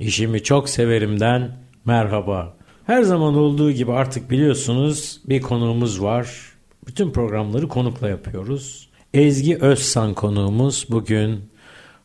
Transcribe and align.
İşimi 0.00 0.42
çok 0.42 0.68
severimden 0.68 1.50
merhaba. 1.84 2.54
Her 2.86 3.02
zaman 3.02 3.34
olduğu 3.34 3.72
gibi 3.72 3.92
artık 3.92 4.30
biliyorsunuz 4.30 5.20
bir 5.28 5.40
konuğumuz 5.40 6.02
var. 6.02 6.28
Bütün 6.86 7.10
programları 7.10 7.68
konukla 7.68 8.08
yapıyoruz. 8.08 8.88
Ezgi 9.14 9.56
Özsan 9.56 10.14
konuğumuz 10.14 10.86
bugün. 10.90 11.40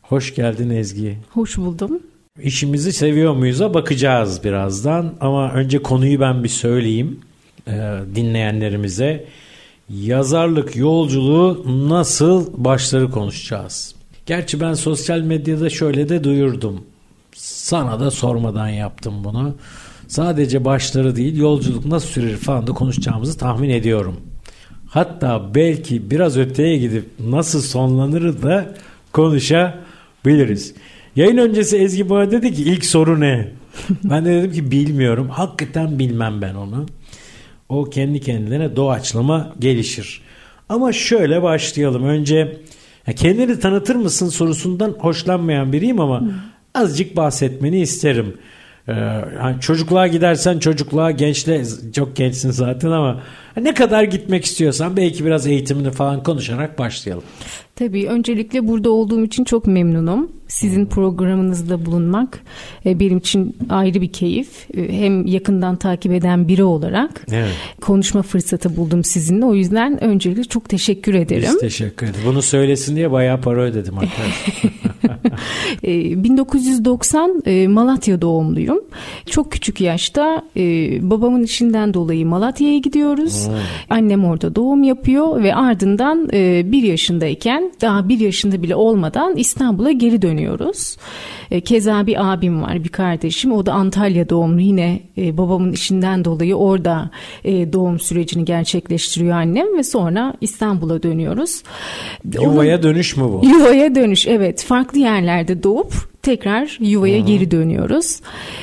Hoş 0.02 0.34
geldin 0.34 0.70
Ezgi. 0.70 1.18
Hoş 1.30 1.56
buldum. 1.56 2.00
İşimizi 2.42 2.92
seviyor 2.92 3.34
muyuz'a 3.34 3.74
bakacağız 3.74 4.44
birazdan. 4.44 5.14
Ama 5.20 5.52
önce 5.52 5.82
konuyu 5.82 6.20
ben 6.20 6.44
bir 6.44 6.48
söyleyeyim 6.48 7.20
e, 7.68 7.72
dinleyenlerimize. 8.14 9.24
Yazarlık 9.90 10.76
yolculuğu 10.76 11.64
nasıl 11.88 12.64
başları 12.64 13.10
konuşacağız. 13.10 13.94
Gerçi 14.26 14.60
ben 14.60 14.74
sosyal 14.74 15.20
medyada 15.20 15.70
şöyle 15.70 16.08
de 16.08 16.24
duyurdum. 16.24 16.84
Sana 17.34 18.00
da 18.00 18.10
sormadan 18.10 18.68
yaptım 18.68 19.24
bunu. 19.24 19.54
Sadece 20.08 20.64
başları 20.64 21.16
değil 21.16 21.36
yolculuk 21.36 21.86
nasıl 21.86 22.08
sürer 22.08 22.36
falan 22.36 22.66
da 22.66 22.72
konuşacağımızı 22.72 23.38
tahmin 23.38 23.70
ediyorum. 23.70 24.16
Hatta 24.86 25.54
belki 25.54 26.10
biraz 26.10 26.36
öteye 26.36 26.78
gidip 26.78 27.04
nasıl 27.20 27.60
sonlanır 27.60 28.42
da 28.42 28.74
konuşabiliriz. 29.12 30.74
Yayın 31.16 31.36
öncesi 31.36 31.76
Ezgi 31.76 32.10
bana 32.10 32.30
dedi 32.30 32.54
ki 32.54 32.62
ilk 32.62 32.84
soru 32.84 33.20
ne? 33.20 33.48
ben 34.04 34.24
de 34.24 34.30
dedim 34.30 34.52
ki 34.52 34.70
bilmiyorum. 34.70 35.28
Hakikaten 35.28 35.98
bilmem 35.98 36.42
ben 36.42 36.54
onu. 36.54 36.86
O 37.68 37.84
kendi 37.84 38.20
kendine 38.20 38.76
doğaçlama 38.76 39.52
gelişir. 39.58 40.20
Ama 40.68 40.92
şöyle 40.92 41.42
başlayalım. 41.42 42.04
Önce 42.04 42.56
kendini 43.16 43.60
tanıtır 43.60 43.94
mısın 43.94 44.28
sorusundan 44.28 44.90
hoşlanmayan 44.98 45.72
biriyim 45.72 46.00
ama 46.00 46.22
azıcık 46.74 47.16
bahsetmeni 47.16 47.80
isterim. 47.80 48.38
Ee, 48.88 48.92
hani 49.40 49.60
çocukluğa 49.60 50.06
gidersen 50.06 50.58
çocukluğa 50.58 51.10
gençle 51.10 51.62
çok 51.92 52.16
gençsin 52.16 52.50
zaten 52.50 52.90
ama 52.90 53.20
ne 53.60 53.74
kadar 53.74 54.02
gitmek 54.02 54.44
istiyorsan 54.44 54.96
belki 54.96 55.24
biraz 55.24 55.46
eğitimini 55.46 55.90
falan 55.90 56.22
konuşarak 56.22 56.78
başlayalım. 56.78 57.24
Tabii 57.76 58.08
öncelikle 58.08 58.68
burada 58.68 58.90
olduğum 58.90 59.24
için 59.24 59.44
çok 59.44 59.66
memnunum. 59.66 60.32
Sizin 60.48 60.86
programınızda 60.86 61.86
bulunmak 61.86 62.40
e, 62.86 63.00
benim 63.00 63.18
için 63.18 63.56
ayrı 63.68 64.00
bir 64.00 64.12
keyif. 64.12 64.48
E, 64.76 64.92
hem 64.92 65.26
yakından 65.26 65.76
takip 65.76 66.12
eden 66.12 66.48
biri 66.48 66.64
olarak 66.64 67.26
Evet. 67.32 67.52
konuşma 67.80 68.22
fırsatı 68.22 68.76
buldum 68.76 69.04
sizinle. 69.04 69.44
O 69.44 69.54
yüzden 69.54 70.04
öncelikle 70.04 70.44
çok 70.44 70.68
teşekkür 70.68 71.14
ederim. 71.14 71.48
Biz 71.52 71.58
teşekkür 71.58 72.06
ederiz. 72.06 72.26
Bunu 72.26 72.42
söylesin 72.42 72.96
diye 72.96 73.10
bayağı 73.12 73.40
para 73.40 73.60
ödedim 73.60 73.94
arkadaşlar. 73.98 74.74
E, 75.82 76.24
1990 76.24 77.42
e, 77.46 77.68
Malatya 77.68 78.22
doğumluyum. 78.22 78.73
Çok 79.26 79.52
küçük 79.52 79.80
yaşta 79.80 80.42
e, 80.56 80.62
babamın 81.10 81.42
işinden 81.42 81.94
dolayı 81.94 82.26
Malatya'ya 82.26 82.78
gidiyoruz. 82.78 83.48
Annem 83.90 84.24
orada 84.24 84.54
doğum 84.54 84.82
yapıyor 84.82 85.42
ve 85.42 85.54
ardından 85.54 86.28
e, 86.32 86.62
bir 86.72 86.82
yaşındayken 86.82 87.72
daha 87.80 88.08
bir 88.08 88.20
yaşında 88.20 88.62
bile 88.62 88.74
olmadan 88.74 89.36
İstanbul'a 89.36 89.92
geri 89.92 90.22
dönüyoruz. 90.22 90.96
E, 91.50 91.60
keza 91.60 92.06
bir 92.06 92.32
abim 92.32 92.62
var, 92.62 92.84
bir 92.84 92.88
kardeşim. 92.88 93.52
O 93.52 93.66
da 93.66 93.72
Antalya 93.72 94.28
doğumlu. 94.28 94.60
Yine 94.60 95.00
e, 95.18 95.38
babamın 95.38 95.72
işinden 95.72 96.24
dolayı 96.24 96.54
orada 96.54 97.10
e, 97.44 97.72
doğum 97.72 98.00
sürecini 98.00 98.44
gerçekleştiriyor 98.44 99.32
annem 99.32 99.78
ve 99.78 99.82
sonra 99.82 100.34
İstanbul'a 100.40 101.02
dönüyoruz. 101.02 101.62
Yuvaya 102.42 102.82
dönüş 102.82 103.16
mü 103.16 103.24
bu? 103.24 103.46
Yuvaya 103.46 103.94
dönüş 103.94 104.26
evet 104.26 104.64
farklı 104.64 104.98
yerlerde 104.98 105.62
doğup 105.62 106.13
tekrar 106.24 106.76
yuvaya 106.80 107.18
geri 107.18 107.50
dönüyoruz. 107.50 108.20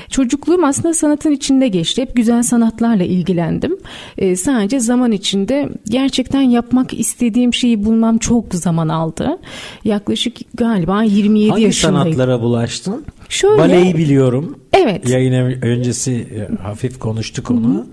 Çocukluğum 0.10 0.66
aslında 0.66 0.94
sanatın 0.94 1.32
içinde 1.32 1.68
geçti. 1.68 2.02
Hep 2.02 2.16
güzel 2.16 2.44
sanatlarla 2.44 3.04
ilgilendim. 3.04 3.78
Ee, 4.18 4.36
sadece 4.36 4.80
zaman 4.80 5.12
içinde 5.12 5.70
gerçekten 5.90 6.42
yapmak 6.42 6.94
istediğim 6.94 7.54
şeyi 7.54 7.84
bulmam 7.86 8.18
çok 8.18 8.54
zaman 8.56 8.88
aldı. 8.88 9.38
Yaklaşık 9.86 10.38
galiba 10.54 11.04
27 11.04 11.50
Hangi 11.50 11.64
yaşındayım. 11.64 12.04
sanatlara 12.14 12.42
bulaştın? 12.42 13.06
Şöyle- 13.32 13.58
Baleyi 13.58 13.98
biliyorum. 13.98 14.56
Evet. 14.74 15.10
Yayın 15.10 15.34
öncesi 15.62 16.12
e, 16.14 16.64
hafif 16.64 17.00
konuştuk 17.00 17.52
onu. 17.52 17.86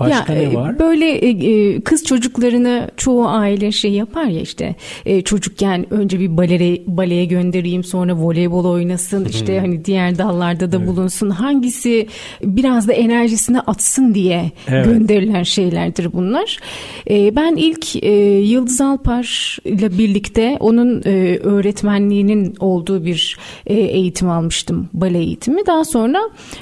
Başka 0.00 0.32
Ya, 0.32 0.38
ne 0.38 0.44
e, 0.44 0.54
var? 0.54 0.78
Böyle 0.78 1.10
e, 1.10 1.80
kız 1.80 2.04
çocuklarını 2.04 2.90
çoğu 2.96 3.28
aile 3.28 3.72
şey 3.72 3.90
yapar 3.92 4.24
ya 4.24 4.40
işte 4.40 4.74
e, 5.06 5.22
çocukken 5.22 5.92
önce 5.92 6.20
bir 6.20 6.36
balere, 6.36 6.78
baleye 6.86 7.24
göndereyim 7.24 7.84
sonra 7.84 8.14
voleybol 8.16 8.64
oynasın 8.64 9.24
işte 9.24 9.60
hani 9.60 9.84
diğer 9.84 10.18
dallarda 10.18 10.72
da 10.72 10.86
bulunsun 10.86 11.30
hangisi 11.30 12.06
biraz 12.44 12.88
da 12.88 12.92
enerjisini 12.92 13.60
atsın 13.60 14.14
diye 14.14 14.52
Evet. 14.68 14.84
gönderilen 14.84 15.42
şeylerdir 15.42 16.12
bunlar. 16.12 16.58
E, 17.10 17.36
ben 17.36 17.56
ilk 17.56 18.04
e, 18.04 18.12
Yıldız 18.38 18.80
Alpar 18.80 19.58
ile 19.64 19.98
birlikte 19.98 20.56
onun 20.60 21.02
e, 21.06 21.38
öğretmenliğinin 21.42 22.54
olduğu 22.58 23.04
bir 23.04 23.36
e, 23.66 23.74
eğitim 23.74 24.30
almıştım 24.30 24.81
bale 24.92 25.18
eğitimi. 25.18 25.66
Daha 25.66 25.84
sonra 25.84 26.18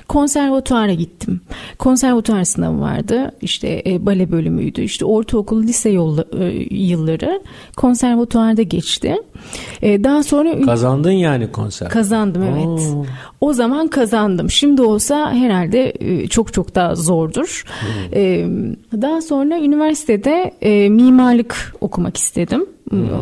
konservatuara 0.08 0.92
gittim. 0.94 1.40
Konservatuar 1.78 2.44
sınavı 2.44 2.80
vardı. 2.80 3.32
İşte 3.40 3.82
e, 3.86 4.06
bale 4.06 4.32
bölümüydü. 4.32 4.82
İşte 4.82 5.04
ortaokul, 5.04 5.62
lise 5.62 5.90
yolla, 5.90 6.24
e, 6.38 6.44
yılları 6.70 7.42
konservatuarda 7.76 8.62
geçti. 8.62 9.16
E, 9.82 10.04
daha 10.04 10.22
sonra 10.22 10.60
Kazandın 10.60 11.10
yani 11.10 11.52
konser. 11.52 11.88
Kazandım 11.88 12.42
evet. 12.42 12.66
Oo. 12.66 13.06
O 13.40 13.52
zaman 13.52 13.88
kazandım. 13.88 14.50
Şimdi 14.50 14.82
olsa 14.82 15.32
herhalde 15.32 15.92
e, 16.00 16.26
çok 16.26 16.52
çok 16.52 16.74
daha 16.74 16.94
zordur. 16.94 17.64
E, 18.14 18.46
Daha 18.92 19.20
sonra 19.20 19.58
üniversitede 19.58 20.54
e, 20.60 20.88
mimarlık 20.88 21.74
okumak 21.80 22.16
istedim. 22.16 22.66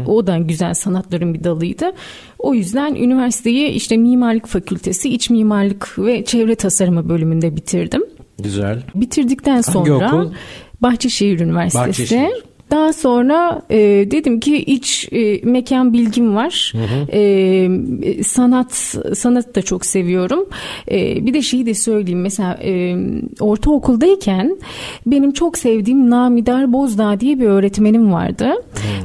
O 0.06 0.26
da 0.26 0.38
güzel 0.38 0.74
sanatların 0.74 1.34
bir 1.34 1.44
dalıydı. 1.44 1.92
O 2.38 2.54
yüzden 2.54 2.94
üniversiteyi 2.94 3.68
işte 3.68 3.96
mimarlık 3.96 4.46
fakültesi, 4.46 5.08
iç 5.14 5.30
mimarlık 5.30 5.94
ve 5.98 6.24
çevre 6.24 6.54
tasarımı 6.54 7.08
bölümünde 7.08 7.56
bitirdim. 7.56 8.02
Güzel. 8.38 8.82
Bitirdikten 8.94 9.60
sonra? 9.60 10.26
Bahçeşehir 10.80 11.40
Üniversitesi. 11.40 11.88
Bahçeşehir. 11.88 12.47
Daha 12.70 12.92
sonra 12.92 13.62
e, 13.70 13.78
dedim 14.10 14.40
ki 14.40 14.56
iç 14.56 15.08
e, 15.12 15.40
mekan 15.44 15.92
bilgim 15.92 16.36
var. 16.36 16.72
E, 17.12 18.22
sanat 18.22 18.72
sanat 19.14 19.54
da 19.54 19.62
çok 19.62 19.86
seviyorum. 19.86 20.48
E, 20.90 21.26
bir 21.26 21.34
de 21.34 21.42
şeyi 21.42 21.66
de 21.66 21.74
söyleyeyim. 21.74 22.20
Mesela 22.20 22.58
e, 22.64 22.96
ortaokuldayken 23.40 24.56
benim 25.06 25.32
çok 25.32 25.58
sevdiğim 25.58 26.10
Namidar 26.10 26.72
Bozdağ 26.72 27.20
diye 27.20 27.40
bir 27.40 27.46
öğretmenim 27.46 28.12
vardı. 28.12 28.52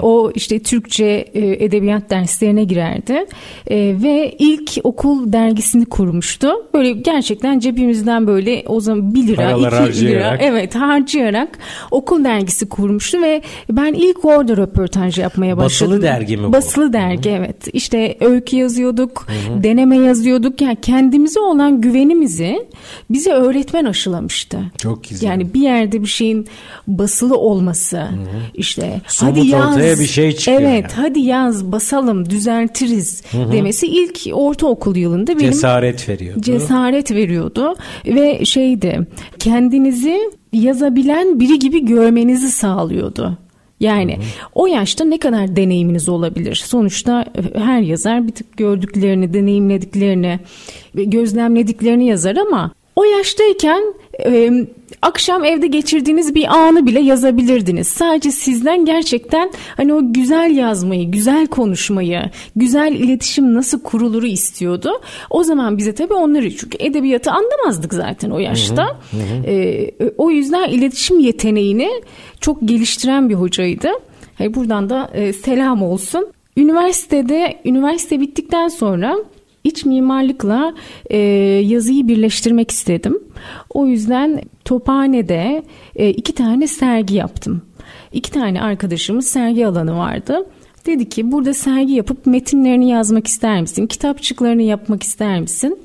O 0.01 0.31
işte 0.35 0.59
Türkçe 0.59 1.05
e, 1.33 1.65
edebiyat 1.65 2.09
derslerine 2.09 2.63
girerdi. 2.63 3.25
E, 3.67 3.95
ve 4.03 4.35
ilk 4.39 4.71
okul 4.83 5.33
dergisini 5.33 5.85
kurmuştu. 5.85 6.49
Böyle 6.73 6.91
gerçekten 6.91 7.59
cebimizden 7.59 8.27
böyle 8.27 8.63
o 8.67 8.79
zaman 8.79 9.15
1 9.15 9.27
lira, 9.27 9.35
Paralar 9.35 9.89
2 9.89 10.07
lira. 10.07 10.37
Evet 10.39 10.75
harcayarak 10.75 11.59
okul 11.91 12.23
dergisi 12.23 12.69
kurmuştu 12.69 13.21
ve 13.21 13.41
ben 13.71 13.93
ilk 13.93 14.25
orada 14.25 14.57
röportaj 14.57 15.17
yapmaya 15.17 15.57
Basılı 15.57 15.65
başladım. 15.89 16.01
dergi 16.01 16.37
mi 16.37 16.47
bu? 16.47 16.53
Basılı 16.53 16.93
dergi 16.93 17.29
evet. 17.29 17.67
İşte 17.73 18.17
öykü 18.21 18.55
yazıyorduk, 18.55 19.27
deneme 19.63 19.97
yazıyorduk. 19.97 20.61
Yani 20.61 20.77
kendimize 20.81 21.39
olan 21.39 21.81
güvenimizi 21.81 22.67
bize 23.09 23.31
öğretmen 23.31 23.85
aşılamıştı. 23.85 24.59
Çok 24.77 25.03
güzel. 25.09 25.27
Yani 25.27 25.53
bir 25.53 25.61
yerde 25.61 26.01
bir 26.01 26.07
şeyin 26.07 26.47
basılı 26.87 27.37
olması 27.37 28.07
işte 28.53 29.01
Somut 29.07 29.37
hadi 29.37 29.47
yaz. 29.47 29.75
ortaya 29.75 29.99
bir 29.99 30.05
şey 30.07 30.31
çıkıyor 30.31 30.61
Evet 30.61 30.83
yani. 30.83 31.07
hadi 31.07 31.19
yaz 31.19 31.71
basalım 31.71 32.29
düzeltiriz 32.29 33.23
demesi 33.51 33.87
ilk 33.87 34.19
ortaokul 34.33 34.95
yılında 34.95 35.39
benim 35.39 35.51
Cesaret 35.51 36.09
veriyor. 36.09 36.41
cesaret 36.41 37.11
veriyordu 37.11 37.75
ve 38.05 38.45
şeydi 38.45 39.07
kendinizi 39.39 40.19
yazabilen 40.53 41.39
biri 41.39 41.59
gibi 41.59 41.85
görmenizi 41.85 42.51
sağlıyordu. 42.51 43.37
Yani 43.83 44.17
o 44.55 44.67
yaşta 44.67 45.05
ne 45.05 45.17
kadar 45.17 45.55
deneyiminiz 45.55 46.09
olabilir? 46.09 46.55
Sonuçta 46.55 47.21
e, 47.21 47.59
her 47.59 47.81
yazar 47.81 48.27
bir 48.27 48.31
tık 48.31 48.57
gördüklerini, 48.57 49.33
deneyimlediklerini, 49.33 50.39
gözlemlediklerini 50.93 52.05
yazar 52.05 52.35
ama 52.35 52.71
o 52.95 53.03
yaştayken 53.03 53.83
e, 54.25 54.51
akşam 55.03 55.43
evde 55.43 55.67
geçirdiğiniz 55.67 56.35
bir 56.35 56.45
anı 56.47 56.85
bile 56.85 56.99
yazabilirdiniz. 56.99 57.87
Sadece 57.87 58.31
sizden 58.31 58.85
gerçekten 58.85 59.51
hani 59.77 59.93
o 59.93 60.13
güzel 60.13 60.55
yazmayı, 60.55 61.11
güzel 61.11 61.47
konuşmayı, 61.47 62.21
güzel 62.55 62.93
iletişim 62.93 63.53
nasıl 63.53 63.81
kuruluru 63.81 64.27
istiyordu. 64.27 65.01
O 65.29 65.43
zaman 65.43 65.77
bize 65.77 65.93
tabii 65.93 66.13
onları 66.13 66.57
çünkü 66.57 66.77
edebiyatı 66.79 67.31
anlamazdık 67.31 67.93
zaten 67.93 68.29
o 68.29 68.39
yaşta. 68.39 68.83
Hı 69.11 69.17
hı 69.17 69.21
hı. 69.21 69.51
E, 69.51 69.89
o 70.17 70.31
yüzden 70.31 70.69
iletişim 70.69 71.19
yeteneğini 71.19 71.89
çok 72.39 72.61
geliştiren 72.61 73.29
bir 73.29 73.35
hocaydı. 73.35 73.89
Hani 74.37 74.53
buradan 74.53 74.89
da 74.89 75.11
e, 75.13 75.33
selam 75.33 75.83
olsun. 75.83 76.27
Üniversitede, 76.57 77.61
üniversite 77.65 78.19
bittikten 78.19 78.67
sonra 78.67 79.17
iç 79.63 79.85
mimarlıkla 79.85 80.73
e, 81.09 81.17
yazıyı 81.65 82.07
birleştirmek 82.07 82.71
istedim. 82.71 83.19
O 83.69 83.87
yüzden 83.87 84.41
Tophane'de 84.65 85.63
e, 85.95 86.09
iki 86.09 86.33
tane 86.33 86.67
sergi 86.67 87.15
yaptım. 87.15 87.61
İki 88.13 88.31
tane 88.31 88.61
arkadaşımız 88.61 89.27
sergi 89.27 89.67
alanı 89.67 89.97
vardı. 89.97 90.45
Dedi 90.85 91.09
ki 91.09 91.31
burada 91.31 91.53
sergi 91.53 91.93
yapıp 91.93 92.25
metinlerini 92.25 92.89
yazmak 92.89 93.27
ister 93.27 93.61
misin? 93.61 93.87
Kitapçıklarını 93.87 94.61
yapmak 94.61 95.03
ister 95.03 95.41
misin? 95.41 95.77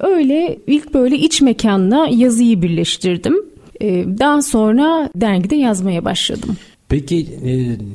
Öyle 0.00 0.58
ilk 0.66 0.94
böyle 0.94 1.16
iç 1.16 1.42
mekanla 1.42 2.08
yazıyı 2.10 2.62
birleştirdim. 2.62 3.34
E, 3.80 4.04
daha 4.18 4.42
sonra 4.42 5.10
dergide 5.16 5.56
yazmaya 5.56 6.04
başladım. 6.04 6.56
Peki 6.88 7.28
e, 7.44 7.52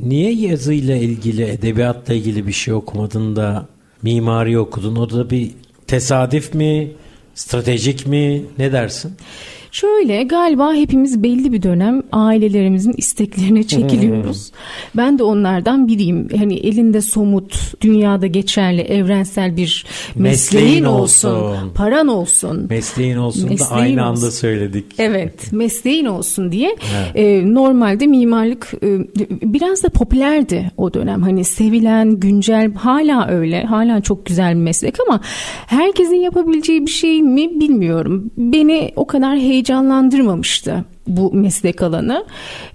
niye 0.09 0.31
yazıyla 0.31 0.95
ilgili, 0.95 1.43
edebiyatla 1.43 2.13
ilgili 2.13 2.47
bir 2.47 2.51
şey 2.51 2.73
okumadın 2.73 3.35
da 3.35 3.67
mimari 4.03 4.59
okudun. 4.59 4.95
O 4.95 5.09
da 5.09 5.29
bir 5.29 5.51
tesadüf 5.87 6.53
mi, 6.53 6.91
stratejik 7.35 8.07
mi 8.07 8.45
ne 8.57 8.71
dersin? 8.71 9.15
Şöyle 9.73 10.23
galiba 10.23 10.73
hepimiz 10.73 11.23
belli 11.23 11.51
bir 11.51 11.63
dönem 11.63 12.01
ailelerimizin 12.11 12.93
isteklerine 12.97 13.63
çekiliyoruz. 13.63 14.51
ben 14.97 15.19
de 15.19 15.23
onlardan 15.23 15.87
biriyim. 15.87 16.27
Hani 16.37 16.55
elinde 16.55 17.01
somut, 17.01 17.81
dünyada 17.81 18.27
geçerli, 18.27 18.81
evrensel 18.81 19.57
bir 19.57 19.85
mesleğin, 20.15 20.65
mesleğin 20.65 20.83
olsun, 20.83 21.29
olsun, 21.29 21.69
paran 21.75 22.07
olsun. 22.07 22.67
Mesleğin 22.69 23.17
olsun 23.17 23.49
mesleğin 23.49 23.71
da 23.71 23.75
aynı 23.75 24.09
olsun. 24.09 24.23
anda 24.23 24.31
söyledik. 24.31 24.85
Evet, 24.97 25.51
mesleğin 25.51 26.05
olsun 26.05 26.51
diye. 26.51 26.75
Evet. 26.95 27.15
E, 27.15 27.53
normalde 27.53 28.07
mimarlık 28.07 28.71
e, 28.83 28.87
biraz 29.53 29.83
da 29.83 29.89
popülerdi 29.89 30.71
o 30.77 30.93
dönem. 30.93 31.21
Hani 31.21 31.43
sevilen, 31.43 32.19
güncel, 32.19 32.73
hala 32.73 33.27
öyle. 33.27 33.63
Hala 33.63 34.01
çok 34.01 34.25
güzel 34.25 34.55
bir 34.55 34.61
meslek 34.61 34.95
ama 35.07 35.21
herkesin 35.67 36.15
yapabileceği 36.15 36.85
bir 36.85 36.91
şey 36.91 37.21
mi 37.21 37.59
bilmiyorum. 37.59 38.31
Beni 38.37 38.91
o 38.95 39.07
kadar 39.07 39.37
heyecanlı 39.37 39.62
heyecanlandırmamıştı 39.63 40.83
bu 41.07 41.33
meslek 41.33 41.81
alanı. 41.81 42.25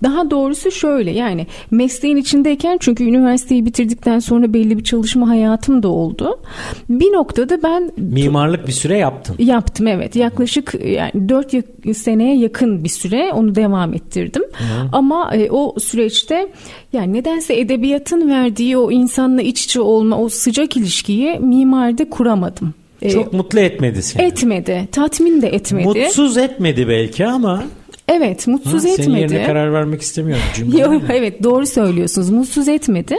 Daha 0.03 0.31
doğrusu 0.31 0.71
şöyle 0.71 1.11
yani 1.11 1.47
mesleğin 1.71 2.17
içindeyken 2.17 2.79
çünkü 2.81 3.05
üniversiteyi 3.05 3.67
bitirdikten 3.67 4.19
sonra 4.19 4.53
belli 4.53 4.79
bir 4.79 4.85
çalışma 4.85 5.29
hayatım 5.29 5.83
da 5.83 5.89
oldu. 5.89 6.41
Bir 6.89 7.13
noktada 7.13 7.63
ben 7.63 7.91
mimarlık 7.97 8.67
bir 8.67 8.73
süre 8.73 8.97
yaptın. 8.97 9.37
Yaptım 9.39 9.87
evet. 9.87 10.17
Yaklaşık 10.17 10.75
yani 10.85 11.29
4 11.29 11.55
seneye 11.97 12.37
yakın 12.37 12.85
bir 12.85 12.89
süre 12.89 13.33
onu 13.33 13.55
devam 13.55 13.95
ettirdim. 13.95 14.43
Hı. 14.43 14.89
Ama 14.93 15.35
e, 15.35 15.51
o 15.51 15.75
süreçte 15.81 16.53
yani 16.93 17.13
nedense 17.13 17.61
edebiyatın 17.61 18.29
verdiği 18.29 18.77
o 18.77 18.91
insanla 18.91 19.43
iç 19.43 19.65
içe 19.65 19.81
olma 19.81 20.19
o 20.19 20.29
sıcak 20.29 20.77
ilişkiyi 20.77 21.39
mimaride 21.39 22.11
kuramadım. 22.11 22.75
Ee, 23.03 23.11
Çok 23.11 23.33
mutlu 23.33 23.61
etmedi 23.61 24.03
seni. 24.03 24.23
Etmedi. 24.23 24.89
Tatmin 24.93 25.43
de 25.43 25.49
etmedi. 25.49 25.87
Mutsuz 25.87 26.37
etmedi 26.37 26.89
belki 26.89 27.27
ama 27.27 27.63
Evet 28.09 28.47
mutsuz 28.47 28.85
ha, 28.85 28.89
etmedi. 28.89 29.03
Senin 29.03 29.17
yerine 29.17 29.47
karar 29.47 29.73
vermek 29.73 30.03
istemiyorum 30.03 30.45
cümle. 30.55 31.01
evet 31.13 31.43
doğru 31.43 31.67
söylüyorsunuz 31.67 32.31
mutsuz 32.31 32.69
etmedi. 32.69 33.17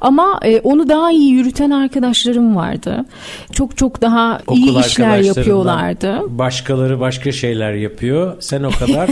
Ama 0.00 0.40
e, 0.44 0.60
onu 0.60 0.88
daha 0.88 1.10
iyi 1.12 1.30
yürüten 1.30 1.70
arkadaşlarım 1.70 2.56
vardı. 2.56 3.04
Çok 3.52 3.76
çok 3.76 4.02
daha 4.02 4.40
Okul 4.46 4.56
iyi 4.56 4.80
işler 4.80 5.18
yapıyorlardı. 5.18 6.20
Başkaları 6.28 7.00
başka 7.00 7.32
şeyler 7.32 7.72
yapıyor. 7.74 8.36
Sen 8.40 8.62
o 8.62 8.70
kadar 8.70 9.10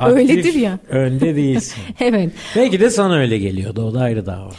Öyledir 0.06 0.54
ya. 0.54 0.78
önde 0.88 1.36
değilsin. 1.36 1.82
evet. 2.00 2.32
Belki 2.56 2.80
de 2.80 2.90
sana 2.90 3.16
öyle 3.16 3.38
geliyordu 3.38 3.82
o 3.82 3.94
da 3.94 4.00
ayrı 4.00 4.26
dava 4.26 4.50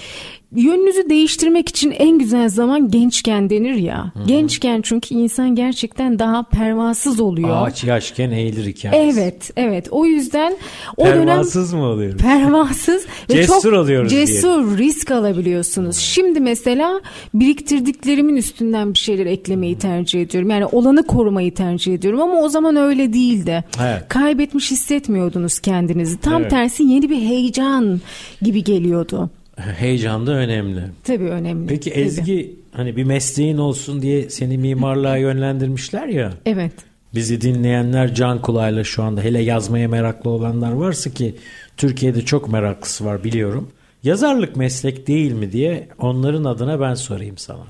yönünüzü 0.55 1.09
değiştirmek 1.09 1.69
için 1.69 1.91
en 1.91 2.19
güzel 2.19 2.49
zaman 2.49 2.91
gençken 2.91 3.49
denir 3.49 3.75
ya. 3.75 4.11
Hı-hı. 4.13 4.27
Gençken 4.27 4.81
çünkü 4.81 5.15
insan 5.15 5.55
gerçekten 5.55 6.19
daha 6.19 6.43
pervasız 6.43 7.19
oluyor. 7.19 7.67
Ağaç 7.67 7.83
yaşken 7.83 8.31
eğilir 8.31 8.65
hikayesi. 8.65 9.19
Evet, 9.19 9.51
evet. 9.57 9.87
O 9.91 10.05
yüzden 10.05 10.57
o 10.97 11.03
pervasız 11.03 11.71
dönem 11.71 11.83
mı 11.83 11.89
oluyoruz? 11.89 12.21
Pervasız 12.21 13.05
ve 13.29 13.33
cesur 13.33 13.61
çok 13.61 13.73
oluyoruz 13.73 14.11
cesur 14.11 14.41
diyelim. 14.41 14.77
risk 14.77 15.11
alabiliyorsunuz. 15.11 15.97
Şimdi 15.97 16.39
mesela 16.39 17.01
biriktirdiklerimin 17.33 18.35
üstünden 18.35 18.93
bir 18.93 18.99
şeyler 18.99 19.25
eklemeyi 19.25 19.77
tercih 19.77 20.21
ediyorum. 20.21 20.49
Yani 20.49 20.65
olanı 20.65 21.07
korumayı 21.07 21.53
tercih 21.53 21.93
ediyorum 21.93 22.21
ama 22.21 22.41
o 22.41 22.49
zaman 22.49 22.75
öyle 22.75 23.13
değildi. 23.13 23.63
Evet. 23.83 24.07
Kaybetmiş 24.09 24.71
hissetmiyordunuz 24.71 25.59
kendinizi. 25.59 26.17
Tam 26.17 26.41
evet. 26.41 26.51
tersi 26.51 26.83
yeni 26.83 27.09
bir 27.09 27.21
heyecan 27.21 28.01
gibi 28.41 28.63
geliyordu. 28.63 29.29
Heyecan 29.77 30.27
da 30.27 30.31
önemli. 30.31 30.81
Tabii 31.03 31.29
önemli. 31.29 31.67
Peki 31.67 31.91
Ezgi 31.91 32.55
hani 32.71 32.95
bir 32.95 33.03
mesleğin 33.03 33.57
olsun 33.57 34.01
diye 34.01 34.29
seni 34.29 34.57
mimarlığa 34.57 35.17
yönlendirmişler 35.17 36.07
ya. 36.07 36.33
Evet. 36.45 36.73
Bizi 37.15 37.41
dinleyenler 37.41 38.15
can 38.15 38.41
kulağıyla 38.41 38.83
şu 38.83 39.03
anda 39.03 39.21
hele 39.21 39.41
yazmaya 39.41 39.87
meraklı 39.87 40.29
olanlar 40.29 40.71
varsa 40.71 41.09
ki 41.09 41.35
Türkiye'de 41.77 42.21
çok 42.21 42.51
meraklısı 42.51 43.05
var 43.05 43.23
biliyorum. 43.23 43.71
Yazarlık 44.03 44.55
meslek 44.55 45.07
değil 45.07 45.31
mi 45.31 45.51
diye 45.51 45.87
onların 45.99 46.43
adına 46.43 46.79
ben 46.81 46.93
sorayım 46.93 47.37
sana. 47.37 47.63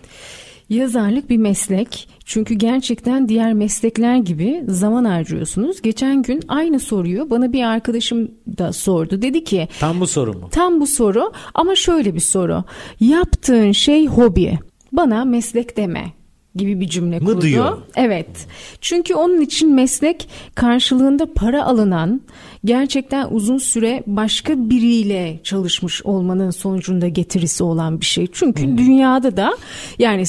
Yazarlık 0.69 1.29
bir 1.29 1.37
meslek. 1.37 2.09
Çünkü 2.25 2.53
gerçekten 2.53 3.29
diğer 3.29 3.53
meslekler 3.53 4.17
gibi 4.17 4.63
zaman 4.67 5.05
harcıyorsunuz. 5.05 5.81
Geçen 5.81 6.21
gün 6.21 6.41
aynı 6.47 6.79
soruyu 6.79 7.29
bana 7.29 7.53
bir 7.53 7.63
arkadaşım 7.63 8.31
da 8.57 8.73
sordu. 8.73 9.21
Dedi 9.21 9.43
ki 9.43 9.67
Tam 9.79 9.99
bu 9.99 10.07
soru 10.07 10.33
mu? 10.33 10.49
Tam 10.51 10.81
bu 10.81 10.87
soru 10.87 11.31
ama 11.53 11.75
şöyle 11.75 12.15
bir 12.15 12.19
soru. 12.19 12.63
Yaptığın 12.99 13.71
şey 13.71 14.07
hobi. 14.07 14.59
Bana 14.91 15.25
meslek 15.25 15.77
deme 15.77 16.13
gibi 16.55 16.79
bir 16.79 16.87
cümle 16.87 17.19
kurdu. 17.19 17.35
Mı 17.35 17.41
diyor? 17.41 17.77
Evet. 17.95 18.47
Çünkü 18.81 19.15
onun 19.15 19.41
için 19.41 19.73
meslek 19.73 20.29
karşılığında 20.55 21.33
para 21.33 21.65
alınan, 21.65 22.21
gerçekten 22.65 23.27
uzun 23.31 23.57
süre 23.57 24.03
başka 24.07 24.69
biriyle 24.69 25.39
çalışmış 25.43 26.05
olmanın 26.05 26.51
sonucunda 26.51 27.07
getirisi 27.07 27.63
olan 27.63 28.01
bir 28.01 28.05
şey. 28.05 28.27
Çünkü 28.33 28.63
hmm. 28.63 28.77
dünyada 28.77 29.37
da 29.37 29.57
yani 29.99 30.25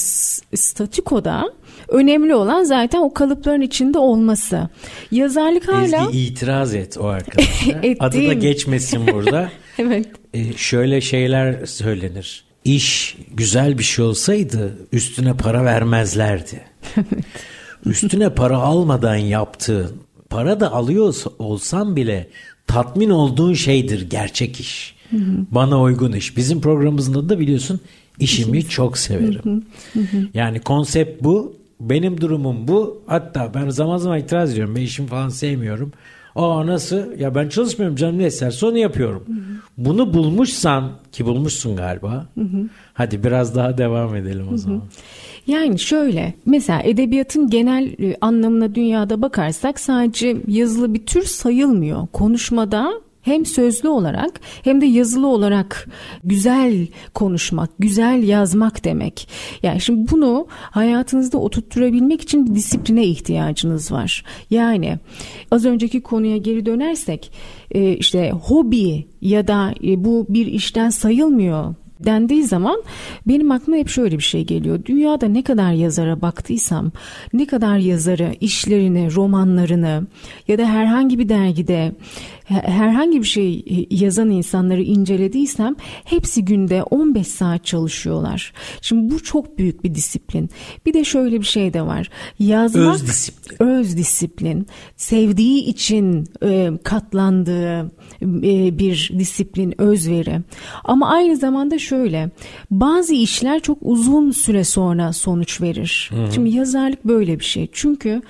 statikoda 0.56 1.52
önemli 1.88 2.34
olan 2.34 2.64
zaten 2.64 2.98
o 2.98 3.14
kalıpların 3.14 3.60
içinde 3.60 3.98
olması. 3.98 4.68
Yazarlık 5.10 5.68
hala... 5.68 6.06
Ezgi 6.06 6.18
itiraz 6.18 6.74
et 6.74 6.96
o 6.98 7.06
arkadaşa. 7.06 7.80
Adı 8.00 8.26
da 8.28 8.32
geçmesin 8.32 9.06
burada. 9.06 9.50
evet. 9.78 10.06
Ee, 10.34 10.52
şöyle 10.52 11.00
şeyler 11.00 11.66
söylenir 11.66 12.45
iş 12.66 13.16
güzel 13.34 13.78
bir 13.78 13.82
şey 13.82 14.04
olsaydı 14.04 14.78
üstüne 14.92 15.36
para 15.36 15.64
vermezlerdi. 15.64 16.60
üstüne 17.86 18.34
para 18.34 18.56
almadan 18.56 19.16
yaptığın, 19.16 19.92
para 20.30 20.60
da 20.60 20.72
alıyor 20.72 21.14
olsan 21.38 21.96
bile 21.96 22.28
tatmin 22.66 23.10
olduğun 23.10 23.54
şeydir 23.54 24.10
gerçek 24.10 24.60
iş. 24.60 24.96
Bana 25.50 25.82
uygun 25.82 26.12
iş. 26.12 26.36
Bizim 26.36 26.60
programımızda 26.60 27.28
da 27.28 27.38
biliyorsun 27.38 27.80
işimi 28.18 28.68
çok 28.68 28.98
severim. 28.98 29.66
yani 30.34 30.60
konsept 30.60 31.22
bu. 31.24 31.56
Benim 31.80 32.20
durumum 32.20 32.68
bu. 32.68 33.02
Hatta 33.06 33.54
ben 33.54 33.68
zaman 33.68 33.96
zaman 33.96 34.18
itiraz 34.18 34.52
ediyorum. 34.52 34.76
Ben 34.76 34.80
işimi 34.80 35.08
falan 35.08 35.28
sevmiyorum. 35.28 35.92
Aa 36.36 36.66
nasıl? 36.66 37.18
Ya 37.18 37.34
ben 37.34 37.48
çalışmıyorum 37.48 37.96
canım 37.96 38.18
ne 38.18 38.24
eserse 38.24 38.66
onu 38.66 38.78
yapıyorum. 38.78 39.24
Hı 39.26 39.32
hı. 39.32 39.36
Bunu 39.78 40.14
bulmuşsan 40.14 40.92
ki 41.12 41.26
bulmuşsun 41.26 41.76
galiba. 41.76 42.26
Hı 42.34 42.40
hı. 42.40 42.68
Hadi 42.94 43.24
biraz 43.24 43.56
daha 43.56 43.78
devam 43.78 44.16
edelim 44.16 44.46
o 44.52 44.56
zaman. 44.56 44.76
Hı 44.76 44.80
hı. 44.80 44.86
Yani 45.46 45.78
şöyle 45.78 46.34
mesela 46.46 46.82
edebiyatın 46.82 47.50
genel 47.50 47.86
e, 48.02 48.16
anlamına 48.20 48.74
dünyada 48.74 49.22
bakarsak 49.22 49.80
sadece 49.80 50.36
yazılı 50.46 50.94
bir 50.94 51.06
tür 51.06 51.22
sayılmıyor. 51.22 52.06
Konuşmada 52.12 52.92
Hem 53.26 53.46
sözlü 53.46 53.88
olarak 53.88 54.40
hem 54.64 54.80
de 54.80 54.86
yazılı 54.86 55.26
olarak 55.26 55.88
güzel 56.24 56.86
konuşmak, 57.14 57.70
güzel 57.78 58.22
yazmak 58.22 58.84
demek. 58.84 59.28
Yani 59.62 59.80
şimdi 59.80 60.10
bunu 60.10 60.46
hayatınızda 60.50 61.38
oturtturabilmek 61.38 62.20
için 62.20 62.46
bir 62.46 62.54
disipline 62.54 63.04
ihtiyacınız 63.04 63.92
var. 63.92 64.24
Yani 64.50 64.98
az 65.50 65.64
önceki 65.64 66.00
konuya 66.00 66.36
geri 66.36 66.66
dönersek 66.66 67.32
e, 67.70 67.92
işte 67.92 68.30
hobi 68.30 69.06
ya 69.20 69.48
da 69.48 69.74
e, 69.84 70.04
bu 70.04 70.26
bir 70.28 70.46
işten 70.46 70.90
sayılmıyor 70.90 71.74
dendiği 72.00 72.44
zaman 72.44 72.82
benim 73.28 73.50
aklıma 73.50 73.76
hep 73.76 73.88
şöyle 73.88 74.18
bir 74.18 74.22
şey 74.22 74.44
geliyor. 74.44 74.84
Dünyada 74.84 75.28
ne 75.28 75.42
kadar 75.42 75.72
yazara 75.72 76.22
baktıysam, 76.22 76.92
ne 77.32 77.46
kadar 77.46 77.78
yazarı, 77.78 78.34
işlerini, 78.40 79.14
romanlarını 79.14 80.06
ya 80.48 80.58
da 80.58 80.66
herhangi 80.66 81.18
bir 81.18 81.28
dergide 81.28 81.92
herhangi 82.48 83.20
bir 83.20 83.26
şey 83.26 83.64
yazan 83.90 84.30
insanları 84.30 84.82
incelediysem 84.82 85.76
hepsi 86.04 86.44
günde 86.44 86.82
15 86.82 87.26
saat 87.26 87.64
çalışıyorlar. 87.64 88.52
Şimdi 88.80 89.14
bu 89.14 89.22
çok 89.22 89.58
büyük 89.58 89.84
bir 89.84 89.94
disiplin. 89.94 90.50
Bir 90.86 90.94
de 90.94 91.04
şöyle 91.04 91.40
bir 91.40 91.46
şey 91.46 91.72
de 91.72 91.82
var. 91.82 92.10
Yazmak 92.38 92.94
öz 92.94 93.06
disiplin. 93.06 93.66
Öz 93.66 93.96
disiplin. 93.96 94.66
Sevdiği 94.96 95.64
için 95.64 96.28
e, 96.42 96.70
katlandığı 96.84 97.80
e, 98.22 98.78
bir 98.78 99.12
disiplin, 99.18 99.80
özveri. 99.80 100.40
Ama 100.84 101.08
aynı 101.08 101.36
zamanda 101.36 101.78
şöyle. 101.78 102.30
Bazı 102.70 103.14
işler 103.14 103.60
çok 103.60 103.78
uzun 103.80 104.30
süre 104.30 104.64
sonra 104.64 105.12
sonuç 105.12 105.60
verir. 105.60 106.10
Hı-hı. 106.12 106.32
Şimdi 106.34 106.50
yazarlık 106.50 107.04
böyle 107.04 107.38
bir 107.38 107.44
şey. 107.44 107.68
Çünkü 107.72 108.22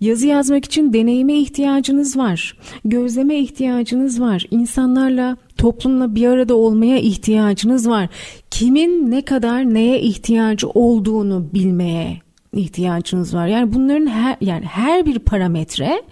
Yazı 0.00 0.26
yazmak 0.26 0.64
için 0.64 0.92
deneyime 0.92 1.34
ihtiyacınız 1.34 2.16
var. 2.16 2.58
Gözleme 2.84 3.38
ihtiyacınız 3.38 4.20
var. 4.20 4.46
İnsanlarla, 4.50 5.36
toplumla 5.58 6.14
bir 6.14 6.26
arada 6.26 6.54
olmaya 6.54 6.98
ihtiyacınız 6.98 7.88
var. 7.88 8.08
Kimin 8.50 9.10
ne 9.10 9.22
kadar 9.22 9.74
neye 9.74 10.00
ihtiyacı 10.00 10.68
olduğunu 10.68 11.48
bilmeye 11.54 12.24
ihtiyacınız 12.52 13.34
var. 13.34 13.46
Yani 13.46 13.74
bunların 13.74 14.06
her 14.06 14.36
yani 14.40 14.64
her 14.64 15.06
bir 15.06 15.18
parametre 15.18 16.02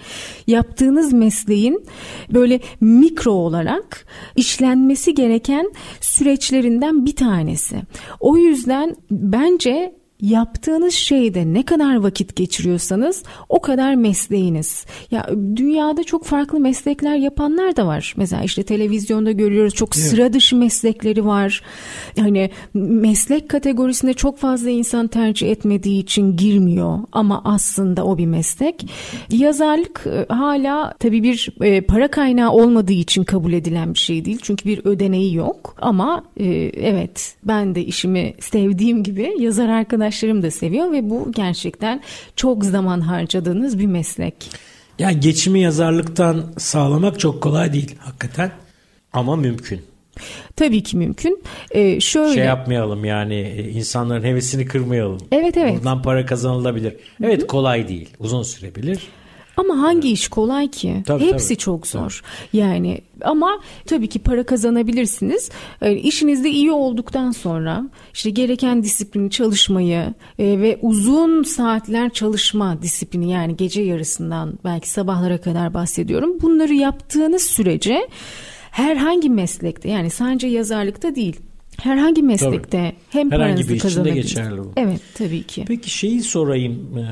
yaptığınız 0.47 1.13
mesleğin 1.13 1.85
böyle 2.35 2.61
mikro 2.81 3.31
olarak 3.31 4.07
işlenmesi 4.37 5.15
gereken 5.15 5.73
süreçlerinden 6.01 7.07
bir 7.07 7.17
tanesi. 7.17 7.77
O 8.21 8.37
yüzden 8.37 8.97
bence 9.11 10.02
yaptığınız 10.23 10.95
şeyde 10.95 11.53
ne 11.53 11.63
kadar 11.63 11.97
vakit 11.97 12.37
geçiriyorsanız 12.37 13.23
o 13.49 13.61
kadar 13.61 13.95
mesleğiniz. 13.95 14.87
Ya 15.11 15.29
dünyada 15.57 16.05
çok 16.05 16.25
farklı 16.25 16.61
meslekler 16.61 17.17
yapanlar 17.17 17.77
da 17.77 17.87
var. 17.87 18.15
Mesela 18.17 18.43
işte 18.43 18.63
televizyonda 18.63 19.33
görüyoruz 19.33 19.75
çok 19.75 19.97
evet. 19.97 20.07
sıra 20.07 20.33
dışı 20.33 20.57
meslekleri 20.57 21.27
var. 21.27 21.63
Hani 22.19 22.51
meslek 22.75 23.49
kategorisinde 23.49 24.15
çok 24.15 24.39
fazla 24.39 24.71
insan 24.71 25.07
tercih 25.07 25.51
etmediği 25.51 26.03
için 26.03 26.37
girmiyor 26.37 26.99
ama 27.13 27.41
aslında 27.45 28.05
o 28.05 28.19
bir 28.19 28.27
meslek. 28.27 28.87
Yazarlık 29.31 30.07
e, 30.07 30.33
hala 30.35 30.95
tabii 30.99 31.23
bir 31.23 31.49
e, 31.61 31.81
para 31.81 32.09
kaynağı 32.09 32.51
olmadığı 32.51 32.93
için 32.93 33.25
kabul 33.25 33.53
edilen 33.53 33.95
bir 33.95 33.99
şey 33.99 34.25
değil. 34.25 34.39
Çünkü 34.43 34.69
bir 34.69 34.81
ödeneği 34.85 35.35
yok. 35.35 35.77
Ama 35.81 36.25
e, 36.37 36.45
evet 36.75 37.35
ben 37.45 37.75
de 37.75 37.85
işimi 37.85 38.35
sevdiğim 38.41 39.03
gibi 39.03 39.35
yazar 39.39 39.69
arkadaş 39.69 40.12
arkadaşlarım 40.13 40.43
da 40.43 40.51
seviyor 40.51 40.93
ve 40.93 41.11
bu 41.11 41.33
gerçekten 41.33 42.03
çok 42.37 42.65
zaman 42.65 43.01
harcadığınız 43.01 43.79
bir 43.79 43.87
meslek. 43.87 44.35
Yani 44.99 45.21
geçimi 45.21 45.61
yazarlıktan 45.61 46.53
sağlamak 46.59 47.21
çok 47.21 47.43
kolay 47.43 47.73
değil 47.73 47.97
hakikaten 47.99 48.53
ama 49.13 49.37
mümkün. 49.37 49.81
Tabii 50.57 50.83
ki 50.83 50.97
mümkün. 50.97 51.43
Ee, 51.71 52.01
şöyle 52.01 52.35
şey 52.35 52.45
yapmayalım 52.45 53.05
yani 53.05 53.35
e, 53.35 53.71
insanların 53.71 54.25
hevesini 54.25 54.67
kırmayalım. 54.67 55.19
Evet 55.33 55.57
evet. 55.57 55.77
Buradan 55.77 56.03
para 56.03 56.27
kazanılabilir. 56.27 56.97
Evet 57.23 57.39
Hı-hı. 57.39 57.47
kolay 57.47 57.89
değil. 57.89 58.09
Uzun 58.19 58.43
sürebilir. 58.43 58.99
Ama 59.57 59.79
hangi 59.83 60.13
iş 60.13 60.29
kolay 60.29 60.71
ki? 60.71 61.03
Tabii, 61.07 61.25
Hepsi 61.25 61.49
tabii. 61.49 61.59
çok 61.59 61.87
zor. 61.87 62.23
Tabii. 62.23 62.61
Yani 62.63 63.01
ama 63.21 63.61
tabii 63.87 64.09
ki 64.09 64.19
para 64.19 64.47
kazanabilirsiniz. 64.47 65.51
Yani 65.81 66.01
işinizde 66.01 66.51
iyi 66.51 66.73
olduktan 66.73 67.31
sonra 67.31 67.91
işte 68.15 68.31
gereken 68.31 68.83
disiplini 68.83 69.31
çalışmayı 69.31 70.15
e, 70.39 70.61
ve 70.61 70.79
uzun 70.83 71.43
saatler 71.43 72.11
çalışma 72.11 72.83
disiplini 72.83 73.31
yani 73.31 73.57
gece 73.57 73.83
yarısından 73.83 74.59
belki 74.65 74.91
sabahlara 74.91 75.41
kadar 75.41 75.75
bahsediyorum. 75.75 76.39
Bunları 76.43 76.75
yaptığınız 76.75 77.43
sürece 77.43 78.09
herhangi 78.71 79.31
meslekte 79.31 79.89
yani 79.91 80.11
sadece 80.11 80.47
yazarlıkta 80.47 81.15
değil 81.15 81.37
herhangi 81.83 82.23
meslekte 82.23 82.79
tabii. 82.79 82.95
hem 83.11 83.31
herhangi 83.31 83.53
paranızı 83.53 83.75
bir 83.75 83.79
kazanabilirsiniz. 83.79 84.35
geçerli 84.35 84.59
bu. 84.59 84.73
Evet 84.77 85.01
tabii 85.15 85.43
ki. 85.43 85.65
Peki 85.69 85.91
şeyi 85.91 86.23
sorayım. 86.23 86.99
E, 86.99 87.05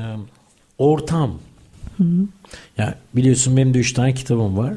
ortam 0.77 1.39
Hı 2.01 2.07
hı. 2.07 2.27
Ya 2.77 2.95
biliyorsun 3.15 3.57
benim 3.57 3.73
de 3.73 3.79
üç 3.79 3.93
tane 3.93 4.13
kitabım 4.13 4.57
var. 4.57 4.73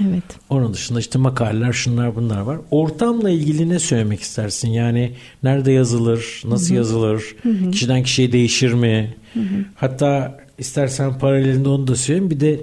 Evet. 0.00 0.22
Onun 0.50 0.74
dışında 0.74 1.00
işte 1.00 1.18
makaleler 1.18 1.72
şunlar 1.72 2.16
bunlar 2.16 2.40
var. 2.40 2.58
Ortamla 2.70 3.30
ilgili 3.30 3.68
ne 3.68 3.78
söylemek 3.78 4.20
istersin? 4.20 4.68
Yani 4.68 5.12
nerede 5.42 5.72
yazılır, 5.72 6.42
nasıl 6.44 6.68
Hı-hı. 6.68 6.76
yazılır, 6.76 7.34
Hı-hı. 7.42 7.70
kişiden 7.70 8.02
kişiye 8.02 8.32
değişir 8.32 8.72
mi? 8.72 9.14
Hı-hı. 9.34 9.64
Hatta 9.74 10.38
istersen 10.58 11.18
paralelinde 11.18 11.68
onu 11.68 11.86
da 11.86 11.96
söyleyeyim. 11.96 12.30
Bir 12.30 12.40
de 12.40 12.60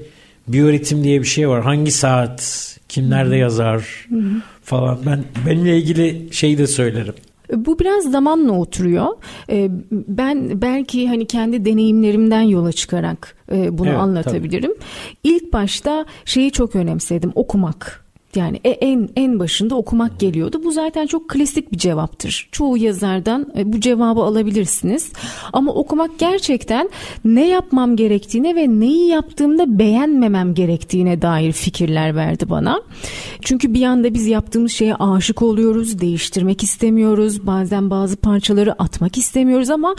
biyoritim 0.47 1.03
diye 1.03 1.21
bir 1.21 1.27
şey 1.27 1.49
var. 1.49 1.63
Hangi 1.63 1.91
saat, 1.91 2.71
kim 2.89 3.09
nerede 3.09 3.35
yazar 3.35 4.07
Hı-hı. 4.09 4.41
falan. 4.63 4.99
Ben 5.05 5.23
benimle 5.47 5.77
ilgili 5.77 6.27
şeyi 6.31 6.57
de 6.57 6.67
söylerim. 6.67 7.13
Bu 7.53 7.79
biraz 7.79 8.11
zamanla 8.11 8.51
oturuyor. 8.51 9.07
Ee, 9.49 9.69
ben 9.91 10.61
belki 10.61 11.07
hani 11.07 11.25
kendi 11.25 11.65
deneyimlerimden 11.65 12.41
yola 12.41 12.71
çıkarak 12.71 13.35
e, 13.51 13.77
bunu 13.77 13.89
evet, 13.89 13.99
anlatabilirim. 13.99 14.73
Tabii. 14.73 14.85
İlk 15.23 15.53
başta 15.53 16.05
şeyi 16.25 16.51
çok 16.51 16.75
önemsedim 16.75 17.31
okumak. 17.35 18.04
Yani 18.35 18.59
e, 18.63 18.69
en 18.69 19.09
en 19.15 19.39
başında 19.39 19.75
okumak 19.75 20.19
geliyordu. 20.19 20.61
Bu 20.63 20.71
zaten 20.71 21.07
çok 21.07 21.29
klasik 21.29 21.71
bir 21.71 21.77
cevaptır. 21.77 22.49
Çoğu 22.51 22.77
yazardan 22.77 23.47
e, 23.57 23.73
bu 23.73 23.79
cevabı 23.79 24.21
alabilirsiniz. 24.21 25.11
Ama 25.53 25.73
okumak 25.73 26.19
gerçekten 26.19 26.89
ne 27.25 27.47
yapmam 27.47 27.95
gerektiğine 27.95 28.55
ve 28.55 28.79
neyi 28.79 29.07
yaptığımda 29.07 29.79
beğenmemem 29.79 30.53
gerektiğine 30.53 31.21
dair 31.21 31.51
fikirler 31.51 32.15
verdi 32.15 32.49
bana. 32.49 32.81
Çünkü 33.41 33.73
bir 33.73 33.83
anda 33.83 34.13
biz 34.13 34.27
yaptığımız 34.27 34.71
şeye 34.71 34.95
aşık 34.95 35.41
oluyoruz, 35.41 36.01
değiştirmek 36.01 36.63
istemiyoruz. 36.63 37.47
Bazen 37.47 37.89
bazı 37.89 38.15
parçaları 38.15 38.81
atmak 38.81 39.17
istemiyoruz 39.17 39.69
ama 39.69 39.95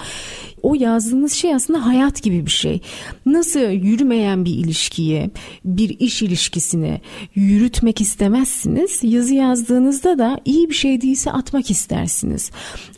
o 0.63 0.75
yazdığınız 0.75 1.33
şey 1.33 1.55
aslında 1.55 1.87
hayat 1.87 2.23
gibi 2.23 2.47
bir 2.47 2.51
şey. 2.51 2.81
Nasıl 3.27 3.61
yürümeyen 3.61 4.45
bir 4.45 4.55
ilişkiyi, 4.55 5.31
bir 5.65 5.97
iş 5.99 6.23
ilişkisini 6.23 7.01
yürütmek 7.35 8.01
istemezsiniz. 8.27 9.01
Yazı 9.03 9.35
yazdığınızda 9.35 10.19
da 10.19 10.41
iyi 10.45 10.71
bir 10.71 10.75
şey 10.75 11.01
değilse 11.01 11.33
atmak 11.33 11.71
istersiniz. 11.71 12.51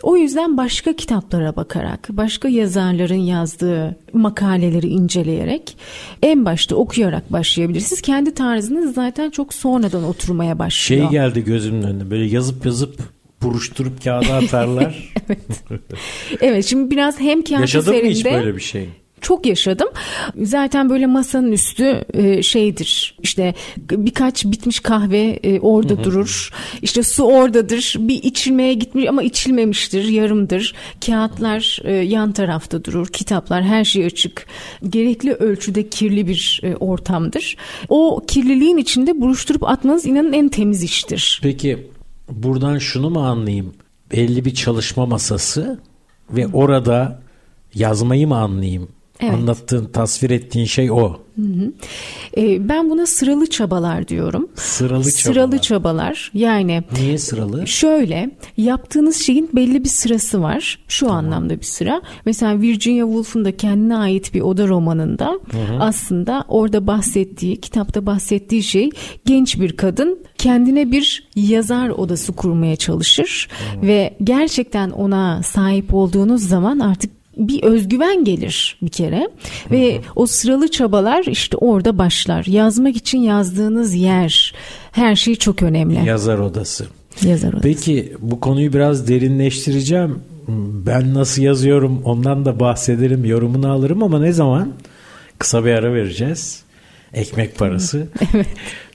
O 0.02 0.16
yüzden 0.16 0.56
başka 0.56 0.97
kitaplara 0.97 1.56
bakarak, 1.56 2.08
başka 2.11 2.49
yazarların 2.49 3.14
yazdığı 3.14 3.97
makaleleri 4.12 4.87
inceleyerek 4.87 5.76
en 6.23 6.44
başta 6.44 6.76
okuyarak 6.76 7.32
başlayabilirsiniz. 7.32 8.02
Kendi 8.02 8.35
tarzınız 8.35 8.94
zaten 8.94 9.30
çok 9.30 9.54
sonradan 9.54 10.04
oturmaya 10.04 10.58
başlıyor. 10.58 11.11
Şey 11.11 11.11
geldi 11.11 11.44
gözümün 11.44 11.82
önüne 11.82 12.11
böyle 12.11 12.25
yazıp 12.25 12.66
yazıp 12.66 12.99
buruşturup 13.42 14.04
kağıda 14.04 14.35
atarlar. 14.35 15.12
evet. 15.28 15.40
evet 16.40 16.64
şimdi 16.66 16.90
biraz 16.90 17.20
hem 17.20 17.42
kağıt 17.42 17.61
Yaşadın 17.61 17.92
üzerinde... 17.92 18.08
Yaşadın 18.08 18.32
mı 18.32 18.38
hiç 18.38 18.44
böyle 18.44 18.56
bir 18.56 18.62
şey? 18.62 18.88
Çok 19.20 19.46
yaşadım. 19.46 19.88
Zaten 20.42 20.90
böyle 20.90 21.06
masanın 21.06 21.52
üstü 21.52 22.04
e, 22.14 22.42
şeydir. 22.42 23.16
İşte 23.22 23.54
birkaç 23.76 24.44
bitmiş 24.44 24.80
kahve 24.80 25.40
e, 25.42 25.60
orada 25.60 26.04
durur. 26.04 26.50
İşte 26.82 27.02
su 27.02 27.25
oradadır. 27.25 27.94
Bir 27.98 28.22
içilmeye 28.22 28.75
gitmiş 28.75 29.08
ama 29.08 29.22
içilmemiştir, 29.22 30.04
yarımdır. 30.04 30.75
Kağıtlar 31.06 31.78
e, 31.84 31.92
yan 31.92 32.32
tarafta 32.32 32.84
durur. 32.84 33.08
Kitaplar 33.08 33.64
her 33.64 33.84
şey 33.84 34.04
açık. 34.04 34.46
Gerekli 34.88 35.32
ölçüde 35.32 35.88
kirli 35.88 36.28
bir 36.28 36.62
ortamdır. 36.80 37.56
O 37.88 38.22
kirliliğin 38.26 38.76
içinde 38.76 39.20
buruşturup 39.20 39.64
atmanız 39.68 40.06
inanın 40.06 40.32
en 40.32 40.48
temiz 40.48 40.82
iştir. 40.82 41.40
Peki 41.42 41.87
buradan 42.30 42.78
şunu 42.78 43.10
mu 43.10 43.20
anlayayım? 43.20 43.75
Belli 44.12 44.44
bir 44.44 44.54
çalışma 44.54 45.06
masası 45.06 45.80
ve 46.30 46.46
orada 46.46 47.20
yazmayı 47.75 48.28
mı 48.28 48.37
anlayayım? 48.37 48.88
Evet. 49.20 49.34
Anlattığın, 49.34 49.84
tasvir 49.84 50.30
ettiğin 50.30 50.66
şey 50.66 50.90
o. 50.90 51.16
Hı 51.37 51.42
hı. 51.42 51.72
E, 52.37 52.68
ben 52.68 52.90
buna 52.90 53.06
sıralı 53.06 53.46
çabalar 53.46 54.08
diyorum. 54.08 54.48
Sıralı 54.54 55.12
çabalar. 55.12 55.34
Sıralı 55.34 55.58
çabalar. 55.58 56.30
Yani 56.34 56.82
Niye 56.92 57.18
sıralı? 57.18 57.66
Şöyle, 57.66 58.30
yaptığınız 58.56 59.16
şeyin 59.16 59.50
belli 59.52 59.84
bir 59.84 59.88
sırası 59.88 60.42
var. 60.42 60.78
Şu 60.88 61.06
tamam. 61.06 61.25
anlamda 61.25 61.58
bir 61.60 61.64
sıra. 61.64 62.02
Mesela 62.26 62.60
Virginia 62.60 63.06
Woolf'un 63.06 63.44
da 63.44 63.56
kendine 63.56 63.96
ait 63.96 64.34
bir 64.34 64.40
oda 64.40 64.68
romanında 64.68 65.26
hı 65.26 65.58
hı. 65.58 65.80
aslında 65.80 66.44
orada 66.48 66.87
bahsettiği, 66.87 67.60
kitapta 67.60 68.06
bahsettiği 68.06 68.62
şey 68.62 68.90
genç 69.25 69.60
bir 69.60 69.76
kadın 69.76 70.18
kendine 70.38 70.92
bir 70.92 71.28
yazar 71.37 71.88
odası 71.88 72.32
kurmaya 72.32 72.76
çalışır 72.76 73.48
hı. 73.50 73.87
ve 73.87 74.16
gerçekten 74.25 74.90
ona 74.90 75.42
sahip 75.42 75.94
olduğunuz 75.94 76.48
zaman 76.48 76.78
artık 76.78 77.17
bir 77.38 77.62
özgüven 77.62 78.25
gelir 78.25 78.78
bir 78.83 78.88
kere 78.88 79.28
ve 79.71 80.00
o 80.16 80.26
sıralı 80.26 80.71
çabalar 80.71 81.25
işte 81.25 81.57
orada 81.57 81.99
başlar. 81.99 82.45
Yazmak 82.45 82.97
için 82.97 83.18
yazdığınız 83.18 83.95
yer 83.95 84.54
her 84.92 85.16
şey 85.16 85.35
çok 85.35 85.62
önemli. 85.62 86.07
Yazar 86.07 86.38
odası. 86.38 86.87
Yazar 87.23 87.49
odası. 87.49 87.62
Peki 87.62 88.12
bu 88.18 88.40
konuyu 88.40 88.73
biraz 88.73 89.09
derinleştireceğim. 89.09 90.18
Ben 90.87 91.14
nasıl 91.14 91.42
yazıyorum 91.42 92.02
ondan 92.04 92.45
da 92.45 92.61
bahsederim, 92.61 93.25
yorumunu 93.25 93.71
alırım 93.73 94.02
ama 94.02 94.21
ne 94.21 94.33
zaman? 94.33 94.73
Kısa 95.38 95.64
bir 95.64 95.73
ara 95.73 95.95
vereceğiz. 95.95 96.62
Ekmek 97.14 97.59
parası. 97.59 98.07
evet. 98.35 98.47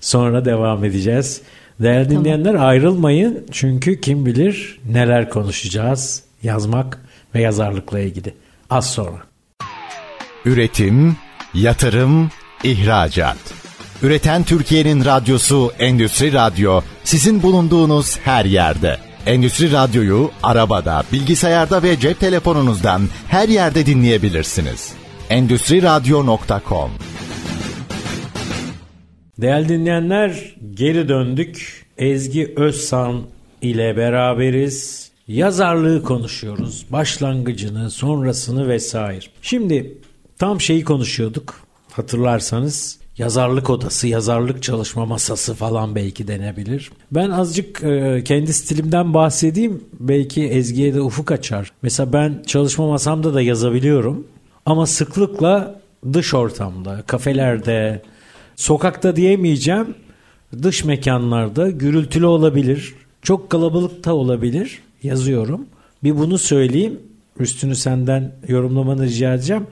Sonra 0.01 0.45
devam 0.45 0.85
edeceğiz. 0.85 1.41
Değerli 1.79 2.07
tamam. 2.07 2.23
dinleyenler 2.23 2.53
ayrılmayın 2.53 3.45
çünkü 3.51 4.01
kim 4.01 4.25
bilir 4.25 4.79
neler 4.91 5.29
konuşacağız. 5.29 6.23
Yazmak 6.43 7.01
ve 7.35 7.41
yazarlıkla 7.41 7.99
ilgili. 7.99 8.33
Az 8.69 8.93
sonra. 8.93 9.23
Üretim, 10.45 11.15
yatırım, 11.53 12.31
ihracat. 12.63 13.37
Üreten 14.01 14.43
Türkiye'nin 14.43 15.05
radyosu 15.05 15.71
Endüstri 15.79 16.33
Radyo 16.33 16.81
sizin 17.03 17.43
bulunduğunuz 17.43 18.19
her 18.19 18.45
yerde. 18.45 18.97
Endüstri 19.25 19.71
Radyo'yu 19.71 20.31
arabada, 20.43 21.03
bilgisayarda 21.13 21.83
ve 21.83 21.99
cep 21.99 22.19
telefonunuzdan 22.19 23.01
her 23.27 23.49
yerde 23.49 23.85
dinleyebilirsiniz. 23.85 24.93
Endüstri 25.29 25.83
Radyo.com 25.83 26.91
Değerli 29.41 29.69
dinleyenler 29.69 30.55
geri 30.73 31.09
döndük. 31.09 31.85
Ezgi 31.97 32.53
Özsan 32.55 33.21
ile 33.61 33.97
beraberiz. 33.97 35.11
Yazarlığı 35.27 36.03
konuşuyoruz. 36.03 36.85
Başlangıcını, 36.89 37.91
sonrasını 37.91 38.69
vesaire. 38.69 39.25
Şimdi 39.41 39.97
tam 40.39 40.61
şeyi 40.61 40.83
konuşuyorduk. 40.83 41.55
Hatırlarsanız 41.91 42.99
yazarlık 43.17 43.69
odası, 43.69 44.07
yazarlık 44.07 44.63
çalışma 44.63 45.05
masası 45.05 45.53
falan 45.53 45.95
belki 45.95 46.27
denebilir. 46.27 46.91
Ben 47.11 47.29
azıcık 47.29 47.83
e, 47.83 48.23
kendi 48.25 48.53
stilimden 48.53 49.13
bahsedeyim. 49.13 49.83
Belki 49.99 50.43
Ezgi'ye 50.43 50.93
de 50.93 51.01
ufuk 51.01 51.31
açar. 51.31 51.71
Mesela 51.81 52.13
ben 52.13 52.43
çalışma 52.47 52.87
masamda 52.87 53.33
da 53.33 53.41
yazabiliyorum. 53.41 54.27
Ama 54.65 54.85
sıklıkla 54.85 55.81
dış 56.13 56.33
ortamda, 56.33 57.03
kafelerde, 57.07 58.01
sokakta 58.55 59.15
diyemeyeceğim. 59.15 59.95
Dış 60.63 60.83
mekanlarda 60.85 61.69
gürültülü 61.69 62.25
olabilir. 62.25 62.93
Çok 63.21 63.49
kalabalık 63.49 64.05
da 64.05 64.15
olabilir 64.15 64.79
yazıyorum. 65.03 65.65
Bir 66.03 66.17
bunu 66.17 66.38
söyleyeyim. 66.38 67.00
Üstünü 67.39 67.75
senden 67.75 68.31
yorumlamanı 68.48 69.05
rica 69.05 69.33
edeceğim. 69.33 69.67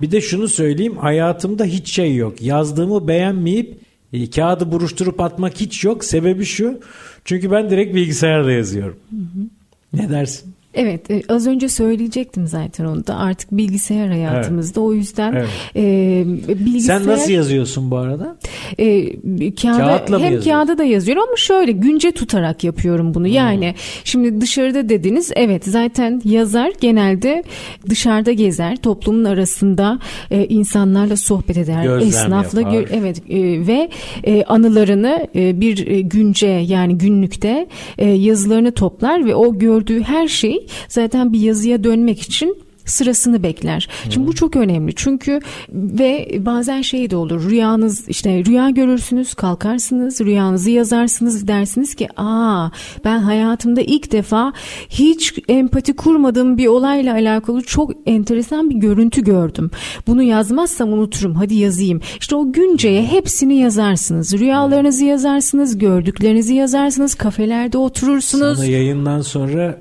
Bir 0.00 0.10
de 0.10 0.20
şunu 0.20 0.48
söyleyeyim. 0.48 0.96
Hayatımda 0.96 1.64
hiç 1.64 1.92
şey 1.92 2.16
yok. 2.16 2.42
Yazdığımı 2.42 3.08
beğenmeyip 3.08 3.80
e, 4.12 4.30
kağıdı 4.30 4.72
buruşturup 4.72 5.20
atmak 5.20 5.60
hiç 5.60 5.84
yok. 5.84 6.04
Sebebi 6.04 6.44
şu. 6.44 6.80
Çünkü 7.24 7.50
ben 7.50 7.70
direkt 7.70 7.94
bilgisayarda 7.94 8.52
yazıyorum. 8.52 8.96
Hı 9.10 9.16
hı. 9.16 9.46
Ne 9.92 10.10
dersin? 10.10 10.54
Evet 10.74 11.10
e, 11.10 11.22
az 11.28 11.46
önce 11.46 11.68
söyleyecektim 11.68 12.46
zaten 12.46 12.84
onu 12.84 13.06
da 13.06 13.16
artık 13.16 13.52
bilgisayar 13.52 14.08
hayatımızda 14.08 14.80
evet. 14.80 14.88
o 14.88 14.94
yüzden 14.94 15.32
evet. 15.32 15.48
e, 15.76 16.24
bilgisayar... 16.48 16.98
Sen 16.98 17.08
nasıl 17.08 17.30
yazıyorsun 17.30 17.90
bu 17.90 17.96
arada? 17.96 18.36
E, 18.78 19.10
kağıda, 19.54 19.78
Kağıtla 19.78 20.20
hem 20.20 20.40
kağıda 20.40 20.78
da 20.78 20.84
yazıyorum 20.84 21.22
ama 21.22 21.36
şöyle 21.36 21.72
günce 21.72 22.12
tutarak 22.12 22.64
yapıyorum 22.64 23.14
bunu 23.14 23.26
hmm. 23.26 23.32
yani 23.32 23.74
şimdi 24.04 24.40
dışarıda 24.40 24.88
dediniz 24.88 25.32
evet 25.36 25.64
zaten 25.64 26.22
yazar 26.24 26.72
genelde 26.80 27.44
dışarıda 27.88 28.32
gezer 28.32 28.76
toplumun 28.76 29.24
arasında 29.24 29.98
e, 30.30 30.46
insanlarla 30.46 31.16
sohbet 31.16 31.58
eder 31.58 31.82
Gözlem 31.82 32.08
esnafla 32.08 32.62
gö- 32.62 32.86
evet 32.92 33.22
e, 33.30 33.66
ve 33.66 33.90
e, 34.24 34.44
anılarını 34.44 35.28
e, 35.34 35.60
bir 35.60 35.86
günce 36.00 36.46
yani 36.46 36.98
günlükte 36.98 37.66
e, 37.98 38.08
yazılarını 38.08 38.72
toplar 38.72 39.26
ve 39.26 39.34
o 39.34 39.58
gördüğü 39.58 40.02
her 40.02 40.28
zaten 40.88 41.32
bir 41.32 41.40
yazıya 41.40 41.84
dönmek 41.84 42.20
için 42.20 42.56
sırasını 42.84 43.42
bekler. 43.42 43.88
Şimdi 44.10 44.26
bu 44.26 44.34
çok 44.34 44.56
önemli 44.56 44.92
çünkü 44.96 45.40
ve 45.72 46.38
bazen 46.38 46.82
şey 46.82 47.10
de 47.10 47.16
olur 47.16 47.50
rüyanız 47.50 48.08
işte 48.08 48.44
rüya 48.44 48.70
görürsünüz 48.70 49.34
kalkarsınız 49.34 50.20
rüyanızı 50.20 50.70
yazarsınız 50.70 51.48
dersiniz 51.48 51.94
ki 51.94 52.08
aa 52.16 52.70
ben 53.04 53.18
hayatımda 53.18 53.80
ilk 53.80 54.12
defa 54.12 54.52
hiç 54.88 55.34
empati 55.48 55.96
kurmadığım 55.96 56.58
bir 56.58 56.66
olayla 56.66 57.14
alakalı 57.14 57.62
çok 57.62 57.90
enteresan 58.06 58.70
bir 58.70 58.74
görüntü 58.74 59.24
gördüm. 59.24 59.70
Bunu 60.06 60.22
yazmazsam 60.22 60.92
unuturum 60.92 61.34
hadi 61.34 61.54
yazayım. 61.54 62.00
İşte 62.20 62.36
o 62.36 62.52
günceye 62.52 63.02
hepsini 63.06 63.58
yazarsınız. 63.58 64.38
Rüyalarınızı 64.38 65.04
yazarsınız, 65.04 65.78
gördüklerinizi 65.78 66.54
yazarsınız, 66.54 67.14
kafelerde 67.14 67.78
oturursunuz. 67.78 68.56
Sana 68.56 68.66
yayından 68.66 69.20
sonra 69.20 69.78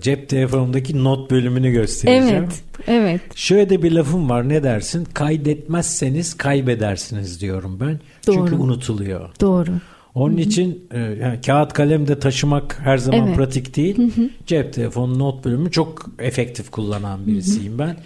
cep 0.00 0.28
telefonumdaki 0.28 1.04
not 1.04 1.30
bölümünü 1.30 1.70
göstereceğim. 1.70 2.44
Evet. 2.44 2.62
Evet. 2.86 3.20
Şöyle 3.34 3.70
de 3.70 3.82
bir 3.82 3.92
lafım 3.92 4.30
var 4.30 4.48
ne 4.48 4.62
dersin? 4.62 5.04
Kaydetmezseniz 5.14 6.34
kaybedersiniz 6.34 7.40
diyorum 7.40 7.78
ben. 7.80 8.00
Doğru. 8.26 8.36
Çünkü 8.36 8.54
unutuluyor. 8.54 9.28
Doğru. 9.40 9.70
Onun 10.14 10.34
Hı-hı. 10.34 10.40
için 10.40 10.88
e, 10.90 10.98
yani 10.98 11.40
kağıt 11.46 11.72
kalem 11.72 12.08
de 12.08 12.18
taşımak 12.18 12.80
her 12.80 12.98
zaman 12.98 13.26
evet. 13.26 13.36
pratik 13.36 13.76
değil. 13.76 13.98
Hı-hı. 13.98 14.30
Cep 14.46 14.72
telefonu 14.72 15.18
not 15.18 15.44
bölümü 15.44 15.70
çok 15.70 16.10
efektif 16.18 16.70
kullanan 16.70 17.26
birisiyim 17.26 17.72
Hı-hı. 17.72 17.78
ben. 17.78 17.96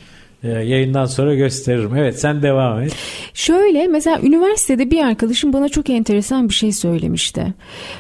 Ee, 0.43 0.49
yayından 0.49 1.05
sonra 1.05 1.35
gösteririm. 1.35 1.97
Evet 1.97 2.21
sen 2.21 2.43
devam 2.43 2.81
et. 2.81 2.97
Şöyle 3.35 3.87
mesela 3.87 4.21
üniversitede 4.23 4.91
bir 4.91 5.05
arkadaşım 5.05 5.53
bana 5.53 5.69
çok 5.69 5.91
enteresan 5.91 6.49
bir 6.49 6.55
şey 6.55 6.73
söylemişti. 6.73 7.55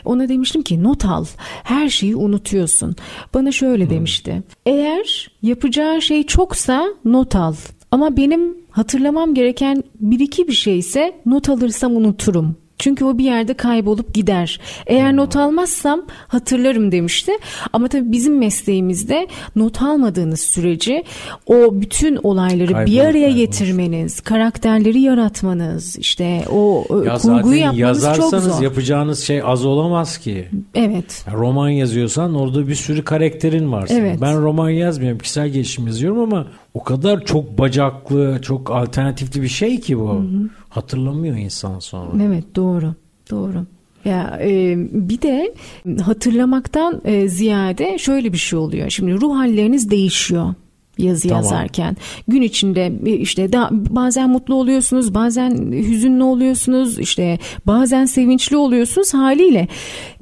Ona 0.04 0.28
demiştim 0.28 0.62
ki 0.62 0.82
not 0.82 1.04
al. 1.04 1.24
Her 1.62 1.88
şeyi 1.88 2.16
unutuyorsun. 2.16 2.96
Bana 3.34 3.52
şöyle 3.52 3.84
hmm. 3.84 3.90
demişti. 3.90 4.42
Eğer 4.66 5.30
yapacağı 5.42 6.02
şey 6.02 6.22
çoksa 6.22 6.86
not 7.04 7.36
al. 7.36 7.54
Ama 7.90 8.16
benim 8.16 8.56
hatırlamam 8.70 9.34
gereken 9.34 9.84
bir 10.00 10.20
iki 10.20 10.48
bir 10.48 10.52
şeyse 10.52 11.20
not 11.26 11.48
alırsam 11.48 11.96
unuturum. 11.96 12.56
Çünkü 12.78 13.04
o 13.04 13.18
bir 13.18 13.24
yerde 13.24 13.54
kaybolup 13.54 14.14
gider. 14.14 14.60
Eğer 14.86 15.16
not 15.16 15.36
almazsam 15.36 16.02
hatırlarım 16.28 16.92
demişti. 16.92 17.32
Ama 17.72 17.88
tabii 17.88 18.12
bizim 18.12 18.38
mesleğimizde 18.38 19.28
not 19.56 19.82
almadığınız 19.82 20.40
sürece 20.40 21.04
o 21.46 21.80
bütün 21.80 22.18
olayları 22.22 22.72
Kaybolup 22.72 22.86
bir 22.86 23.00
araya 23.00 23.12
kaybolmuş. 23.12 23.36
getirmeniz, 23.36 24.20
karakterleri 24.20 25.00
yaratmanız, 25.00 25.98
işte 25.98 26.44
o 26.52 26.84
ya 27.06 27.14
kurguyu 27.14 27.60
yapmanız 27.60 28.06
çok 28.16 28.34
zor. 28.34 28.62
yapacağınız 28.62 29.20
şey 29.24 29.42
az 29.44 29.64
olamaz 29.64 30.18
ki. 30.18 30.48
Evet. 30.74 31.24
Yani 31.26 31.36
roman 31.36 31.68
yazıyorsan 31.68 32.34
orada 32.34 32.68
bir 32.68 32.74
sürü 32.74 33.04
karakterin 33.04 33.72
var. 33.72 33.88
Evet. 33.90 34.18
Ben 34.20 34.42
roman 34.42 34.70
yazmıyorum, 34.70 35.18
kişisel 35.18 35.48
gelişim 35.48 35.86
yazıyorum 35.86 36.18
ama 36.18 36.46
o 36.74 36.82
kadar 36.82 37.24
çok 37.24 37.58
bacaklı, 37.58 38.38
çok 38.42 38.70
alternatifli 38.70 39.42
bir 39.42 39.48
şey 39.48 39.80
ki 39.80 39.98
bu. 39.98 40.10
Hı 40.10 40.18
hı. 40.18 40.48
Hatırlamıyor 40.76 41.36
insan 41.36 41.78
sonra. 41.78 42.22
Evet 42.22 42.44
doğru. 42.56 42.94
Doğru. 43.30 43.66
Ya 44.04 44.38
e, 44.42 44.76
bir 45.08 45.22
de 45.22 45.54
hatırlamaktan 46.02 47.00
e, 47.04 47.28
ziyade 47.28 47.98
şöyle 47.98 48.32
bir 48.32 48.38
şey 48.38 48.58
oluyor. 48.58 48.90
Şimdi 48.90 49.20
ruh 49.20 49.36
halleriniz 49.36 49.90
değişiyor 49.90 50.54
yazı 50.98 51.28
tamam. 51.28 51.44
yazarken. 51.44 51.96
Gün 52.28 52.42
içinde 52.42 52.92
işte 53.18 53.52
da, 53.52 53.68
bazen 53.72 54.30
mutlu 54.30 54.54
oluyorsunuz, 54.54 55.14
bazen 55.14 55.72
hüzünlü 55.72 56.22
oluyorsunuz, 56.22 56.98
işte 56.98 57.38
bazen 57.66 58.04
sevinçli 58.04 58.56
oluyorsunuz 58.56 59.14
haliyle 59.14 59.68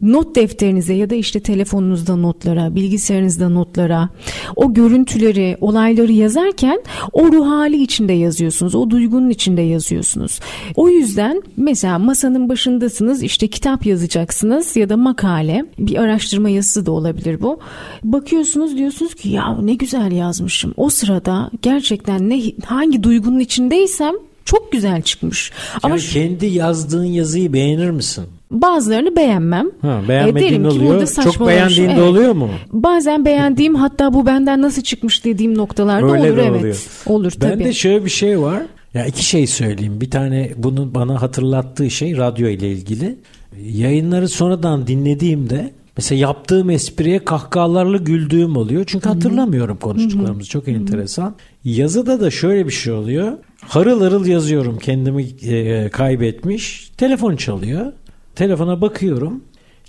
not 0.02 0.37
defterinize 0.37 0.94
ya 0.94 1.10
da 1.10 1.14
işte 1.14 1.40
telefonunuzda 1.40 2.16
notlara, 2.16 2.74
bilgisayarınızda 2.74 3.48
notlara 3.48 4.08
o 4.56 4.74
görüntüleri, 4.74 5.56
olayları 5.60 6.12
yazarken 6.12 6.82
o 7.12 7.32
ruh 7.32 7.46
hali 7.46 7.82
içinde 7.82 8.12
yazıyorsunuz. 8.12 8.74
O 8.74 8.90
duygunun 8.90 9.30
içinde 9.30 9.62
yazıyorsunuz. 9.62 10.40
O 10.76 10.88
yüzden 10.88 11.42
mesela 11.56 11.98
masanın 11.98 12.48
başındasınız, 12.48 13.22
işte 13.22 13.48
kitap 13.48 13.87
yazacaksınız 13.87 14.76
ya 14.76 14.88
da 14.88 14.96
makale, 14.96 15.64
bir 15.78 15.96
araştırma 15.96 16.48
yazısı 16.48 16.87
da 16.87 16.92
olabilir 16.92 17.42
bu. 17.42 17.60
Bakıyorsunuz 18.04 18.76
diyorsunuz 18.76 19.14
ki 19.14 19.28
ya 19.28 19.58
ne 19.62 19.74
güzel 19.74 20.12
yazmış 20.12 20.63
yazmışım. 20.64 20.74
O 20.77 20.90
sırada 20.90 21.50
gerçekten 21.62 22.31
ne 22.31 22.42
hangi 22.64 23.03
duygunun 23.03 23.38
içindeysem 23.40 24.14
çok 24.44 24.72
güzel 24.72 25.03
çıkmış. 25.03 25.53
Ama 25.83 25.94
yani 25.94 26.07
kendi 26.07 26.46
yazdığın 26.46 27.05
yazıyı 27.05 27.53
beğenir 27.53 27.90
misin? 27.90 28.24
Bazılarını 28.50 29.16
beğenmem. 29.16 29.70
Ha, 29.83 30.00
beğenmediğin 30.09 30.64
e, 30.64 30.68
oluyor. 30.68 31.07
Çok 31.24 31.48
beğendiğin 31.48 31.88
evet. 31.88 32.03
oluyor 32.03 32.33
mu? 32.33 32.50
Bazen 32.72 33.24
beğendiğim 33.24 33.74
hatta 33.74 34.12
bu 34.12 34.27
benden 34.27 34.62
nasıl 34.62 34.83
çıkmış 34.83 35.24
dediğim 35.24 35.59
noktalarda 35.59 36.12
Öyle 36.12 36.31
olur 36.31 36.37
de 36.37 36.42
evet. 36.42 36.61
Oluyor. 36.61 36.77
Olur 37.07 37.33
ben 37.40 37.50
tabii. 37.50 37.64
de 37.64 37.72
şöyle 37.72 38.05
bir 38.05 38.11
şey 38.11 38.40
var. 38.40 38.62
Ya 38.94 39.07
iki 39.07 39.24
şey 39.24 39.46
söyleyeyim. 39.46 40.00
Bir 40.00 40.11
tane 40.11 40.53
bunu 40.57 40.94
bana 40.94 41.22
hatırlattığı 41.22 41.90
şey 41.90 42.16
radyo 42.16 42.48
ile 42.48 42.72
ilgili. 42.72 43.16
Yayınları 43.62 44.29
sonradan 44.29 44.87
dinlediğimde 44.87 45.72
mesela 45.96 46.20
yaptığım 46.20 46.70
espriye 46.70 47.24
kahkahalarla 47.24 47.96
güldüğüm 47.96 48.57
oluyor. 48.57 48.85
Çünkü 48.87 49.09
hatırlamıyorum 49.09 49.76
konuştuklarımız. 49.76 50.48
Çok 50.48 50.68
enteresan. 50.68 51.35
Yazıda 51.64 52.20
da 52.20 52.30
şöyle 52.30 52.66
bir 52.66 52.72
şey 52.72 52.92
oluyor. 52.92 53.33
Harıl 53.61 54.00
harıl 54.02 54.26
yazıyorum 54.26 54.78
kendimi 54.78 55.22
e, 55.22 55.88
kaybetmiş. 55.88 56.90
Telefon 56.96 57.37
çalıyor. 57.37 57.92
Telefona 58.35 58.80
bakıyorum. 58.80 59.44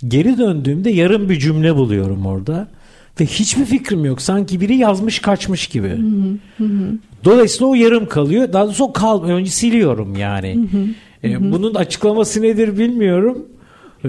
Geri 0.08 0.38
döndüğümde 0.38 0.90
yarım 0.90 1.28
bir 1.28 1.38
cümle 1.38 1.76
buluyorum 1.76 2.26
orada. 2.26 2.68
Ve 3.20 3.26
hiçbir 3.26 3.64
fikrim 3.64 4.04
yok. 4.04 4.22
Sanki 4.22 4.60
biri 4.60 4.76
yazmış 4.76 5.18
kaçmış 5.18 5.66
gibi. 5.66 5.88
Hı 5.88 6.38
hı 6.58 6.64
hı. 6.64 6.98
Dolayısıyla 7.24 7.66
o 7.66 7.74
yarım 7.74 8.08
kalıyor. 8.08 8.52
Daha 8.52 8.64
doğrusu 8.64 8.84
o 8.84 8.92
kalmıyor. 8.92 9.38
Önce 9.38 9.50
siliyorum 9.50 10.16
yani. 10.16 10.54
Hı 10.54 10.76
hı. 10.76 10.86
E, 11.28 11.52
bunun 11.52 11.74
açıklaması 11.74 12.42
nedir 12.42 12.78
bilmiyorum 12.78 13.46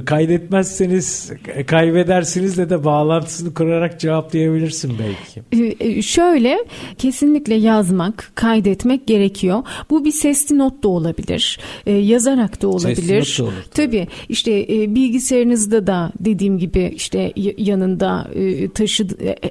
kaydetmezseniz 0.06 1.32
kaybedersiniz 1.68 2.58
de 2.58 2.84
bağlantısını 2.84 3.54
kurarak 3.54 4.00
cevaplayabilirsin 4.00 4.94
belki. 5.00 5.64
Ee, 5.64 5.88
e, 5.90 6.02
şöyle 6.02 6.58
kesinlikle 6.98 7.56
yazmak, 7.56 8.32
kaydetmek 8.36 9.08
gerekiyor. 9.08 9.64
Bu 9.90 10.06
bir 10.06 10.12
sesli 10.12 10.58
not 10.58 10.84
da 10.84 10.88
olabilir. 10.88 11.60
Ee, 11.86 11.92
yazarak 11.92 12.62
da 12.62 12.68
olabilir. 12.68 12.96
Sesli 12.96 13.20
not 13.20 13.40
da 13.40 13.44
olur. 13.44 13.66
Tabii 13.74 14.08
işte 14.30 14.66
e, 14.70 14.96
bilgisayarınızda 14.96 15.88
da 15.88 16.12
dediğim 16.20 16.58
gibi 16.58 16.92
işte 16.96 17.34
yanında 17.58 18.28
e, 18.34 18.70
taşı 18.70 19.08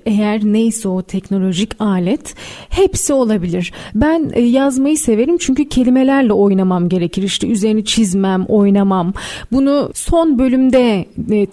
eğer 0.06 0.44
neyse 0.44 0.88
o 0.88 1.02
teknolojik 1.02 1.70
alet 1.78 2.34
hepsi 2.68 3.12
olabilir. 3.12 3.72
Ben 3.94 4.40
yazmayı 4.40 4.98
severim 4.98 5.38
çünkü 5.38 5.68
kelimelerle 5.68 6.32
oynamam 6.32 6.88
gerekir. 6.88 7.22
İşte 7.22 7.46
üzerini 7.46 7.84
çizmem, 7.84 8.44
oynamam. 8.44 9.12
Bunu 9.52 9.90
son 9.94 10.25
bölümde 10.38 11.06
e, 11.30 11.46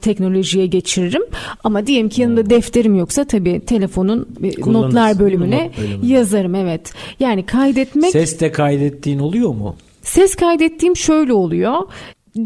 teknolojiye 0.00 0.66
geçiririm. 0.66 1.22
Ama 1.64 1.86
diyelim 1.86 2.08
ki 2.08 2.22
yanımda 2.22 2.40
hmm. 2.40 2.50
defterim 2.50 2.94
yoksa 2.94 3.24
tabii 3.24 3.60
telefonun 3.60 4.28
e, 4.42 4.72
notlar 4.72 5.18
bölümüne 5.18 5.64
not 5.64 5.78
bölümü. 5.78 6.06
yazarım 6.06 6.54
evet. 6.54 6.92
Yani 7.20 7.46
kaydetmek. 7.46 8.10
Ses 8.10 8.40
de 8.40 8.52
kaydettiğin 8.52 9.18
oluyor 9.18 9.54
mu? 9.54 9.76
Ses 10.02 10.34
kaydettiğim 10.34 10.96
şöyle 10.96 11.32
oluyor. 11.32 11.74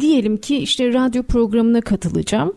Diyelim 0.01 0.37
ki 0.37 0.57
işte 0.57 0.93
radyo 0.93 1.23
programına 1.23 1.81
katılacağım. 1.81 2.53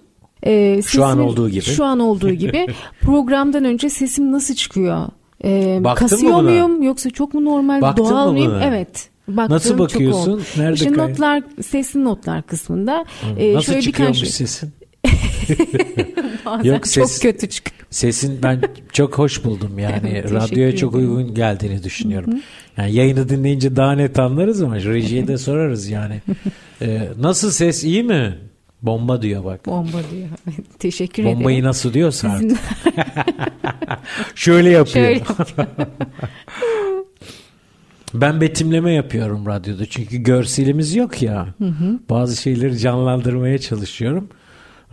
Ee, 0.46 0.82
şu 0.86 1.06
an 1.06 1.20
olduğu 1.20 1.50
gibi. 1.50 1.62
Şu 1.62 1.86
an 1.86 2.00
olduğu 2.00 2.32
gibi. 2.32 2.68
Programdan 3.02 3.66
önce 3.66 3.90
sesim 3.90 4.32
nasıl 4.32 4.56
çıkıyor? 4.56 5.08
Ee, 5.44 5.82
kasıyor 5.96 6.42
muyum 6.42 6.84
yoksa 6.84 7.10
çok 7.10 7.34
mu 7.34 7.46
normal 7.46 7.82
Baktın 7.82 8.06
doğal 8.06 8.32
mıyım? 8.32 8.54
Evet. 8.64 9.10
Baktığım 9.28 9.56
Nasıl 9.56 9.78
bakıyorsun? 9.78 10.38
Çok 10.38 10.58
Nerede 10.58 10.74
işte 10.74 10.92
kay- 10.92 11.10
notlar, 11.12 11.44
sesli 11.68 12.04
notlar 12.04 12.44
kısmında. 12.44 13.06
E, 13.38 13.54
Nasıl 13.54 13.66
şöyle 13.72 13.82
çıkıyormuş 13.82 14.18
birkaç... 14.18 14.34
sesin? 14.34 14.74
Yok 16.64 16.88
ses, 16.88 17.22
çok 17.22 17.22
kötü 17.22 17.50
çıkıyor. 17.50 17.78
Sesin 17.90 18.40
ben 18.44 18.62
çok 18.94 19.18
hoş 19.18 19.46
buldum 19.46 19.80
yani 19.80 20.24
radyoya 20.24 20.76
çok 20.76 20.96
uygun 20.96 21.34
geldiğini 21.34 21.84
düşünüyorum. 21.84 22.34
Yani 22.78 22.94
yayını 22.94 23.30
dinleyince 23.30 23.76
daha 23.76 23.92
net 23.92 24.20
anlarız 24.20 24.62
ama 24.62 24.76
rejiye 24.76 25.28
de 25.28 25.38
sorarız 25.38 25.90
yani. 25.90 26.22
Ee, 26.82 27.10
nasıl 27.20 27.52
ses 27.52 27.84
iyi 27.84 28.04
mi? 28.04 28.38
Bomba 28.82 29.22
diyor 29.22 29.46
bak. 29.46 29.66
Bomba 29.66 29.98
diyor. 30.12 30.28
Teşekkür 30.80 31.24
Bombayı 31.24 31.34
ederim. 31.34 31.40
Bombayı 31.40 31.64
nasıl 31.64 31.94
diyorsa 31.94 32.30
artık. 32.30 32.58
Şöyle 34.36 34.70
yapıyor. 34.70 35.06
Şöyle 35.06 35.20
yapıyor. 35.20 35.68
Ben 38.14 38.42
betimleme 38.42 38.94
yapıyorum 38.94 39.46
radyoda 39.46 39.86
çünkü 39.86 40.18
görselimiz 40.18 40.96
yok 40.96 41.22
ya. 41.22 41.48
Hı 41.58 41.66
hı. 41.66 42.00
Bazı 42.10 42.42
şeyleri 42.42 42.78
canlandırmaya 42.78 43.58
çalışıyorum. 43.58 44.30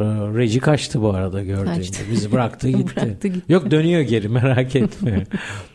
Ee, 0.01 0.05
Reji 0.05 0.61
kaçtı 0.61 1.03
bu 1.03 1.11
arada 1.15 1.43
gördüğünde. 1.43 1.75
Kaçtı. 1.75 2.03
Bizi 2.13 2.33
bıraktı 2.33 2.69
gitti. 2.71 2.97
bıraktı 2.97 3.29
gitti. 3.29 3.53
Yok 3.53 3.71
dönüyor 3.71 4.01
geri 4.01 4.29
merak 4.29 4.77
etme. 4.77 5.27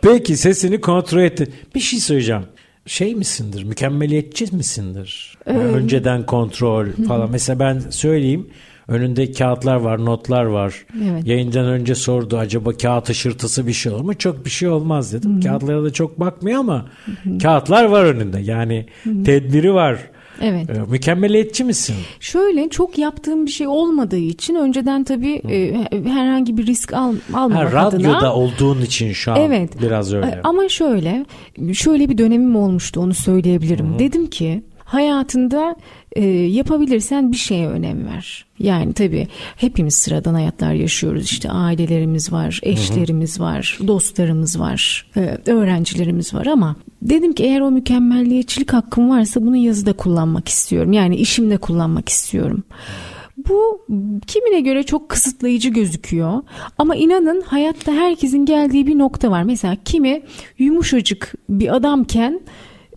Peki 0.01 0.37
sesini 0.37 0.81
kontrol 0.81 1.21
etti. 1.21 1.47
Bir 1.75 1.79
şey 1.79 1.99
söyleyeceğim. 1.99 2.43
Şey 2.85 3.15
misindir? 3.15 3.63
Mükemmeliyetçi 3.63 4.55
misindir? 4.55 5.37
Ee, 5.45 5.51
önceden 5.51 6.25
kontrol 6.25 6.87
falan. 7.07 7.31
Mesela 7.31 7.59
ben 7.59 7.79
söyleyeyim. 7.79 8.47
Önünde 8.89 9.31
kağıtlar 9.31 9.75
var, 9.75 10.05
notlar 10.05 10.43
var. 10.43 10.85
Evet. 11.03 11.27
Yayından 11.27 11.65
önce 11.65 11.95
sordu 11.95 12.37
acaba 12.37 12.71
kağıt 12.73 13.09
ışırtısı 13.09 13.67
bir 13.67 13.73
şey 13.73 13.91
olur 13.91 14.01
mu? 14.01 14.13
Çok 14.13 14.45
bir 14.45 14.49
şey 14.49 14.69
olmaz 14.69 15.13
dedim. 15.13 15.33
Hı-hı. 15.33 15.41
Kağıtlara 15.41 15.83
da 15.83 15.93
çok 15.93 16.19
bakmıyor 16.19 16.59
ama 16.59 16.85
Hı-hı. 17.05 17.37
kağıtlar 17.37 17.85
var 17.85 18.03
önünde. 18.03 18.39
Yani 18.39 18.85
Hı-hı. 19.03 19.23
tedbiri 19.23 19.73
var. 19.73 19.99
Evet. 20.41 20.69
Ee, 20.69 20.91
mükemmeliyetçi 20.91 21.63
misin? 21.63 21.95
Şöyle 22.19 22.69
çok 22.69 22.97
yaptığım 22.97 23.45
bir 23.45 23.51
şey 23.51 23.67
olmadığı 23.67 24.17
için 24.17 24.55
önceden 24.55 25.03
tabii 25.03 25.41
e, 25.49 25.73
herhangi 25.91 26.57
bir 26.57 26.65
risk 26.65 26.93
al, 26.93 27.13
almamak 27.33 27.73
ha, 27.73 27.85
radyoda 27.85 28.17
adına. 28.17 28.33
olduğun 28.33 28.81
için 28.81 29.13
şu 29.13 29.31
an 29.31 29.41
evet. 29.41 29.81
biraz 29.81 30.13
öyle. 30.13 30.27
E, 30.27 30.41
ama 30.43 30.69
şöyle 30.69 31.25
şöyle 31.73 32.09
bir 32.09 32.17
dönemim 32.17 32.55
olmuştu 32.55 33.01
onu 33.01 33.13
söyleyebilirim. 33.13 33.89
Hı-hı. 33.89 33.99
Dedim 33.99 34.27
ki 34.27 34.63
hayatında 34.83 35.75
e, 36.15 36.25
yapabilirsen 36.27 37.31
bir 37.31 37.37
şeye 37.37 37.67
önem 37.67 38.05
ver. 38.05 38.45
Yani 38.59 38.93
tabii 38.93 39.27
hepimiz 39.55 39.95
sıradan 39.95 40.33
hayatlar 40.33 40.73
yaşıyoruz. 40.73 41.23
İşte 41.23 41.49
ailelerimiz 41.49 42.31
var, 42.31 42.59
eşlerimiz 42.63 43.39
var, 43.39 43.79
dostlarımız 43.87 44.59
var, 44.59 45.05
e, 45.17 45.37
öğrencilerimiz 45.51 46.33
var 46.33 46.45
ama 46.45 46.75
dedim 47.01 47.33
ki 47.33 47.43
eğer 47.43 47.61
o 47.61 47.71
mükemmelliyetçilik 47.71 48.73
hakkım 48.73 49.09
varsa 49.09 49.41
bunu 49.41 49.57
yazıda 49.57 49.93
kullanmak 49.93 50.47
istiyorum. 50.47 50.93
Yani 50.93 51.15
işimde 51.15 51.57
kullanmak 51.57 52.09
istiyorum. 52.09 52.63
Bu 53.47 53.85
kimine 54.27 54.61
göre 54.61 54.83
çok 54.83 55.09
kısıtlayıcı 55.09 55.69
gözüküyor. 55.69 56.41
Ama 56.77 56.95
inanın 56.95 57.41
hayatta 57.41 57.91
herkesin 57.91 58.45
geldiği 58.45 58.87
bir 58.87 58.97
nokta 58.97 59.31
var. 59.31 59.43
Mesela 59.43 59.77
kimi 59.85 60.21
yumuşacık 60.57 61.33
bir 61.49 61.75
adamken 61.75 62.41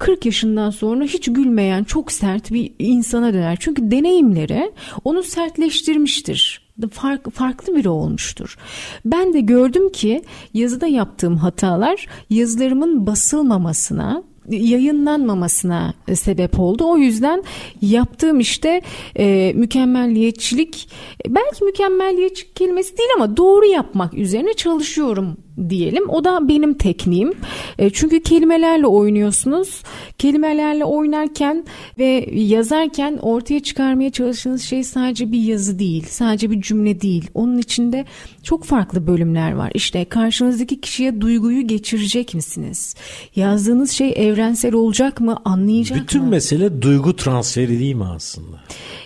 40 0.03 0.27
yaşından 0.27 0.71
sonra 0.71 1.05
hiç 1.05 1.33
gülmeyen 1.33 1.85
çok 1.85 2.12
sert 2.12 2.53
bir 2.53 2.73
insana 2.79 3.35
döner. 3.35 3.57
Çünkü 3.61 3.91
deneyimleri 3.91 4.73
onu 5.05 5.23
sertleştirmiştir. 5.23 6.62
Fark, 6.91 7.33
farklı 7.33 7.77
biri 7.77 7.88
olmuştur. 7.88 8.57
Ben 9.05 9.33
de 9.33 9.41
gördüm 9.41 9.93
ki 9.93 10.23
yazıda 10.55 10.87
yaptığım 10.87 11.37
hatalar 11.37 12.07
yazılarımın 12.31 13.07
basılmamasına, 13.07 14.23
yayınlanmamasına 14.49 15.95
sebep 16.15 16.61
oldu. 16.61 16.85
O 16.87 16.97
yüzden 16.97 17.45
yaptığım 17.83 18.41
işte 18.41 18.83
e, 19.19 19.53
mükemmelliyetçilik 19.57 20.88
belki 21.29 21.65
mükemmelliyetçilik 21.65 22.57
kelimesi 22.57 22.99
değil 22.99 23.11
ama 23.17 23.37
doğru 23.37 23.67
yapmak 23.67 24.15
üzerine 24.15 24.55
çalışıyorum 24.55 25.37
diyelim. 25.69 26.09
O 26.09 26.25
da 26.25 26.49
benim 26.49 26.75
tekniğim. 26.75 27.33
E, 27.79 27.91
çünkü 27.91 28.23
kelimelerle 28.23 28.87
oynuyorsunuz. 28.87 29.83
Kelimelerle 30.19 30.85
oynarken 30.85 31.65
ve 31.99 32.29
yazarken 32.33 33.19
ortaya 33.23 33.61
çıkarmaya 33.61 34.11
çalıştığınız 34.11 34.62
şey 34.62 34.85
sadece 34.85 35.33
bir 35.33 35.41
yazı 35.41 35.79
değil. 35.79 36.07
Sadece 36.09 36.51
bir 36.51 36.62
cümle 36.62 37.01
değil. 37.01 37.31
Onun 37.35 37.59
içinde 37.59 38.05
çok 38.43 38.65
farklı 38.65 39.07
bölümler 39.07 39.53
var. 39.53 39.71
İşte 39.75 40.05
karşınızdaki 40.05 40.81
kişiye 40.81 41.21
duyguyu 41.21 41.67
geçirecek 41.67 42.35
misiniz? 42.35 42.95
Yazdığınız 43.37 43.91
şey 43.91 44.12
evrensel 44.17 44.75
olacak 44.75 45.21
mı? 45.21 45.38
Anlayacak 45.45 45.99
Bütün 45.99 46.21
mı? 46.21 46.27
Bütün 46.27 46.31
mesele 46.31 46.83
duygu 46.83 47.17
transferi 47.17 47.79
değil 47.79 47.95
mi 47.95 48.07
aslında? 48.17 48.61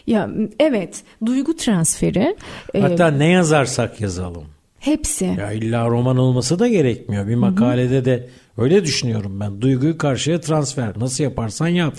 Ya 0.07 0.31
evet, 0.61 1.03
duygu 1.27 1.57
transferi. 1.57 2.37
E, 2.75 2.81
Hatta 2.81 3.09
e, 3.09 3.19
ne 3.19 3.27
yazarsak 3.27 4.01
yazalım 4.01 4.45
Hepsi. 4.79 5.25
Ya 5.25 5.53
illa 5.53 5.89
roman 5.89 6.17
olması 6.17 6.59
da 6.59 6.69
gerekmiyor. 6.69 7.29
Bir 7.29 7.35
makalede 7.35 7.97
Hı-hı. 7.97 8.05
de 8.05 8.29
öyle 8.59 8.85
düşünüyorum 8.85 9.41
ben. 9.41 9.61
Duyguyu 9.61 9.99
karşıya 9.99 10.41
transfer. 10.41 10.93
Nasıl 10.99 11.25
yaparsan 11.25 11.69
yap. 11.69 11.95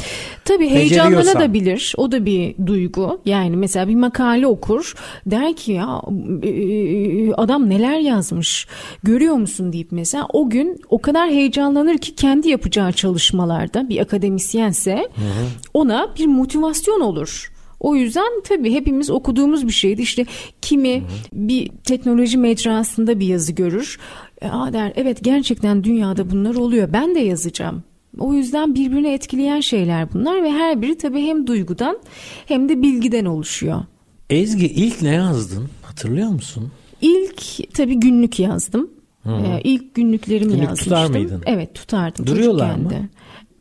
Tabii 0.45 0.69
heyecanlanabilir. 0.69 1.93
O 1.97 2.11
da 2.11 2.25
bir 2.25 2.55
duygu. 2.65 3.21
Yani 3.25 3.57
mesela 3.57 3.87
bir 3.87 3.95
makale 3.95 4.47
okur. 4.47 4.93
Der 5.25 5.55
ki 5.55 5.71
ya 5.71 6.01
e, 6.43 6.49
e, 6.49 7.33
adam 7.33 7.69
neler 7.69 7.99
yazmış. 7.99 8.67
Görüyor 9.03 9.35
musun 9.35 9.73
deyip 9.73 9.87
mesela 9.91 10.27
o 10.33 10.49
gün 10.49 10.79
o 10.89 11.01
kadar 11.01 11.29
heyecanlanır 11.29 11.97
ki 11.97 12.15
kendi 12.15 12.49
yapacağı 12.49 12.91
çalışmalarda 12.91 13.89
bir 13.89 13.99
akademisyense 13.99 14.93
Hı-hı. 14.93 15.47
ona 15.73 16.13
bir 16.19 16.25
motivasyon 16.25 17.01
olur 17.01 17.56
O 17.79 17.95
yüzden 17.95 18.41
tabii 18.43 18.73
hepimiz 18.73 19.09
okuduğumuz 19.09 19.67
bir 19.67 19.71
şeydi. 19.71 20.01
İşte 20.01 20.25
kimi 20.61 21.03
bir 21.33 21.69
teknoloji 21.83 22.37
mecrasında 22.37 23.19
bir 23.19 23.27
yazı 23.27 23.51
görür. 23.53 23.99
Aa 24.41 24.73
der 24.73 24.93
evet 24.95 25.23
gerçekten 25.23 25.83
dünyada 25.83 26.29
bunlar 26.31 26.55
oluyor. 26.55 26.93
Ben 26.93 27.15
de 27.15 27.19
yazacağım. 27.19 27.83
O 28.19 28.33
yüzden 28.33 28.75
birbirini 28.75 29.07
etkileyen 29.07 29.59
şeyler 29.59 30.13
bunlar 30.13 30.43
ve 30.43 30.51
her 30.51 30.81
biri 30.81 30.97
tabii 30.97 31.21
hem 31.21 31.47
duygudan 31.47 31.97
hem 32.45 32.69
de 32.69 32.81
bilgiden 32.81 33.25
oluşuyor. 33.25 33.81
Ezgi 34.29 34.65
ilk 34.67 35.01
ne 35.01 35.13
yazdın? 35.13 35.69
Hatırlıyor 35.81 36.29
musun? 36.29 36.71
İlk 37.01 37.73
tabii 37.73 37.95
günlük 37.95 38.39
yazdım. 38.39 38.89
Ee, 39.25 39.61
ilk 39.63 39.95
günlüklerimi 39.95 40.51
Günlük 40.51 40.63
yazmıştım. 40.63 40.93
tutar 40.93 41.09
mıydın? 41.09 41.43
Evet 41.45 41.75
tutardım. 41.75 42.27
Duruyorlar 42.27 42.75
mı? 42.75 42.89
de. 42.89 43.01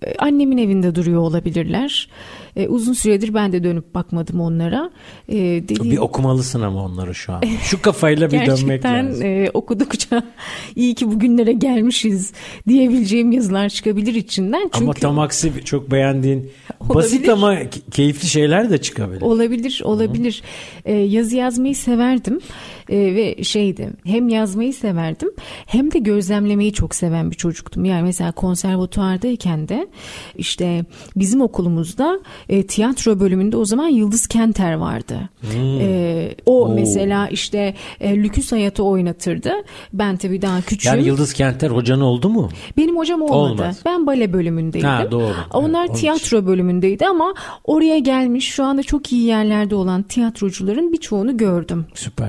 Ee, 0.07 0.15
Annemin 0.19 0.59
evinde 0.59 0.95
duruyor 0.95 1.21
olabilirler. 1.21 2.09
Ee, 2.57 2.69
uzun 2.69 2.93
süredir 2.93 3.35
ben 3.35 3.53
de 3.53 3.65
dönüp 3.65 3.95
bakmadım 3.95 4.41
onlara. 4.41 4.91
Ee, 5.29 5.35
dediğim- 5.37 5.91
Bir 5.93 5.99
okumalısın 5.99 6.61
ama 6.61 6.85
onları 6.85 7.15
şu 7.15 7.33
an. 7.33 7.43
Şu 7.63 7.83
kafayla 7.83 8.27
bir 8.27 8.33
dönmek 8.33 8.47
Gerçekten 8.47 9.09
lazım. 9.09 9.27
e, 9.27 9.51
okudukça 9.55 10.23
iyi 10.77 10.95
ki 10.95 11.07
bugünlere 11.13 11.53
gelmişiz 11.53 12.33
diyebileceğim 12.69 13.33
yazılar 13.33 13.69
çıkabilir 13.69 14.15
içinden. 14.15 14.63
Çünkü 14.73 14.85
Ama 14.85 14.93
tam 14.95 15.19
aksi 15.19 15.53
çok 15.65 15.91
beğendiğin 15.91 16.51
Olabilir. 16.81 16.95
basit 16.95 17.29
ama 17.29 17.55
ke- 17.55 17.91
keyifli 17.91 18.29
şeyler 18.29 18.71
de 18.71 18.79
çıkabilir. 18.79 19.21
Olabilir, 19.23 19.81
olabilir. 19.85 20.43
Ee, 20.85 20.93
yazı 20.95 21.37
yazmayı 21.37 21.77
severdim 21.77 22.41
Ee, 22.91 23.15
ve 23.15 23.45
şeydi 23.45 23.91
hem 24.05 24.29
yazmayı 24.29 24.75
severdim 24.75 25.31
hem 25.67 25.93
de 25.93 25.99
gözlemlemeyi 25.99 26.73
çok 26.73 26.95
seven 26.95 27.31
bir 27.31 27.37
çocuktum. 27.37 27.85
Yani 27.85 28.03
mesela 28.03 28.33
konservatuardayken 28.33 29.69
de 29.69 29.87
işte 30.37 30.85
bizim 31.17 31.41
okulumuzda 31.41 32.21
e, 32.49 32.67
tiyatro 32.67 33.21
bölümünde 33.21 33.57
o 33.57 33.65
zaman 33.65 33.89
Yıldız 33.89 34.27
Kenter 34.27 34.73
vardı. 34.73 35.21
Ee, 35.55 36.35
o 36.47 36.65
Oo. 36.65 36.75
mesela 36.75 37.29
işte 37.29 37.75
e, 38.01 38.17
Lüküs 38.17 38.53
Hayat'ı 38.53 38.83
oynatırdı. 38.83 39.53
Ben 39.93 40.17
tabii 40.17 40.43
daha 40.43 40.61
küçüğüm. 40.61 40.93
Yani 40.95 41.07
Yıldız 41.07 41.33
Kenter 41.33 41.71
hocan 41.71 42.01
oldu 42.01 42.29
mu? 42.29 42.49
Benim 42.77 42.97
hocam 42.97 43.23
olmadı. 43.23 43.63
Olmaz. 43.63 43.81
Ben 43.87 44.07
bale 44.07 44.33
bölümündeydim. 44.33 44.89
Ha, 44.89 45.11
doğru. 45.11 45.35
Onlar 45.53 45.87
Evet, 45.87 45.97
tiyatro 45.97 46.47
bölümündeydi 46.47 47.07
ama 47.07 47.35
oraya 47.65 47.99
gelmiş 47.99 48.49
şu 48.49 48.65
anda 48.65 48.83
çok 48.83 49.13
iyi 49.13 49.23
yerlerde 49.23 49.75
olan 49.75 50.03
tiyatrocuların 50.03 50.93
birçoğunu 50.93 51.37
gördüm. 51.37 51.87
Süper. 51.95 52.29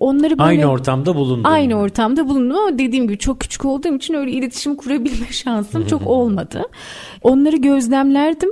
Onları 0.00 0.38
böyle 0.38 0.42
Aynı 0.42 0.66
ortamda 0.66 1.14
bulundun. 1.16 1.44
aynı 1.44 1.74
ortamda 1.74 2.28
bulundum 2.28 2.56
ama 2.56 2.78
dediğim 2.78 3.04
gibi 3.06 3.18
çok 3.18 3.40
küçük 3.40 3.64
olduğum 3.64 3.94
için 3.96 4.14
öyle 4.14 4.30
iletişim 4.30 4.76
kurabilme 4.76 5.26
şansım 5.30 5.86
çok 5.86 6.06
olmadı. 6.06 6.62
Onları 7.22 7.56
gözlemlerdim. 7.56 8.50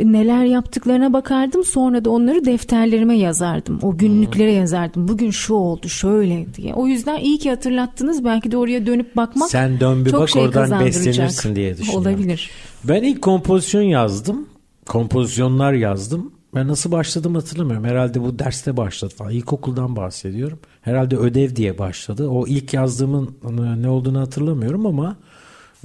Neler 0.00 0.44
yaptıklarına 0.44 1.12
bakardım. 1.12 1.64
Sonra 1.64 2.04
da 2.04 2.10
onları 2.10 2.44
defterlerime 2.44 3.18
yazardım. 3.18 3.78
O 3.82 3.96
günlüklere 3.98 4.52
yazardım. 4.52 5.08
Bugün 5.08 5.30
şu 5.30 5.54
oldu 5.54 5.88
şöyle 5.88 6.46
diye. 6.54 6.74
O 6.74 6.86
yüzden 6.86 7.18
iyi 7.18 7.38
ki 7.38 7.50
hatırlattınız. 7.50 8.24
Belki 8.24 8.50
de 8.50 8.56
oraya 8.56 8.86
dönüp 8.86 9.16
bakmak 9.16 9.50
Sen 9.50 9.80
dön 9.80 10.04
bir 10.04 10.10
çok 10.10 10.20
bak 10.20 10.28
şey 10.30 10.42
oradan 10.42 10.80
beslenirsin 10.84 11.56
diye 11.56 11.72
düşünüyorum. 11.78 12.00
Olabilir. 12.00 12.50
Ben 12.84 13.02
ilk 13.02 13.22
kompozisyon 13.22 13.82
yazdım. 13.82 14.46
Kompozisyonlar 14.86 15.72
yazdım. 15.72 16.32
Ben 16.56 16.68
nasıl 16.68 16.92
başladım 16.92 17.34
hatırlamıyorum. 17.34 17.84
Herhalde 17.84 18.22
bu 18.22 18.38
derste 18.38 18.76
başladı 18.76 19.14
falan. 19.16 19.30
İlkokuldan 19.30 19.96
bahsediyorum. 19.96 20.58
Herhalde 20.80 21.16
ödev 21.16 21.56
diye 21.56 21.78
başladı. 21.78 22.28
O 22.28 22.46
ilk 22.46 22.74
yazdığımın 22.74 23.36
e, 23.44 23.82
ne 23.82 23.88
olduğunu 23.88 24.20
hatırlamıyorum 24.20 24.86
ama 24.86 25.16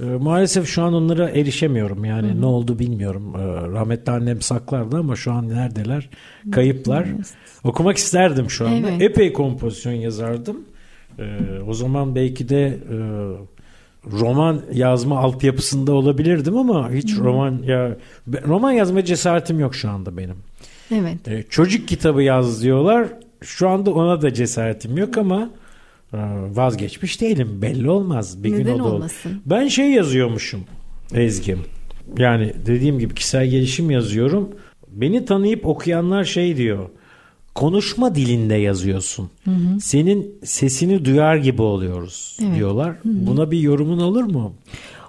e, 0.00 0.04
maalesef 0.04 0.66
şu 0.66 0.82
an 0.82 0.94
onlara 0.94 1.30
erişemiyorum. 1.30 2.04
Yani 2.04 2.40
ne 2.40 2.46
oldu 2.46 2.78
bilmiyorum. 2.78 3.34
E, 3.36 3.44
rahmetli 3.72 4.12
annem 4.12 4.40
saklardı 4.40 4.96
ama 4.96 5.16
şu 5.16 5.32
an 5.32 5.48
neredeler? 5.48 6.08
Kayıplar. 6.52 7.08
Okumak 7.64 7.96
isterdim 7.96 8.50
şu 8.50 8.68
anda. 8.68 8.90
Evet. 8.90 9.02
Epey 9.02 9.32
kompozisyon 9.32 9.92
yazardım. 9.92 10.60
E, 11.18 11.38
o 11.68 11.74
zaman 11.74 12.14
belki 12.14 12.48
de 12.48 12.66
e, 12.66 12.96
roman 14.10 14.60
yazma 14.72 15.18
altyapısında 15.18 15.92
olabilirdim 15.92 16.56
ama 16.56 16.90
hiç 16.90 17.18
roman 17.18 17.62
ya 17.64 17.96
roman 18.46 18.72
yazma 18.72 19.04
cesaretim 19.04 19.60
yok 19.60 19.74
şu 19.74 19.90
anda 19.90 20.16
benim. 20.16 20.36
Evet. 20.90 21.28
E, 21.28 21.44
çocuk 21.50 21.88
kitabı 21.88 22.22
yaz 22.22 22.62
diyorlar. 22.62 23.08
Şu 23.42 23.68
anda 23.68 23.90
ona 23.90 24.22
da 24.22 24.34
cesaretim 24.34 24.96
yok 24.96 25.18
ama 25.18 25.50
e, 26.12 26.18
vazgeçmiş 26.54 27.20
değilim. 27.20 27.58
Belli 27.62 27.90
olmaz. 27.90 28.44
Bir 28.44 28.50
gün 28.50 28.58
Neden 28.60 28.74
o 28.74 28.78
da 28.78 28.82
olur. 28.84 28.92
olmasın? 28.92 29.42
Ben 29.46 29.68
şey 29.68 29.90
yazıyormuşum 29.90 30.60
Ezgi'm. 31.14 31.58
Yani 32.18 32.52
dediğim 32.66 32.98
gibi 32.98 33.14
kişisel 33.14 33.46
gelişim 33.46 33.90
yazıyorum. 33.90 34.48
Beni 34.88 35.24
tanıyıp 35.24 35.66
okuyanlar 35.66 36.24
şey 36.24 36.56
diyor. 36.56 36.88
Konuşma 37.54 38.14
dilinde 38.14 38.54
yazıyorsun. 38.54 39.30
Senin 39.80 40.34
sesini 40.44 41.04
duyar 41.04 41.36
gibi 41.36 41.62
oluyoruz 41.62 42.36
Evet. 42.42 42.56
diyorlar. 42.56 42.96
Buna 43.04 43.50
bir 43.50 43.58
yorumun 43.58 43.98
olur 43.98 44.22
mu? 44.24 44.54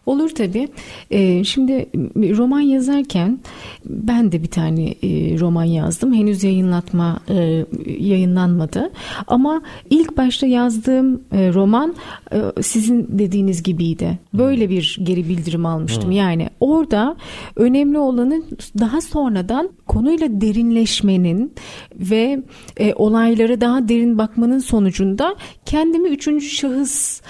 Olur 0.05 0.29
tabii. 0.29 0.67
Ee, 1.11 1.43
şimdi 1.43 1.89
roman 2.15 2.59
yazarken 2.59 3.39
ben 3.85 4.31
de 4.31 4.43
bir 4.43 4.47
tane 4.47 4.89
e, 4.89 5.39
roman 5.39 5.63
yazdım. 5.63 6.13
Henüz 6.13 6.43
yayınlatma 6.43 7.19
e, 7.29 7.65
yayınlanmadı. 7.99 8.91
Ama 9.27 9.61
ilk 9.89 10.17
başta 10.17 10.47
yazdığım 10.47 11.21
e, 11.31 11.53
roman 11.53 11.95
e, 12.31 12.61
sizin 12.61 13.07
dediğiniz 13.09 13.63
gibiydi. 13.63 14.19
Böyle 14.33 14.69
bir 14.69 14.99
geri 15.03 15.29
bildirim 15.29 15.65
almıştım. 15.65 16.11
Yani 16.11 16.49
orada 16.59 17.15
önemli 17.55 17.97
olanın 17.97 18.45
daha 18.79 19.01
sonradan 19.01 19.69
konuyla 19.87 20.41
derinleşmenin 20.41 21.53
ve 21.95 22.43
e, 22.77 22.93
olaylara 22.93 23.61
daha 23.61 23.89
derin 23.89 24.17
bakmanın 24.17 24.59
sonucunda 24.59 25.35
kendimi 25.65 26.09
üçüncü 26.09 26.45
şahıs 26.45 27.21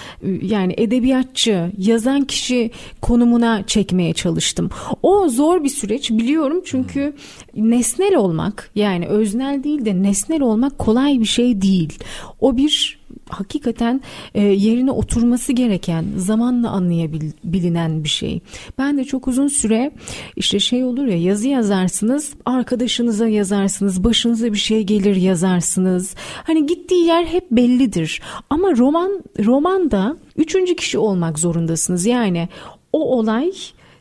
yani 0.42 0.74
edebiyatçı, 0.78 1.72
yazan 1.78 2.22
kişi 2.22 2.63
konumuna 3.02 3.64
çekmeye 3.68 4.14
çalıştım. 4.14 4.70
O 5.04 5.30
zor 5.30 5.64
bir 5.64 5.70
süreç 5.70 6.12
biliyorum 6.12 6.62
çünkü 6.66 7.14
nesnel 7.56 8.16
olmak 8.16 8.72
yani 8.76 9.08
öznel 9.08 9.64
değil 9.64 9.86
de 9.86 10.04
nesnel 10.04 10.42
olmak 10.42 10.80
kolay 10.80 11.20
bir 11.20 11.26
şey 11.26 11.62
değil. 11.62 12.00
O 12.42 12.58
bir 12.58 13.03
hakikaten 13.30 14.02
e, 14.34 14.42
yerine 14.42 14.92
oturması 14.92 15.54
gereken 15.54 16.06
zamanla 16.18 16.70
anlayabilinen 16.70 18.04
bir 18.04 18.10
şey. 18.10 18.40
Ben 18.78 18.98
de 18.98 19.04
çok 19.04 19.28
uzun 19.28 19.48
süre 19.48 19.92
işte 20.36 20.60
şey 20.60 20.84
olur 20.84 21.06
ya 21.06 21.18
yazı 21.18 21.48
yazarsınız 21.48 22.34
arkadaşınıza 22.46 23.28
yazarsınız 23.28 24.04
başınıza 24.04 24.54
bir 24.54 24.58
şey 24.58 24.84
gelir 24.84 25.16
yazarsınız. 25.16 26.16
Hani 26.44 26.66
gittiği 26.66 27.06
yer 27.06 27.26
hep 27.26 27.52
bellidir 27.52 28.22
ama 28.50 28.78
roman 28.78 29.24
romanda 29.46 30.18
üçüncü 30.38 30.76
kişi 30.76 30.98
olmak 30.98 31.40
zorundasınız 31.40 32.06
yani 32.06 32.50
o 32.94 33.18
olay 33.18 33.52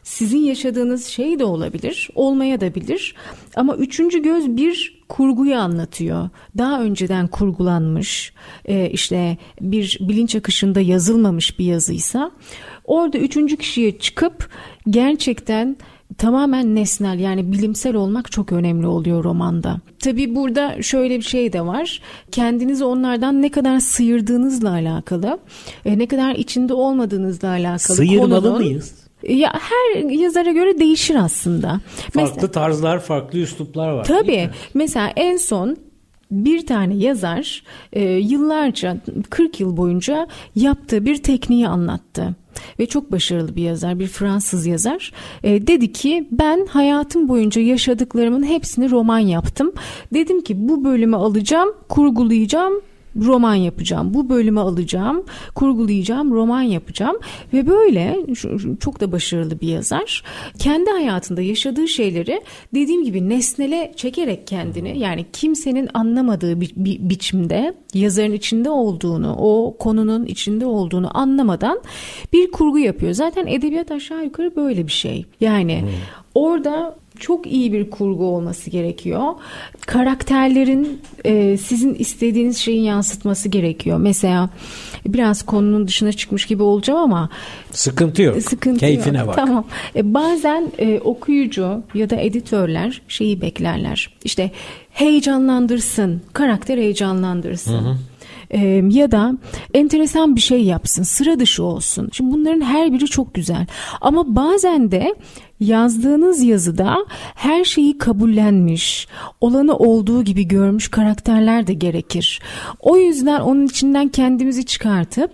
sizin 0.02 0.38
yaşadığınız 0.38 1.06
şey 1.06 1.38
de 1.38 1.44
olabilir, 1.44 2.10
olmaya 2.14 2.60
da 2.60 2.74
bilir. 2.74 3.14
Ama 3.56 3.76
üçüncü 3.76 4.22
göz 4.22 4.56
bir 4.56 5.01
kurguyu 5.12 5.56
anlatıyor. 5.56 6.28
Daha 6.58 6.82
önceden 6.82 7.26
kurgulanmış, 7.26 8.32
e, 8.64 8.90
işte 8.90 9.36
bir 9.60 9.98
bilinç 10.00 10.36
akışında 10.36 10.80
yazılmamış 10.80 11.58
bir 11.58 11.64
yazıysa, 11.64 12.30
orada 12.84 13.18
üçüncü 13.18 13.56
kişiye 13.56 13.98
çıkıp 13.98 14.48
gerçekten 14.90 15.76
tamamen 16.18 16.74
nesnel 16.74 17.18
yani 17.18 17.52
bilimsel 17.52 17.94
olmak 17.94 18.32
çok 18.32 18.52
önemli 18.52 18.86
oluyor 18.86 19.24
romanda. 19.24 19.80
Tabii 19.98 20.34
burada 20.34 20.82
şöyle 20.82 21.16
bir 21.16 21.24
şey 21.24 21.52
de 21.52 21.66
var. 21.66 22.00
Kendinizi 22.30 22.84
onlardan 22.84 23.42
ne 23.42 23.48
kadar 23.50 23.80
sıyırdığınızla 23.80 24.70
alakalı, 24.70 25.38
e, 25.84 25.98
ne 25.98 26.06
kadar 26.06 26.34
içinde 26.34 26.74
olmadığınızla 26.74 27.48
alakalı. 27.48 27.96
Sıyırmalı 27.96 28.40
konunun- 28.42 28.56
mıyız? 28.58 29.01
Ya 29.28 29.52
her 29.54 30.10
yazara 30.10 30.52
göre 30.52 30.78
değişir 30.78 31.14
aslında. 31.14 31.80
Farklı 31.96 32.20
Mesela, 32.34 32.50
tarzlar, 32.50 33.00
farklı 33.00 33.38
üsluplar 33.38 33.88
var. 33.92 34.04
tabii 34.04 34.50
mesela 34.74 35.12
en 35.16 35.36
son 35.36 35.76
bir 36.30 36.66
tane 36.66 36.94
yazar 36.94 37.62
e, 37.92 38.02
yıllarca 38.04 38.96
40 39.30 39.60
yıl 39.60 39.76
boyunca 39.76 40.26
yaptığı 40.54 41.04
bir 41.06 41.22
tekniği 41.22 41.68
anlattı. 41.68 42.34
Ve 42.78 42.86
çok 42.86 43.12
başarılı 43.12 43.56
bir 43.56 43.62
yazar, 43.62 43.98
bir 43.98 44.06
Fransız 44.06 44.66
yazar. 44.66 45.12
E, 45.42 45.66
dedi 45.66 45.92
ki 45.92 46.28
ben 46.30 46.66
hayatım 46.66 47.28
boyunca 47.28 47.62
yaşadıklarımın 47.62 48.42
hepsini 48.42 48.90
roman 48.90 49.18
yaptım. 49.18 49.72
Dedim 50.14 50.40
ki 50.42 50.68
bu 50.68 50.84
bölümü 50.84 51.16
alacağım, 51.16 51.68
kurgulayacağım, 51.88 52.74
roman 53.16 53.54
yapacağım. 53.54 54.14
Bu 54.14 54.28
bölümü 54.28 54.60
alacağım, 54.60 55.24
kurgulayacağım, 55.54 56.34
roman 56.34 56.62
yapacağım 56.62 57.16
ve 57.52 57.66
böyle 57.66 58.26
çok 58.80 59.00
da 59.00 59.12
başarılı 59.12 59.60
bir 59.60 59.68
yazar. 59.68 60.22
Kendi 60.58 60.90
hayatında 60.90 61.42
yaşadığı 61.42 61.88
şeyleri 61.88 62.42
dediğim 62.74 63.04
gibi 63.04 63.28
nesnele 63.28 63.92
çekerek 63.96 64.46
kendini 64.46 64.98
yani 64.98 65.26
kimsenin 65.32 65.88
anlamadığı 65.94 66.60
bir, 66.60 66.72
bir 66.76 66.98
biçimde 67.10 67.74
yazarın 67.94 68.32
içinde 68.32 68.70
olduğunu, 68.70 69.36
o 69.38 69.76
konunun 69.78 70.26
içinde 70.26 70.66
olduğunu 70.66 71.18
anlamadan 71.18 71.80
bir 72.32 72.50
kurgu 72.50 72.78
yapıyor. 72.78 73.12
Zaten 73.12 73.46
edebiyat 73.46 73.90
aşağı 73.90 74.24
yukarı 74.24 74.56
böyle 74.56 74.86
bir 74.86 74.92
şey. 74.92 75.26
Yani 75.40 75.84
orada 76.34 77.01
çok 77.22 77.46
iyi 77.46 77.72
bir 77.72 77.90
kurgu 77.90 78.24
olması 78.24 78.70
gerekiyor. 78.70 79.22
Karakterlerin 79.86 81.00
e, 81.24 81.56
sizin 81.56 81.94
istediğiniz 81.94 82.58
şeyi 82.58 82.84
yansıtması 82.84 83.48
gerekiyor. 83.48 83.98
Mesela 83.98 84.50
biraz 85.06 85.42
konunun 85.42 85.88
dışına 85.88 86.12
çıkmış 86.12 86.46
gibi 86.46 86.62
olacağım 86.62 87.00
ama 87.00 87.28
sıkıntı 87.70 88.22
yok. 88.22 88.42
Sıkıntı 88.42 88.80
Keyfine 88.80 89.18
yok. 89.18 89.28
bak. 89.28 89.36
Tamam. 89.36 89.64
E, 89.96 90.14
bazen 90.14 90.72
e, 90.78 91.00
okuyucu 91.00 91.82
ya 91.94 92.10
da 92.10 92.16
editörler 92.16 93.02
şeyi 93.08 93.40
beklerler. 93.40 94.10
İşte 94.24 94.50
heyecanlandırsın, 94.90 96.22
karakter 96.32 96.78
heyecanlandırsın. 96.78 97.84
Hı 97.84 97.90
hı 97.90 97.96
e, 98.52 98.84
ya 98.90 99.10
da 99.10 99.32
enteresan 99.74 100.36
bir 100.36 100.40
şey 100.40 100.64
yapsın, 100.64 101.02
sıra 101.02 101.38
dışı 101.38 101.62
olsun. 101.62 102.08
Şimdi 102.12 102.34
bunların 102.34 102.60
her 102.60 102.92
biri 102.92 103.06
çok 103.06 103.34
güzel. 103.34 103.66
Ama 104.00 104.36
bazen 104.36 104.90
de 104.90 105.14
yazdığınız 105.60 106.42
yazıda 106.42 107.06
her 107.34 107.64
şeyi 107.64 107.98
kabullenmiş, 107.98 109.08
olanı 109.40 109.76
olduğu 109.76 110.24
gibi 110.24 110.48
görmüş 110.48 110.88
karakterler 110.88 111.66
de 111.66 111.72
gerekir. 111.72 112.40
O 112.80 112.96
yüzden 112.96 113.40
onun 113.40 113.66
içinden 113.66 114.08
kendimizi 114.08 114.66
çıkartıp 114.66 115.32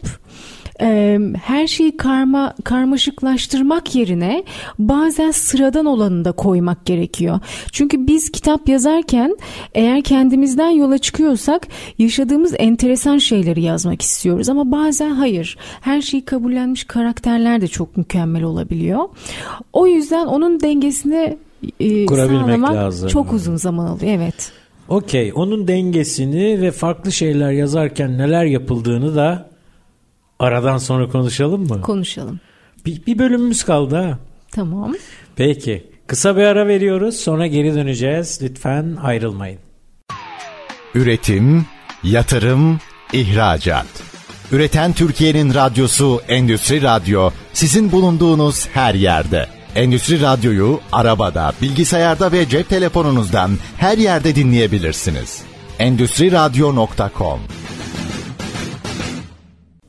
e, 0.81 1.19
her 1.43 1.67
şeyi 1.67 1.97
karma 1.97 2.55
karmaşıklaştırmak 2.65 3.95
yerine 3.95 4.45
bazen 4.79 5.31
sıradan 5.31 5.87
olanı 5.87 6.25
da 6.25 6.33
koymak 6.33 6.87
gerekiyor. 6.87 7.41
Çünkü 7.73 8.07
biz 8.07 8.33
kitap 8.33 8.69
yazarken 8.69 9.37
eğer 9.75 10.03
kendimizden 10.03 10.71
yola 10.71 10.99
çıkıyorsak 10.99 11.67
yaşadığımız 11.99 12.55
enteresan 12.59 13.19
şeyleri 13.19 13.63
yazmak 13.63 14.03
istiyoruz 14.03 14.49
ama 14.49 14.73
bazen 14.73 15.11
hayır. 15.11 15.57
Her 15.81 16.01
şeyi 16.01 16.25
kabullenmiş 16.25 16.85
karakterler 16.85 17.61
de 17.61 17.69
çok 17.69 17.97
mükemmel 17.97 18.43
olabiliyor. 18.43 19.09
O 19.73 19.87
yüzden 19.87 20.27
onun 20.27 20.61
dengesini 20.61 21.39
e, 21.81 22.07
Kurabilmek 22.07 22.61
lazım. 22.63 23.09
çok 23.09 23.33
uzun 23.33 23.57
zaman 23.57 23.87
alıyor. 23.87 24.13
Evet. 24.13 24.53
Okey. 24.89 25.33
Onun 25.35 25.69
dengesini 25.69 26.63
ve 26.63 26.71
farklı 26.71 27.13
şeyler 27.13 27.51
yazarken 27.53 28.19
neler 28.19 28.45
yapıldığını 28.45 29.17
da 29.17 29.48
Aradan 30.39 30.79
sonra 30.79 31.09
konuşalım 31.09 31.69
mı? 31.69 31.81
Konuşalım. 31.81 32.41
Bir, 32.87 33.07
bir 33.07 33.19
bölümümüz 33.19 33.65
kaldı 33.65 33.97
ha. 33.97 34.19
Tamam. 34.53 34.95
Peki. 35.37 35.91
Kısa 36.07 36.37
bir 36.37 36.43
ara 36.43 36.67
veriyoruz. 36.67 37.17
Sonra 37.17 37.47
geri 37.47 37.75
döneceğiz. 37.75 38.39
Lütfen 38.43 38.97
ayrılmayın. 39.03 39.59
Üretim, 40.95 41.67
yatırım, 42.05 42.81
ihracat. 43.13 43.87
Üreten 44.53 44.93
Türkiye'nin 44.93 45.55
radyosu 45.55 46.21
Endüstri 46.29 46.83
Radyo 46.83 47.31
sizin 47.53 47.93
bulunduğunuz 47.93 48.69
her 48.69 48.95
yerde. 48.95 49.47
Endüstri 49.75 50.23
Radyo'yu 50.23 50.81
arabada, 50.93 51.53
bilgisayarda 51.63 52.33
ve 52.33 52.49
cep 52.49 52.69
telefonunuzdan 52.69 53.51
her 53.77 53.99
yerde 53.99 54.35
dinleyebilirsiniz. 54.35 55.43
Endüstri 55.79 56.33
Radyo.com 56.33 57.41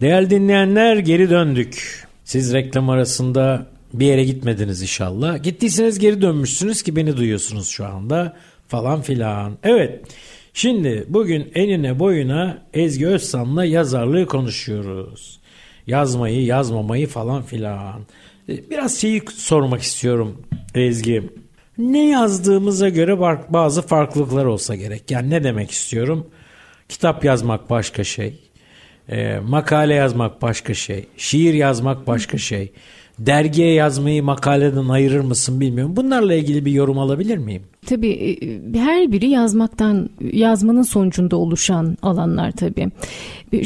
Değerli 0.02 0.30
dinleyenler 0.30 0.98
geri 0.98 1.30
döndük. 1.30 2.04
Siz 2.24 2.54
reklam 2.54 2.90
arasında 2.90 3.66
bir 3.94 4.06
yere 4.06 4.24
gitmediniz 4.24 4.82
inşallah. 4.82 5.44
Gittiyseniz 5.44 6.00
geri 6.00 6.22
dönmüşsünüz 6.22 6.82
ki 6.82 6.96
beni 6.96 7.18
duyuyorsunuz 7.18 7.68
şu 7.68 7.86
anda 7.86 8.38
falan 8.68 9.02
filan. 9.02 9.58
Evet 9.64 10.02
şimdi 10.54 11.06
bugün 11.08 11.52
enine 11.56 12.00
boyuna 12.00 12.62
Ezgi 12.74 13.08
Özsan'la 13.08 13.66
yazarlığı 13.66 14.26
konuşuyoruz. 14.26 15.40
Yazmayı 15.88 16.46
yazmamayı 16.46 17.08
falan 17.08 17.44
filan. 17.44 18.02
E, 18.50 18.70
biraz 18.70 18.98
şeyi 18.98 19.22
sormak 19.36 19.82
istiyorum 19.82 20.42
Ezgi. 20.76 21.30
Ne 21.78 22.10
yazdığımıza 22.10 22.90
göre 22.90 23.20
bazı 23.50 23.82
farklılıklar 23.82 24.46
olsa 24.46 24.76
gerek. 24.76 25.12
Yani 25.12 25.30
ne 25.30 25.44
demek 25.44 25.72
istiyorum? 25.72 26.28
Kitap 26.90 27.26
yazmak 27.26 27.70
başka 27.70 28.04
şey 28.04 28.49
e, 29.12 29.40
makale 29.40 29.94
yazmak 29.94 30.42
başka 30.42 30.74
şey. 30.74 31.06
Şiir 31.18 31.54
yazmak 31.54 32.08
başka 32.08 32.38
şey. 32.38 32.72
Dergiye 33.20 33.74
yazmayı 33.74 34.24
makaleden 34.24 34.90
ayırır 34.90 35.20
mısın 35.20 35.60
bilmiyorum. 35.60 35.96
Bunlarla 35.96 36.34
ilgili 36.34 36.66
bir 36.66 36.72
yorum 36.72 37.00
alabilir 37.00 37.38
miyim? 37.38 37.64
Tabii 37.86 38.10
e, 38.10 38.80
her 38.80 39.12
biri 39.12 39.30
yazmaktan, 39.30 40.10
yazmanın 40.34 40.82
sonucunda 40.82 41.38
oluşan 41.38 41.98
alanlar 42.02 42.52
tabii. 42.52 42.90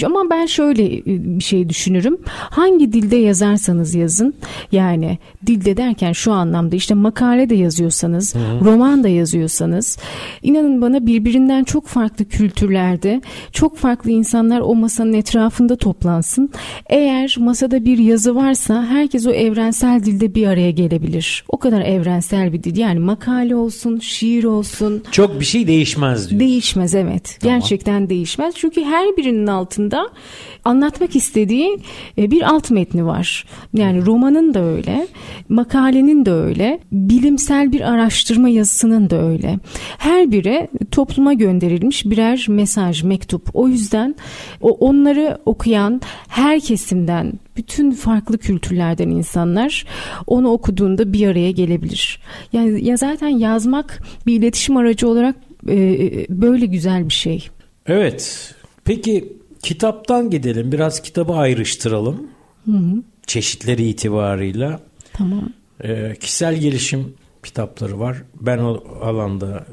Ama 0.06 0.30
ben 0.30 0.46
şöyle 0.46 0.98
e, 0.98 1.04
bir 1.06 1.44
şey 1.44 1.70
düşünürüm. 1.70 2.18
Hangi 2.28 2.94
dilde 2.94 3.16
yazarsanız 3.16 3.96
yazın, 3.96 4.34
yani 4.72 5.18
dilde 5.46 5.78
derken 5.78 6.12
şu 6.12 6.32
anlamda 6.32 6.76
işte 6.76 6.94
makale 6.94 7.50
de 7.50 7.56
yazıyorsanız, 7.56 8.36
Hı-hı. 8.36 8.66
roman 8.66 9.04
da 9.04 9.08
yazıyorsanız, 9.08 9.98
inanın 10.44 10.82
bana 10.82 11.06
birbirinden 11.06 11.64
çok 11.64 11.88
farklı 11.88 12.26
kültürlerde, 12.26 13.22
çok 13.52 13.78
farklı 13.78 14.12
insanlar 14.12 14.60
o 14.60 14.76
masanın 14.76 15.14
etrafında 15.14 15.76
toplansın. 15.76 16.50
Eğer 16.90 17.36
masada 17.40 17.86
bir 17.86 17.98
yazı 17.98 18.36
varsa 18.36 18.86
herkes 18.86 19.28
o 19.28 19.32
evrensel 19.32 20.04
dilde 20.04 20.36
bir 20.36 20.48
araya 20.48 20.72
gelebilir. 20.72 21.44
O 21.48 21.58
kadar 21.58 21.82
evrensel 21.82 22.54
bir 22.54 22.64
dil. 22.64 22.78
Yani 22.78 23.00
makale 23.00 23.56
olsun, 23.56 24.00
şiir 24.04 24.44
olsun. 24.44 25.04
Çok 25.12 25.40
bir 25.40 25.46
şey 25.46 25.68
değişmez 25.68 26.30
diyor. 26.30 26.40
Değişmez 26.40 26.96
evet. 26.96 27.38
Tamam. 27.42 27.60
Gerçekten 27.60 28.10
değişmez. 28.10 28.56
Çünkü 28.58 28.84
her 28.84 29.18
birinin 29.18 29.48
altında 29.48 30.10
anlatmak 30.66 31.16
istediği 31.16 31.78
e, 32.18 32.32
bir 32.32 32.42
alt 32.42 32.72
metni 32.72 33.06
var. 33.06 33.46
Yani 33.74 34.06
romanın 34.06 34.54
da 34.54 34.64
öyle, 34.64 35.08
makalenin 35.50 36.26
de 36.26 36.32
öyle, 36.32 36.80
bilimsel 36.92 37.72
bir 37.72 37.82
araştırma 37.82 38.50
yazısının 38.50 39.10
da 39.10 39.24
öyle. 39.24 39.60
Her 39.98 40.32
biri 40.32 40.68
topluma 40.92 41.34
gönderilmiş 41.34 42.06
birer 42.06 42.46
mesaj, 42.50 43.04
mektup. 43.04 43.50
O 43.54 43.68
yüzden 43.68 44.16
o 44.62 44.70
onları 44.70 45.38
okuyan 45.46 46.02
her 46.28 46.60
kesimden 46.60 47.34
bütün 47.58 47.92
farklı 47.92 48.38
kültürlerden 48.38 49.10
insanlar 49.10 49.86
onu 50.28 50.50
okuduğunda 50.50 51.14
bir 51.14 51.28
araya 51.28 51.52
gelebilir. 51.52 52.20
Yani 52.54 52.86
ya 52.86 52.98
zaten 52.98 53.28
yazmak 53.28 54.04
bir 54.28 54.40
iletişim 54.40 54.78
aracı 54.78 55.08
olarak 55.08 55.36
e, 55.68 55.76
e, 55.76 56.26
böyle 56.30 56.66
güzel 56.66 57.06
bir 57.06 57.14
şey. 57.14 57.50
Evet. 57.88 58.54
Peki 58.86 59.38
kitaptan 59.64 60.30
gidelim. 60.30 60.72
Biraz 60.72 61.02
kitabı 61.02 61.34
ayrıştıralım. 61.34 62.28
Hı 62.66 62.72
hı. 62.72 63.04
Çeşitleri 63.28 63.84
itibarıyla. 63.84 64.80
Tamam. 65.14 65.50
E, 65.84 66.16
kişisel 66.20 66.56
gelişim 66.56 67.14
kitapları 67.44 68.00
var. 68.00 68.18
Ben 68.42 68.58
o 68.58 68.84
alanda 69.02 69.66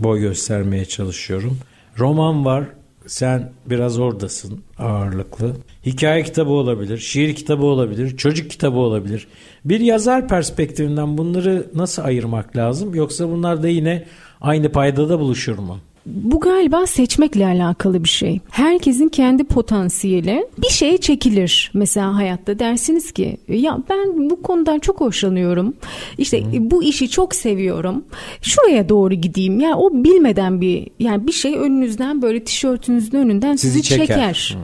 e, 0.00 0.04
boy 0.04 0.20
göstermeye 0.20 0.84
çalışıyorum. 0.84 1.58
Roman 1.98 2.44
var. 2.44 2.64
Sen 3.06 3.52
biraz 3.66 3.98
oradasın 3.98 4.60
ağırlıklı. 4.78 5.56
Hikaye 5.86 6.22
kitabı 6.22 6.50
olabilir, 6.50 6.98
şiir 6.98 7.34
kitabı 7.34 7.64
olabilir, 7.64 8.16
çocuk 8.16 8.50
kitabı 8.50 8.78
olabilir. 8.78 9.26
Bir 9.64 9.80
yazar 9.80 10.28
perspektifinden 10.28 11.18
bunları 11.18 11.66
nasıl 11.74 12.04
ayırmak 12.04 12.56
lazım? 12.56 12.94
Yoksa 12.94 13.28
bunlar 13.28 13.62
da 13.62 13.68
yine 13.68 14.04
aynı 14.40 14.72
paydada 14.72 15.20
buluşur 15.20 15.58
mu? 15.58 15.78
Bu 16.06 16.40
galiba 16.40 16.86
seçmekle 16.86 17.46
alakalı 17.46 18.04
bir 18.04 18.08
şey. 18.08 18.40
Herkesin 18.50 19.08
kendi 19.08 19.44
potansiyeli 19.44 20.46
bir 20.58 20.68
şeye 20.68 20.98
çekilir. 20.98 21.70
Mesela 21.74 22.16
hayatta 22.16 22.58
dersiniz 22.58 23.12
ki 23.12 23.36
ya 23.48 23.78
ben 23.90 24.30
bu 24.30 24.42
konudan 24.42 24.78
çok 24.78 25.00
hoşlanıyorum. 25.00 25.74
İşte 26.18 26.40
hmm. 26.44 26.70
bu 26.70 26.82
işi 26.82 27.10
çok 27.10 27.34
seviyorum. 27.34 28.04
Şuraya 28.42 28.88
doğru 28.88 29.14
gideyim. 29.14 29.60
Yani 29.60 29.74
o 29.74 30.04
bilmeden 30.04 30.60
bir 30.60 30.88
yani 30.98 31.26
bir 31.26 31.32
şey 31.32 31.54
önünüzden 31.54 32.22
böyle 32.22 32.44
tişörtünüzün 32.44 33.18
önünden 33.18 33.56
sizi, 33.56 33.72
sizi 33.72 33.82
çeker. 33.82 34.06
çeker. 34.06 34.56
Hmm. 34.56 34.62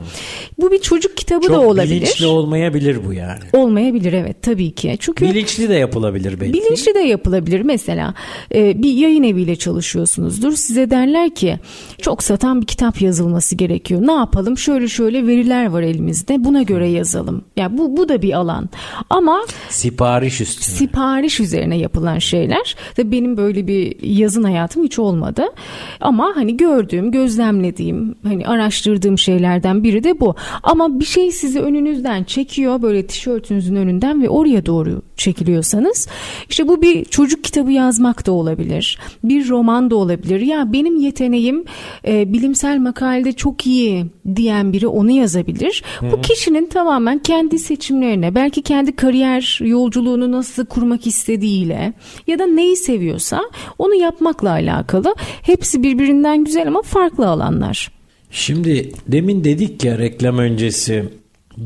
Bu 0.59 0.71
bir 0.71 0.79
çocuk 0.79 1.17
kitabı 1.17 1.47
çok 1.47 1.55
da 1.55 1.61
olabilir. 1.61 1.87
Çok 1.87 2.01
bilinçli 2.01 2.25
olmayabilir 2.25 2.97
bu 3.07 3.13
yani. 3.13 3.39
Olmayabilir 3.53 4.13
evet 4.13 4.41
tabii 4.41 4.71
ki. 4.71 4.97
Çünkü 4.99 5.25
bilinçli 5.25 5.69
de 5.69 5.73
yapılabilir 5.73 6.39
belki. 6.41 6.53
Bilinçli 6.53 6.95
de 6.95 6.99
yapılabilir. 6.99 7.61
Mesela 7.61 8.13
e, 8.55 8.83
bir 8.83 8.91
yayın 8.91 9.23
eviyle 9.23 9.55
çalışıyorsunuzdur. 9.55 10.51
Size 10.51 10.89
derler 10.89 11.30
ki 11.35 11.59
çok 12.01 12.23
satan 12.23 12.61
bir 12.61 12.65
kitap 12.65 13.01
yazılması 13.01 13.55
gerekiyor. 13.55 14.07
Ne 14.07 14.11
yapalım? 14.11 14.57
Şöyle 14.57 14.87
şöyle 14.87 15.27
veriler 15.27 15.65
var 15.65 15.81
elimizde. 15.81 16.43
Buna 16.43 16.61
göre 16.61 16.87
yazalım. 16.87 17.35
Ya 17.35 17.63
yani 17.63 17.77
bu 17.77 17.97
bu 17.97 18.09
da 18.09 18.21
bir 18.21 18.33
alan. 18.33 18.69
Ama 19.09 19.41
sipariş 19.69 20.41
üstüne. 20.41 20.75
Sipariş 20.75 21.39
üzerine 21.39 21.77
yapılan 21.77 22.19
şeyler. 22.19 22.75
Tabii 22.95 23.11
benim 23.11 23.37
böyle 23.37 23.67
bir 23.67 24.03
yazın 24.03 24.43
hayatım 24.43 24.83
hiç 24.83 24.99
olmadı. 24.99 25.43
Ama 26.01 26.31
hani 26.35 26.57
gördüğüm, 26.57 27.11
gözlemlediğim, 27.11 28.15
hani 28.23 28.47
araştırdığım 28.47 29.17
şeylerden 29.17 29.83
biri 29.83 30.03
de 30.03 30.19
bu. 30.19 30.35
Ama 30.63 30.99
bir 30.99 31.05
şey 31.05 31.31
sizi 31.31 31.59
önünüzden 31.59 32.23
çekiyor 32.23 32.81
böyle 32.81 33.07
tişörtünüzün 33.07 33.75
önünden 33.75 34.23
ve 34.23 34.29
oraya 34.29 34.65
doğru 34.65 35.01
çekiliyorsanız 35.17 36.07
işte 36.49 36.67
bu 36.67 36.81
bir 36.81 37.05
çocuk 37.05 37.43
kitabı 37.43 37.71
yazmak 37.71 38.27
da 38.27 38.31
olabilir. 38.31 38.99
Bir 39.23 39.49
roman 39.49 39.89
da 39.89 39.95
olabilir. 39.95 40.41
Ya 40.41 40.73
benim 40.73 40.95
yeteneğim 40.95 41.20
yeteneğim 41.21 41.65
e, 42.07 42.33
bilimsel 42.33 42.77
makalede 42.77 43.31
çok 43.31 43.67
iyi 43.67 44.05
diyen 44.35 44.73
biri 44.73 44.87
onu 44.87 45.11
yazabilir. 45.11 45.83
Hı-hı. 45.99 46.11
Bu 46.11 46.21
kişinin 46.21 46.65
tamamen 46.69 47.19
kendi 47.19 47.59
seçimlerine, 47.59 48.35
belki 48.35 48.61
kendi 48.61 48.95
kariyer 48.95 49.59
yolculuğunu 49.61 50.31
nasıl 50.31 50.65
kurmak 50.65 51.07
istediğiyle 51.07 51.93
ya 52.27 52.39
da 52.39 52.45
neyi 52.47 52.75
seviyorsa 52.75 53.41
onu 53.77 53.95
yapmakla 53.95 54.49
alakalı. 54.49 55.15
Hepsi 55.41 55.83
birbirinden 55.83 56.43
güzel 56.43 56.67
ama 56.67 56.81
farklı 56.81 57.27
alanlar. 57.27 57.91
Şimdi 58.31 58.91
demin 59.07 59.43
dedik 59.43 59.83
ya 59.83 59.97
reklam 59.97 60.37
öncesi 60.37 61.05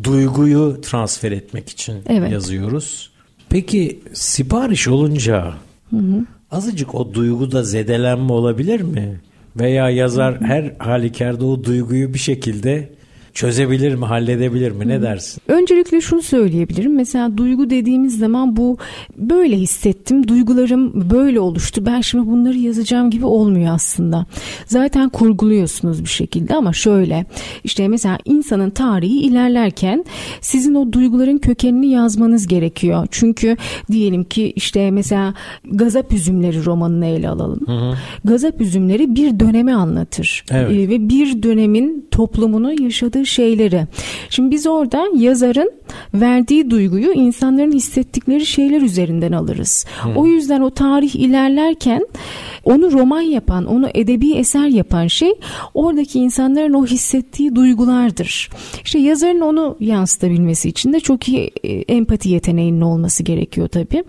duyguyu 0.04 0.78
transfer 0.82 1.32
etmek 1.32 1.70
için 1.70 1.96
evet. 2.08 2.32
yazıyoruz. 2.32 3.12
Peki 3.50 4.00
sipariş 4.14 4.88
olunca 4.88 5.54
hı 5.90 5.98
hı. 5.98 6.26
azıcık 6.52 6.96
o 6.96 7.14
duyguda 7.14 7.64
zedelenme 7.64 8.34
olabilir 8.34 8.82
mi? 8.82 9.20
Veya 9.56 9.90
yazar 9.90 10.42
her 10.42 10.76
halükarda 10.80 11.46
o 11.46 11.64
duyguyu 11.64 12.14
bir 12.14 12.20
şekilde 12.20 12.95
çözebilir 13.36 13.96
mi, 13.96 14.06
halledebilir 14.06 14.72
mi? 14.72 14.88
Ne 14.88 15.02
dersin? 15.02 15.42
Öncelikle 15.48 16.02
şunu 16.02 16.22
söyleyebilirim. 16.22 16.96
Mesela 16.96 17.38
duygu 17.38 17.70
dediğimiz 17.70 18.18
zaman 18.18 18.56
bu 18.56 18.78
böyle 19.18 19.58
hissettim, 19.58 20.28
duygularım 20.28 21.10
böyle 21.10 21.40
oluştu. 21.40 21.86
Ben 21.86 22.02
şimdi 22.02 22.28
bunları 22.28 22.58
yazacağım 22.58 23.10
gibi 23.10 23.26
olmuyor 23.26 23.74
aslında. 23.74 24.26
Zaten 24.66 25.10
kurguluyorsunuz 25.10 26.04
bir 26.04 26.10
şekilde 26.10 26.56
ama 26.56 26.74
şöyle. 26.74 27.26
işte 27.64 27.88
mesela 27.88 28.18
insanın 28.26 28.70
tarihi 28.70 29.20
ilerlerken 29.20 30.06
sizin 30.42 30.76
o 30.76 30.94
duyguların 30.94 31.38
kökenini 31.38 31.88
yazmanız 31.88 32.48
gerekiyor. 32.48 33.08
Çünkü 33.12 33.58
diyelim 33.92 34.24
ki 34.24 34.54
işte 34.56 34.92
mesela 34.92 35.34
Gazap 35.72 36.14
Üzümleri 36.14 36.66
romanını 36.66 37.06
ele 37.06 37.30
alalım. 37.30 37.60
Hı 37.66 37.72
hı. 37.72 37.94
Gazap 38.24 38.62
Üzümleri 38.62 39.16
bir 39.16 39.40
dönemi 39.40 39.74
anlatır. 39.74 40.46
Evet. 40.52 40.72
Ee, 40.72 40.90
ve 40.90 41.10
bir 41.10 41.44
dönemin 41.44 42.08
toplumunu 42.12 42.84
yaşadığı 42.84 43.25
şeyleri. 43.26 43.88
Şimdi 44.30 44.52
biz 44.52 44.68
orada 44.68 45.06
yazarın 45.16 45.72
verdiği 46.14 46.70
duyguyu 46.70 47.14
insanların 47.14 47.72
hissettikleri 47.72 48.46
şeyler 48.46 48.82
üzerinden 48.82 49.32
alırız. 49.32 49.86
Hmm. 50.02 50.18
O 50.18 50.26
yüzden 50.26 50.62
o 50.62 50.70
tarih 50.70 51.16
ilerlerken 51.16 52.06
onu 52.64 52.92
roman 52.92 53.22
yapan, 53.22 53.66
onu 53.66 53.90
edebi 53.94 54.34
eser 54.34 54.68
yapan 54.68 55.08
şey 55.08 55.34
oradaki 55.74 56.20
insanların 56.20 56.74
o 56.74 56.86
hissettiği 56.86 57.56
duygulardır. 57.56 58.50
İşte 58.84 59.00
yazarın 59.00 59.42
onu 59.42 59.78
yansıtabilmesi 59.80 60.70
için 60.70 60.94
de 60.94 61.00
çok 61.00 61.28
iyi 61.28 61.52
e, 61.64 61.72
empati 61.72 62.30
yeteneğinin 62.30 62.82
olması 62.82 63.24
gerekiyor 63.24 63.68
tabii. 63.68 64.04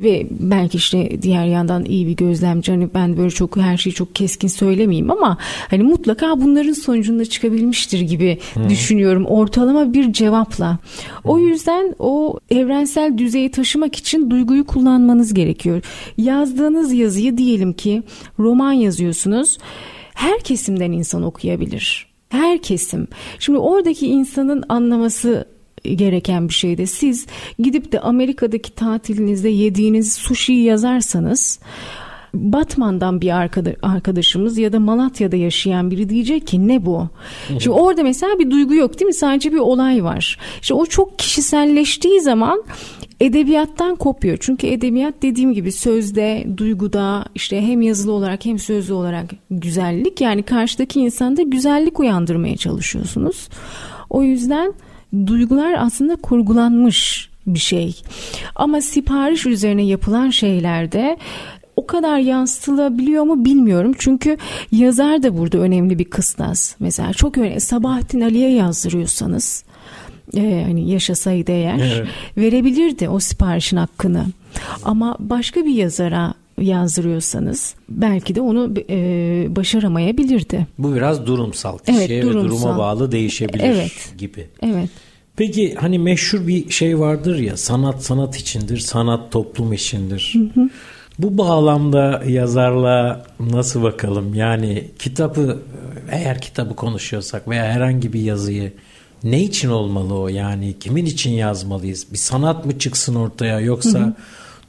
Ve 0.00 0.26
belki 0.30 0.76
işte 0.76 1.22
diğer 1.22 1.46
yandan 1.46 1.84
iyi 1.84 2.06
bir 2.06 2.16
gözlemci 2.16 2.72
hani 2.72 2.88
ben 2.94 3.16
böyle 3.16 3.30
çok 3.30 3.56
her 3.56 3.76
şeyi 3.76 3.94
çok 3.94 4.14
keskin 4.14 4.48
söylemeyeyim 4.48 5.10
ama 5.10 5.38
hani 5.70 5.82
mutlaka 5.82 6.40
bunların 6.40 6.72
sonucunda 6.72 7.24
çıkabilmiştir 7.24 8.00
gibi 8.00 8.38
hmm. 8.56 8.70
düşünüyorum 8.70 9.26
ortalama 9.26 9.92
bir 9.92 10.12
cevapla. 10.12 10.78
O 11.24 11.38
yüzden 11.38 11.94
o 11.98 12.38
evrensel 12.50 13.18
düzeyi 13.18 13.50
taşımak 13.50 13.96
için 13.96 14.30
duyguyu 14.30 14.66
kullanmanız 14.66 15.34
gerekiyor. 15.34 15.82
Yazdığınız 16.16 16.92
yazıyı 16.92 17.38
diyelim 17.38 17.72
ki 17.72 18.02
roman 18.38 18.72
yazıyorsunuz. 18.72 19.58
Her 20.14 20.40
kesimden 20.40 20.92
insan 20.92 21.22
okuyabilir. 21.22 22.06
Her 22.28 22.62
kesim. 22.62 23.08
Şimdi 23.38 23.58
oradaki 23.58 24.06
insanın 24.06 24.64
anlaması 24.68 25.46
gereken 25.84 26.48
bir 26.48 26.54
şey 26.54 26.78
de 26.78 26.86
siz 26.86 27.26
gidip 27.58 27.92
de 27.92 28.00
Amerika'daki 28.00 28.74
tatilinizde 28.74 29.48
yediğiniz 29.48 30.12
sushi'yi 30.12 30.64
yazarsanız 30.64 31.60
Batman'dan 32.36 33.20
bir 33.20 33.30
arkadaşımız 33.82 34.58
ya 34.58 34.72
da 34.72 34.80
Malatya'da 34.80 35.36
yaşayan 35.36 35.90
biri 35.90 36.08
diyecek 36.08 36.46
ki 36.46 36.68
ne 36.68 36.86
bu? 36.86 37.08
Şimdi 37.48 37.70
orada 37.70 38.02
mesela 38.02 38.38
bir 38.38 38.50
duygu 38.50 38.74
yok 38.74 38.98
değil 39.00 39.06
mi? 39.06 39.14
Sadece 39.14 39.52
bir 39.52 39.58
olay 39.58 40.04
var. 40.04 40.38
İşte 40.62 40.74
o 40.74 40.86
çok 40.86 41.18
kişiselleştiği 41.18 42.20
zaman 42.20 42.64
edebiyattan 43.20 43.96
kopuyor. 43.96 44.38
Çünkü 44.40 44.66
edebiyat 44.66 45.14
dediğim 45.22 45.52
gibi 45.52 45.72
sözde, 45.72 46.46
duyguda 46.56 47.24
işte 47.34 47.62
hem 47.62 47.82
yazılı 47.82 48.12
olarak 48.12 48.44
hem 48.44 48.58
sözlü 48.58 48.92
olarak 48.92 49.30
güzellik 49.50 50.20
yani 50.20 50.42
karşıdaki 50.42 51.00
insanda 51.00 51.42
güzellik 51.42 52.00
uyandırmaya 52.00 52.56
çalışıyorsunuz. 52.56 53.48
O 54.10 54.22
yüzden 54.22 54.72
duygular 55.26 55.74
aslında 55.78 56.16
kurgulanmış 56.16 57.30
bir 57.46 57.58
şey. 57.58 58.02
Ama 58.54 58.80
sipariş 58.80 59.46
üzerine 59.46 59.86
yapılan 59.86 60.30
şeylerde 60.30 61.16
o 61.76 61.86
kadar 61.86 62.18
yansıtılabiliyor 62.18 63.24
mu 63.24 63.44
bilmiyorum. 63.44 63.92
Çünkü 63.98 64.36
yazar 64.72 65.22
da 65.22 65.38
burada 65.38 65.58
önemli 65.58 65.98
bir 65.98 66.04
kıstas. 66.04 66.74
Mesela 66.80 67.12
çok 67.12 67.38
önemli. 67.38 67.60
Sabahattin 67.60 68.20
Ali'ye 68.20 68.50
yazdırıyorsanız 68.50 69.64
e, 70.36 70.62
hani 70.66 70.90
yaşasaydı 70.90 71.52
eğer 71.52 71.78
evet. 71.78 72.08
verebilirdi 72.36 73.08
o 73.08 73.20
siparişin 73.20 73.76
hakkını. 73.76 74.26
Ama 74.84 75.16
başka 75.20 75.64
bir 75.64 75.74
yazara 75.74 76.34
yazdırıyorsanız 76.60 77.74
belki 77.88 78.34
de 78.34 78.40
onu 78.40 78.74
e, 78.90 78.96
başaramayabilirdi. 79.56 80.66
Bu 80.78 80.94
biraz 80.94 81.26
durumsal. 81.26 81.78
Kişiye 81.78 82.06
evet, 82.06 82.22
durumsal. 82.22 82.44
ve 82.44 82.48
duruma 82.48 82.78
bağlı 82.78 83.12
değişebilir 83.12 83.64
evet. 83.64 84.12
gibi. 84.18 84.46
Evet. 84.62 84.90
Peki 85.36 85.74
hani 85.74 85.98
meşhur 85.98 86.46
bir 86.46 86.70
şey 86.70 86.98
vardır 86.98 87.38
ya 87.38 87.56
sanat 87.56 88.04
sanat 88.04 88.36
içindir, 88.36 88.78
sanat 88.78 89.32
toplum 89.32 89.72
içindir. 89.72 90.34
Hı 90.34 90.60
hı. 90.60 90.68
Bu 91.18 91.38
bağlamda 91.38 92.22
yazarla 92.26 93.26
nasıl 93.40 93.82
bakalım? 93.82 94.34
Yani 94.34 94.90
kitabı 94.98 95.58
eğer 96.10 96.40
kitabı 96.40 96.76
konuşuyorsak 96.76 97.48
veya 97.48 97.64
herhangi 97.64 98.12
bir 98.12 98.20
yazıyı 98.20 98.72
ne 99.24 99.42
için 99.42 99.68
olmalı 99.68 100.14
o? 100.14 100.28
Yani 100.28 100.78
kimin 100.80 101.06
için 101.06 101.30
yazmalıyız? 101.30 102.06
Bir 102.12 102.18
sanat 102.18 102.66
mı 102.66 102.78
çıksın 102.78 103.14
ortaya 103.14 103.60
yoksa 103.60 103.98
hı 103.98 104.04
hı. 104.04 104.14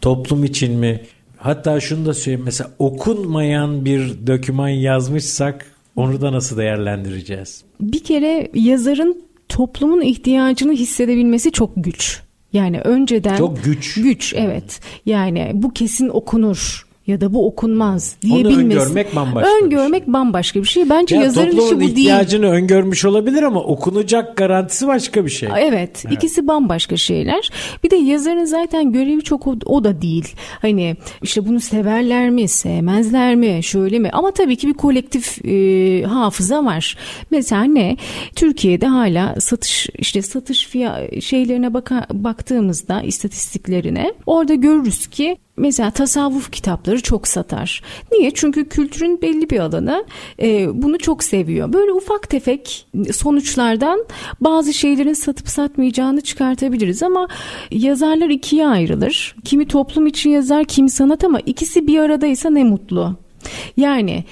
toplum 0.01 0.43
için 0.43 0.79
mi? 0.79 1.01
Hatta 1.37 1.79
şunu 1.79 2.05
da 2.05 2.13
söyleyeyim 2.13 2.45
mesela 2.45 2.71
okunmayan 2.79 3.85
bir 3.85 4.27
döküman 4.27 4.69
yazmışsak 4.69 5.65
onu 5.95 6.21
da 6.21 6.31
nasıl 6.31 6.57
değerlendireceğiz? 6.57 7.63
Bir 7.81 8.03
kere 8.03 8.51
yazarın 8.53 9.23
toplumun 9.49 10.01
ihtiyacını 10.01 10.73
hissedebilmesi 10.73 11.51
çok 11.51 11.71
güç. 11.75 12.21
Yani 12.53 12.81
önceden 12.81 13.35
çok 13.37 13.63
güç. 13.63 13.95
Güç 13.95 14.33
evet. 14.37 14.79
Yani 15.05 15.51
bu 15.53 15.73
kesin 15.73 16.09
okunur 16.09 16.86
ya 17.07 17.21
da 17.21 17.33
bu 17.33 17.47
okunmaz 17.47 18.15
diyebilmesi. 18.21 18.55
Onu 18.55 18.63
öngörmek 18.63 19.15
bambaşka 19.15 19.49
Öngörmek 19.63 20.01
bir 20.01 20.05
şey. 20.05 20.13
bambaşka 20.13 20.59
bir 20.59 20.67
şey. 20.67 20.89
Bence 20.89 21.15
ya, 21.15 21.21
yazarın 21.23 21.57
işi 21.57 21.75
bu 21.75 21.79
değil. 21.79 21.91
ihtiyacını 21.91 22.45
öngörmüş 22.45 23.05
olabilir 23.05 23.43
ama 23.43 23.63
okunacak 23.63 24.37
garantisi 24.37 24.87
başka 24.87 25.25
bir 25.25 25.29
şey. 25.29 25.49
Evet, 25.57 26.03
evet. 26.05 26.17
ikisi 26.17 26.47
bambaşka 26.47 26.97
şeyler. 26.97 27.49
Bir 27.83 27.89
de 27.89 27.95
yazarın 27.95 28.45
zaten 28.45 28.91
görevi 28.91 29.21
çok 29.21 29.47
o, 29.47 29.55
o 29.65 29.83
da 29.83 30.01
değil. 30.01 30.35
Hani 30.61 30.95
işte 31.21 31.47
bunu 31.47 31.59
severler 31.59 32.29
mi, 32.29 32.47
sevmezler 32.47 33.35
mi, 33.35 33.59
şöyle 33.63 33.99
mi? 33.99 34.09
Ama 34.13 34.31
tabii 34.31 34.55
ki 34.55 34.67
bir 34.67 34.73
kolektif 34.73 35.45
e, 35.45 36.03
hafıza 36.03 36.65
var. 36.65 36.97
Mesela 37.31 37.63
ne? 37.63 37.97
Türkiye'de 38.35 38.87
hala 38.87 39.35
satış 39.39 39.89
işte 39.97 40.21
satış 40.21 40.67
fiyat 40.67 41.21
şeylerine 41.21 41.73
baka, 41.73 42.07
baktığımızda 42.13 43.01
istatistiklerine 43.01 44.13
orada 44.25 44.53
görürüz 44.53 45.07
ki 45.07 45.37
mesela 45.57 45.91
tasavvuf 45.91 46.51
kitapları 46.51 47.01
çok 47.01 47.27
satar. 47.27 47.81
Niye? 48.11 48.31
Çünkü 48.33 48.69
kültürün 48.69 49.21
belli 49.21 49.49
bir 49.49 49.59
alanı 49.59 50.05
e, 50.41 50.81
bunu 50.81 50.97
çok 50.97 51.23
seviyor. 51.23 51.73
Böyle 51.73 51.91
ufak 51.91 52.29
tefek 52.29 52.87
sonuçlardan 53.11 54.05
bazı 54.41 54.73
şeylerin 54.73 55.13
satıp 55.13 55.49
satmayacağını 55.49 56.21
çıkartabiliriz 56.21 57.03
ama 57.03 57.27
yazarlar 57.71 58.29
ikiye 58.29 58.67
ayrılır. 58.67 59.35
Kimi 59.43 59.67
toplum 59.67 60.07
için 60.07 60.29
yazar, 60.29 60.65
kimi 60.65 60.89
sanat 60.89 61.23
ama 61.23 61.39
ikisi 61.39 61.87
bir 61.87 61.99
aradaysa 61.99 62.49
ne 62.49 62.63
mutlu. 62.63 63.15
Yani 63.77 64.23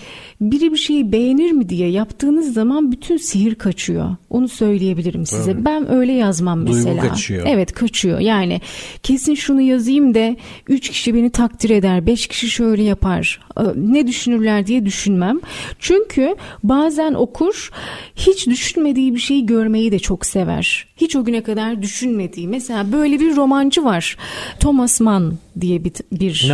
biri 0.41 0.71
bir 0.71 0.77
şeyi 0.77 1.11
beğenir 1.11 1.51
mi 1.51 1.69
diye 1.69 1.89
yaptığınız 1.89 2.53
zaman 2.53 2.91
bütün 2.91 3.17
sihir 3.17 3.55
kaçıyor. 3.55 4.15
Onu 4.29 4.47
söyleyebilirim 4.47 5.25
size. 5.25 5.51
Evet. 5.51 5.65
Ben 5.65 5.91
öyle 5.91 6.11
yazmam 6.11 6.63
mesela. 6.63 6.95
Duygu 6.95 7.07
kaçıyor. 7.07 7.45
Evet 7.47 7.71
kaçıyor. 7.71 8.19
Yani 8.19 8.61
kesin 9.03 9.35
şunu 9.35 9.61
yazayım 9.61 10.15
da 10.15 10.35
üç 10.67 10.89
kişi 10.89 11.15
beni 11.15 11.29
takdir 11.29 11.69
eder, 11.69 12.05
beş 12.05 12.27
kişi 12.27 12.49
şöyle 12.49 12.83
yapar. 12.83 13.39
Ne 13.75 14.07
düşünürler 14.07 14.67
diye 14.67 14.85
düşünmem. 14.85 15.39
Çünkü 15.79 16.35
bazen 16.63 17.13
okur 17.13 17.71
hiç 18.15 18.47
düşünmediği 18.47 19.13
bir 19.13 19.19
şeyi 19.19 19.45
görmeyi 19.45 19.91
de 19.91 19.99
çok 19.99 20.25
sever. 20.25 20.87
Hiç 20.97 21.15
o 21.15 21.25
güne 21.25 21.43
kadar 21.43 21.81
düşünmediği. 21.81 22.47
Mesela 22.47 22.91
böyle 22.91 23.19
bir 23.19 23.35
romancı 23.35 23.83
var. 23.83 24.17
Thomas 24.59 25.01
Mann 25.01 25.33
diye 25.61 25.83
bir, 25.83 25.91
bir 26.11 26.49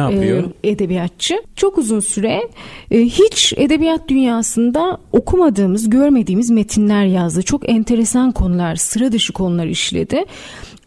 e, 0.64 0.70
edebiyatçı. 0.70 1.44
Çok 1.56 1.78
uzun 1.78 2.00
süre 2.00 2.42
e, 2.92 3.00
hiç 3.00 3.54
edebiyat 3.72 4.08
dünyasında 4.08 4.98
okumadığımız, 5.12 5.90
görmediğimiz 5.90 6.50
metinler 6.50 7.06
yazdı. 7.06 7.44
Çok 7.44 7.70
enteresan 7.70 8.32
konular, 8.32 8.76
sıra 8.76 9.12
dışı 9.12 9.34
konular 9.34 9.66
işledi. 9.66 10.26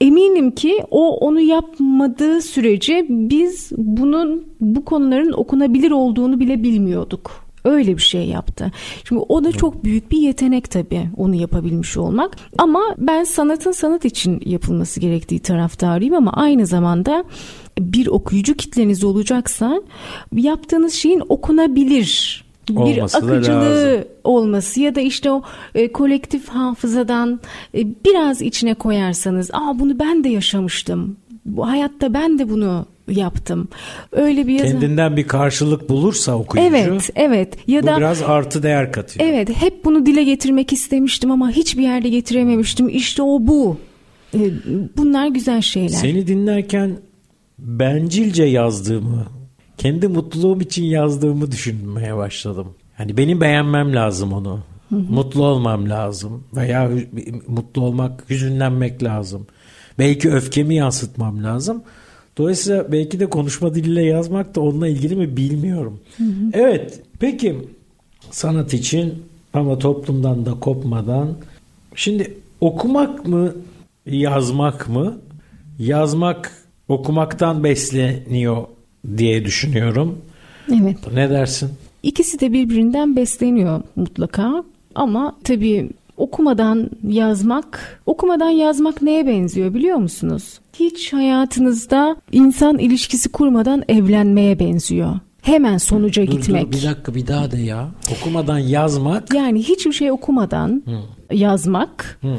Eminim 0.01 0.51
ki 0.51 0.79
o 0.91 1.17
onu 1.17 1.41
yapmadığı 1.41 2.41
sürece 2.41 3.07
biz 3.09 3.73
bunun 3.77 4.47
bu 4.61 4.85
konuların 4.85 5.33
okunabilir 5.33 5.91
olduğunu 5.91 6.41
bile 6.41 6.63
bilmiyorduk. 6.63 7.45
Öyle 7.65 7.97
bir 7.97 8.03
şey 8.03 8.29
yaptı. 8.29 8.73
Şimdi 9.09 9.23
o 9.29 9.45
da 9.45 9.53
çok 9.53 9.85
büyük 9.85 10.11
bir 10.11 10.19
yetenek 10.19 10.71
tabii 10.71 11.09
onu 11.17 11.35
yapabilmiş 11.35 11.97
olmak. 11.97 12.37
Ama 12.59 12.81
ben 12.99 13.25
sanatın 13.25 13.73
sanat 13.73 14.05
için 14.05 14.41
yapılması 14.45 15.01
gerektiği 15.01 15.41
taraftarıyım 15.41 16.15
ama 16.15 16.33
aynı 16.33 16.67
zamanda 16.67 17.25
bir 17.79 18.07
okuyucu 18.07 18.55
kitleniz 18.55 19.05
olacaksa 19.05 19.83
yaptığınız 20.33 20.93
şeyin 20.93 21.23
okunabilir 21.29 22.44
bir 22.69 22.77
Olması 22.77 23.17
akıcılığı 23.19 23.61
lazım. 23.95 24.05
olması 24.25 24.81
ya 24.81 24.95
da 24.95 25.01
işte 25.01 25.31
o 25.31 25.43
e, 25.75 25.93
kolektif 25.93 26.49
hafızadan 26.49 27.41
e, 27.75 27.87
biraz 28.05 28.43
içine 28.43 28.75
koyarsanız 28.75 29.51
aa 29.53 29.79
bunu 29.79 29.99
ben 29.99 30.25
de 30.25 30.29
yaşamıştım. 30.29 31.17
Bu 31.47 31.69
hayatta 31.69 32.15
ben 32.15 32.39
de 32.39 32.51
bunu 32.51 32.87
yaptım. 33.11 33.69
Öyle 34.13 34.47
bir 34.47 34.53
yazı. 34.53 34.73
Kendinden 34.73 35.17
bir 35.17 35.29
karşılık 35.29 35.89
bulursa 35.89 36.35
okuyucu 36.35 36.69
Evet, 36.77 37.11
evet. 37.15 37.55
Ya 37.67 37.83
bu 37.83 37.87
da 37.87 37.97
biraz 37.97 38.23
artı 38.23 38.63
değer 38.63 38.93
katıyor. 38.93 39.27
evet 39.29 39.49
hep 39.57 39.85
bunu 39.85 40.07
dile 40.07 40.25
getirmek 40.25 40.73
istemiştim 40.73 41.31
ama 41.31 41.51
hiçbir 41.51 41.83
yerde 41.83 42.09
getirememiştim. 42.09 42.89
İşte 42.89 43.23
o 43.23 43.39
bu. 43.41 43.77
E, 44.35 44.39
Bunlar 44.97 45.27
güzel 45.29 45.61
şeyler. 45.61 45.89
Seni 45.89 46.27
dinlerken 46.27 46.97
bencilce 47.59 48.45
yazdığımı, 48.45 49.27
kendi 49.79 50.09
mutluluğum 50.09 50.61
için 50.61 50.85
yazdığımı 50.85 51.53
düşünmeye 51.53 52.17
başladım. 52.17 52.69
Hani 52.97 53.17
benim 53.17 53.41
beğenmem 53.41 53.95
lazım 53.95 54.33
onu. 54.33 54.61
Mutlu 54.91 55.45
olmam 55.45 55.91
lazım 55.91 56.45
veya 56.57 56.91
mutlu 57.49 57.83
olmak, 57.83 58.31
hüzünlenmek 58.31 59.03
lazım. 59.03 59.47
Belki 59.99 60.31
öfkemi 60.31 60.75
yansıtmam 60.75 61.45
lazım. 61.45 61.83
Dolayısıyla 62.39 62.93
belki 62.93 63.21
de 63.21 63.27
konuşma 63.27 63.75
diliyle 63.75 64.03
yazmak 64.03 64.55
da 64.55 64.61
onunla 64.61 64.89
ilgili 64.89 65.17
mi 65.17 65.37
bilmiyorum. 65.37 66.01
Evet, 66.53 67.03
peki 67.19 67.57
sanat 68.31 68.75
için 68.75 69.23
ama 69.53 69.79
toplumdan 69.79 70.47
da 70.47 70.61
kopmadan 70.61 71.37
şimdi 71.95 72.35
okumak 72.61 73.27
mı 73.27 73.55
yazmak 74.07 74.89
mı 74.89 75.19
yazmak 75.79 76.53
okumaktan 76.89 77.65
besleniyor 77.65 78.65
diye 79.17 79.45
düşünüyorum. 79.45 80.19
Evet. 80.73 80.97
Ne 81.15 81.31
dersin? 81.31 81.71
İkisi 82.03 82.41
de 82.41 82.53
birbirinden 82.53 83.17
besleniyor 83.17 83.83
mutlaka 83.97 84.65
ama 84.95 85.37
tabii 85.45 85.91
okumadan 86.17 86.91
yazmak, 87.09 88.01
okumadan 88.07 88.51
yazmak 88.51 89.03
neye 89.03 89.27
benziyor 89.27 89.75
biliyor 89.75 89.97
musunuz? 89.97 90.61
Hiç 90.79 91.13
hayatınızda 91.13 92.17
insan 92.33 92.79
ilişkisi 92.79 93.29
kurmadan 93.29 93.83
evlenmeye 93.89 94.59
benziyor. 94.59 95.15
Hemen 95.43 95.79
sonuca 95.79 96.27
Dur, 96.27 96.33
gitmek. 96.33 96.73
dur, 96.73 96.79
bir 96.79 96.83
dakika 96.83 97.15
bir 97.15 97.27
daha 97.27 97.51
de 97.51 97.59
ya. 97.59 97.89
Okumadan 98.19 98.59
yazmak 98.59 99.35
Yani 99.35 99.63
hiçbir 99.63 99.93
şey 99.93 100.11
okumadan 100.13 100.83
yazmak. 101.33 102.19
Hı. 102.23 102.37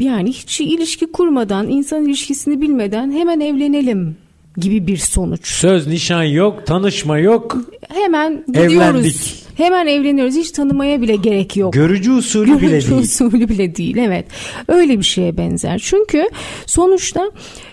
Yani 0.00 0.28
hiç 0.28 0.60
ilişki 0.60 1.12
kurmadan, 1.12 1.68
insan 1.68 2.04
ilişkisini 2.04 2.60
bilmeden 2.60 3.12
hemen 3.12 3.40
evlenelim 3.40 4.16
gibi 4.60 4.86
bir 4.86 4.96
sonuç. 4.96 5.46
söz 5.46 5.86
nişan 5.86 6.22
yok, 6.22 6.66
tanışma 6.66 7.18
yok. 7.18 7.56
Hemen 7.88 8.44
gidiyoruz. 8.46 8.74
Evlendik. 8.74 9.48
Hemen 9.56 9.86
evleniyoruz. 9.86 10.36
Hiç 10.36 10.50
tanımaya 10.50 11.02
bile 11.02 11.16
gerek 11.16 11.56
yok. 11.56 11.72
Görücü 11.72 12.12
usulü 12.12 12.58
bile 12.60 12.70
Görücü 12.70 12.90
değil. 12.90 13.02
usulü 13.02 13.48
bile 13.48 13.76
değil 13.76 13.96
evet. 13.96 14.26
Öyle 14.68 14.98
bir 14.98 15.04
şeye 15.04 15.36
benzer. 15.36 15.78
Çünkü 15.84 16.28
sonuçta 16.66 17.30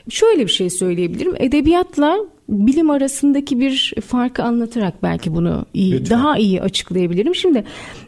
şöyle 0.09 0.43
bir 0.43 0.51
şey 0.51 0.69
söyleyebilirim. 0.69 1.33
Edebiyatla 1.39 2.17
bilim 2.49 2.89
arasındaki 2.89 3.59
bir 3.59 3.93
farkı 4.07 4.43
anlatarak 4.43 5.03
belki 5.03 5.35
bunu 5.35 5.65
iyi, 5.73 5.93
Lütfen. 5.93 6.19
daha 6.19 6.37
iyi 6.37 6.61
açıklayabilirim. 6.61 7.35
Şimdi 7.35 7.63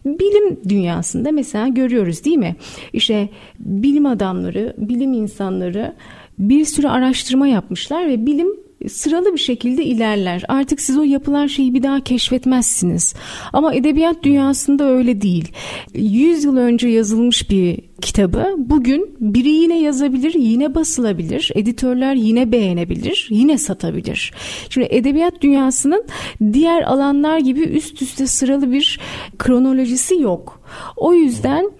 bilim 0.05 0.59
dünyasında 0.69 1.31
mesela 1.31 1.67
görüyoruz 1.67 2.23
değil 2.25 2.37
mi? 2.37 2.55
İşte 2.93 3.29
bilim 3.59 4.05
adamları, 4.05 4.75
bilim 4.77 5.13
insanları 5.13 5.95
bir 6.39 6.65
sürü 6.65 6.87
araştırma 6.87 7.47
yapmışlar 7.47 8.07
ve 8.09 8.25
bilim 8.25 8.66
sıralı 8.87 9.33
bir 9.33 9.39
şekilde 9.39 9.83
ilerler. 9.83 10.43
Artık 10.47 10.81
siz 10.81 10.97
o 10.97 11.03
yapılan 11.03 11.47
şeyi 11.47 11.73
bir 11.73 11.83
daha 11.83 12.03
keşfetmezsiniz. 12.03 13.13
Ama 13.53 13.73
edebiyat 13.73 14.23
dünyasında 14.23 14.89
öyle 14.89 15.21
değil. 15.21 15.51
100 15.93 16.43
yıl 16.43 16.57
önce 16.57 16.87
yazılmış 16.87 17.49
bir 17.49 17.79
kitabı 18.01 18.55
bugün 18.57 19.15
biri 19.19 19.49
yine 19.49 19.79
yazabilir, 19.81 20.33
yine 20.33 20.75
basılabilir. 20.75 21.51
Editörler 21.55 22.15
yine 22.15 22.51
beğenebilir, 22.51 23.27
yine 23.29 23.57
satabilir. 23.57 24.33
Şimdi 24.69 24.87
edebiyat 24.89 25.41
dünyasının 25.41 26.05
diğer 26.53 26.81
alanlar 26.81 27.39
gibi 27.39 27.61
üst 27.61 28.01
üste 28.01 28.27
sıralı 28.27 28.71
bir 28.71 28.99
kronolojisi 29.37 30.15
yok. 30.15 30.61
O 30.95 31.13
yüzden 31.13 31.71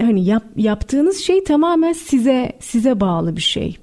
hani 0.00 0.24
yap, 0.24 0.44
yaptığınız 0.56 1.18
şey 1.18 1.44
tamamen 1.44 1.92
size 1.92 2.52
size 2.60 3.00
bağlı 3.00 3.36
bir 3.36 3.42
şey. 3.42 3.76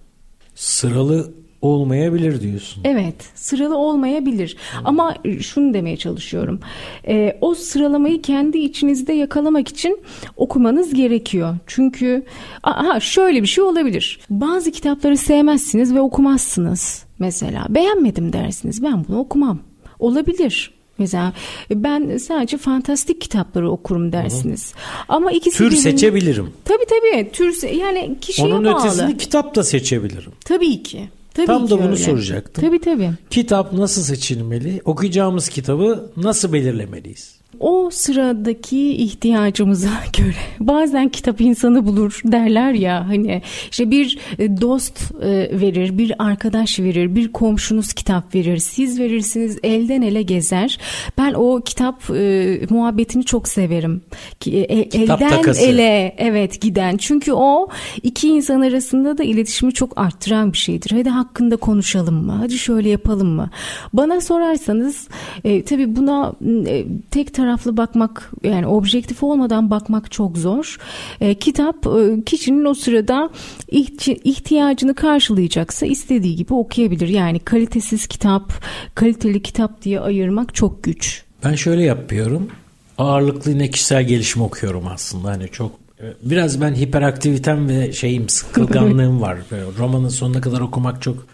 Sıralı 0.56 1.41
olmayabilir 1.62 2.42
diyorsun. 2.42 2.84
Evet 2.86 3.16
sıralı 3.36 3.78
olmayabilir 3.78 4.58
ama 4.86 5.16
şunu 5.42 5.74
demeye 5.74 5.98
çalışıyorum 5.98 6.60
Ee, 7.08 7.38
o 7.42 7.54
sıralamayı 7.56 8.22
kendi 8.22 8.58
içinizde 8.58 9.14
yakalamak 9.14 9.68
için 9.68 10.00
okumanız 10.38 10.94
gerekiyor 10.94 11.56
çünkü 11.68 12.24
aha 12.64 13.00
şöyle 13.00 13.42
bir 13.42 13.48
şey 13.48 13.64
olabilir 13.64 14.20
bazı 14.30 14.72
kitapları 14.72 15.18
sevmezsiniz 15.18 15.96
ve 15.96 16.02
okumazsınız 16.02 17.04
mesela 17.20 17.66
beğenmedim 17.70 18.34
dersiniz 18.34 18.84
ben 18.84 19.06
bunu 19.08 19.20
okumam 19.20 19.60
olabilir 20.00 20.72
Mesela 20.98 21.34
ben 21.72 22.18
sadece 22.18 22.58
fantastik 22.58 23.22
kitapları 23.22 23.72
okurum 23.72 24.12
dersiniz. 24.12 24.74
Ama 25.10 25.32
ikisi 25.32 25.58
Tür 25.58 25.66
birbirine- 25.66 25.82
seçebilirim. 25.82 26.50
Tabii 26.66 26.86
tabii 26.90 27.32
tür 27.32 27.68
yani 27.68 28.16
kişiye 28.22 28.48
Onun 28.54 28.66
bağlı. 28.66 28.80
ötesini 28.86 29.18
kitap 29.18 29.56
da 29.56 29.64
seçebilirim. 29.64 30.32
Tabii 30.46 30.84
ki. 30.84 31.10
Tabii 31.34 31.46
Tam 31.48 31.70
da 31.70 31.78
bunu 31.78 31.86
öyle. 31.88 31.96
soracaktım. 31.98 32.64
Tabii 32.64 32.80
tabii. 32.82 33.12
Kitap 33.30 33.74
nasıl 33.74 34.02
seçilmeli? 34.02 34.82
Okuyacağımız 34.86 35.50
kitabı 35.50 36.12
nasıl 36.18 36.54
belirlemeliyiz? 36.54 37.41
O 37.60 37.90
sıradaki 37.92 38.94
ihtiyacımıza 38.96 39.90
göre 40.18 40.34
bazen 40.60 41.10
kitap 41.10 41.42
insanı 41.42 41.86
bulur 41.86 42.22
derler 42.26 42.72
ya 42.74 43.08
hani 43.08 43.42
işte 43.72 43.92
bir 43.92 44.20
e, 44.40 44.62
dost 44.62 45.12
e, 45.22 45.30
verir, 45.62 45.98
bir 45.98 46.14
arkadaş 46.20 46.80
verir, 46.80 47.16
bir 47.16 47.32
komşunuz 47.32 47.94
kitap 47.94 48.36
verir, 48.36 48.58
siz 48.58 49.00
verirsiniz 49.00 49.58
elden 49.64 50.02
ele 50.02 50.22
gezer. 50.22 50.80
Ben 51.18 51.34
o 51.34 51.62
kitap 51.66 52.10
e, 52.10 52.60
muhabbetini 52.70 53.24
çok 53.26 53.48
severim. 53.48 54.02
E, 54.48 54.90
Kitap 54.90 55.22
elden 55.22 55.30
takası. 55.30 55.62
ele 55.62 56.16
evet 56.18 56.62
giden 56.62 56.98
çünkü 56.98 57.34
o 57.34 57.68
iki 58.04 58.28
insan 58.30 58.62
arasında 58.62 59.18
da 59.18 59.24
iletişimi 59.24 59.74
çok 59.74 59.98
arttıran 60.00 60.54
bir 60.54 60.58
şeydir. 60.58 60.92
Hadi 60.92 61.10
hakkında 61.10 61.56
konuşalım 61.58 62.26
mı? 62.26 62.32
Hadi 62.32 62.58
şöyle 62.58 62.90
yapalım 62.90 63.28
mı? 63.30 63.50
Bana 63.94 64.22
sorarsanız 64.22 65.08
e, 65.44 65.64
tabii 65.64 65.96
buna 65.96 66.34
e, 66.68 66.86
tek 67.12 67.34
taraflı 67.42 67.78
bakmak 67.78 68.32
yani 68.44 68.68
objektif 68.68 69.24
olmadan 69.24 69.70
bakmak 69.70 70.12
çok 70.12 70.38
zor. 70.38 70.78
E, 71.22 71.34
kitap 71.36 71.88
e, 71.88 72.24
kişinin 72.26 72.66
o 72.66 72.74
sırada 72.74 73.30
ihti- 73.72 74.20
ihtiyacını 74.24 74.96
karşılayacaksa 74.96 75.86
istediği 75.86 76.36
gibi 76.36 76.54
okuyabilir. 76.54 77.08
Yani 77.08 77.40
kalitesiz 77.40 78.08
kitap, 78.08 78.54
kaliteli 78.96 79.42
kitap 79.42 79.82
diye 79.82 80.00
ayırmak 80.00 80.56
çok 80.56 80.84
güç. 80.84 81.24
Ben 81.44 81.56
şöyle 81.56 81.84
yapıyorum. 81.84 82.48
Ağırlıklı 82.98 83.52
yine 83.52 83.70
kişisel 83.70 84.04
gelişim 84.04 84.42
okuyorum 84.42 84.84
aslında. 84.88 85.30
Hani 85.30 85.48
çok 85.48 85.72
biraz 86.24 86.62
ben 86.62 86.76
hiperaktivitem 86.76 87.70
ve 87.70 87.94
şeyim 87.94 88.30
sıkılganlığım 88.30 89.22
var. 89.22 89.38
Romanın 89.80 90.10
sonuna 90.10 90.42
kadar 90.42 90.62
okumak 90.62 91.02
çok 91.02 91.28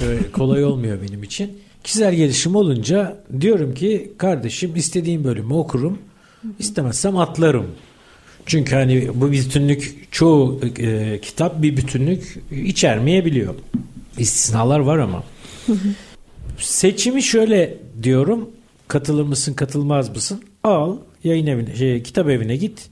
e, 0.00 0.30
kolay 0.32 0.64
olmuyor 0.64 0.98
benim 1.08 1.22
için. 1.22 1.58
Kişisel 1.84 2.14
gelişim 2.14 2.56
olunca 2.56 3.22
diyorum 3.40 3.74
ki 3.74 4.12
kardeşim 4.18 4.76
istediğim 4.76 5.24
bölümü 5.24 5.54
okurum. 5.54 5.98
İstemezsem 6.58 7.16
atlarım. 7.16 7.66
Çünkü 8.46 8.74
hani 8.74 9.08
bu 9.14 9.32
bütünlük 9.32 10.08
çoğu 10.10 10.60
e, 10.78 11.18
kitap 11.22 11.62
bir 11.62 11.76
bütünlük 11.76 12.38
içermeyebiliyor. 12.50 13.54
İstisnalar 14.18 14.78
var 14.78 14.98
ama. 14.98 15.24
Seçimi 16.58 17.22
şöyle 17.22 17.78
diyorum. 18.02 18.50
Katılır 18.88 19.22
mısın, 19.22 19.54
katılmaz 19.54 20.08
mısın? 20.08 20.42
Al, 20.64 20.96
yayın 21.24 21.46
evine, 21.46 21.76
şey, 21.76 22.02
kitap 22.02 22.28
evine 22.28 22.56
git. 22.56 22.88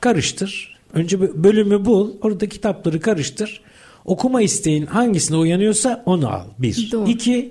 Karıştır. 0.00 0.78
Önce 0.94 1.16
bö- 1.16 1.44
bölümü 1.44 1.84
bul. 1.84 2.10
Orada 2.22 2.48
kitapları 2.48 3.00
karıştır. 3.00 3.60
Okuma 4.04 4.42
isteğin 4.42 4.86
hangisine 4.86 5.36
uyanıyorsa 5.36 6.02
onu 6.06 6.28
al. 6.28 6.44
Bir. 6.58 6.88
Doğru. 6.92 7.10
İki. 7.10 7.50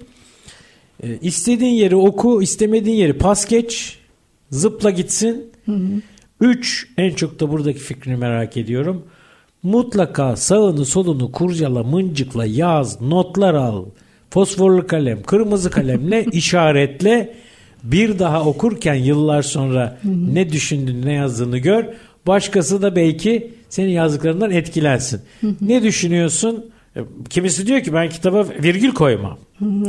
E, 1.03 1.19
istediğin 1.21 1.73
yeri 1.73 1.95
oku, 1.95 2.41
istemediğin 2.41 2.97
yeri 2.97 3.13
pas 3.13 3.45
geç. 3.45 3.99
Zıpla 4.51 4.89
gitsin. 4.89 5.51
Üç. 6.41 6.87
En 6.97 7.13
çok 7.13 7.39
da 7.39 7.49
buradaki 7.49 7.79
fikrini 7.79 8.15
merak 8.15 8.57
ediyorum. 8.57 9.03
Mutlaka 9.63 10.35
sağını 10.35 10.85
solunu 10.85 11.31
kurcala, 11.31 11.83
mıncıkla, 11.83 12.45
yaz, 12.45 13.01
notlar 13.01 13.53
al. 13.53 13.85
Fosforlu 14.29 14.87
kalem, 14.87 15.23
kırmızı 15.23 15.69
kalemle 15.69 16.25
işaretle 16.31 17.35
Bir 17.83 18.19
daha 18.19 18.45
okurken 18.45 18.95
yıllar 18.95 19.41
sonra 19.41 19.97
ne 20.33 20.51
düşündüğünü 20.51 21.05
ne 21.05 21.13
yazdığını 21.13 21.57
gör. 21.57 21.85
Başkası 22.27 22.81
da 22.81 22.95
belki 22.95 23.53
senin 23.69 23.89
yazdıklarından 23.89 24.51
etkilensin. 24.51 25.21
Ne 25.61 25.83
düşünüyorsun? 25.83 26.65
E, 26.99 27.03
Kimisi 27.29 27.67
diyor 27.67 27.81
ki 27.81 27.93
ben 27.93 28.09
kitaba 28.09 28.45
virgül 28.63 28.91
koymam. 28.91 29.37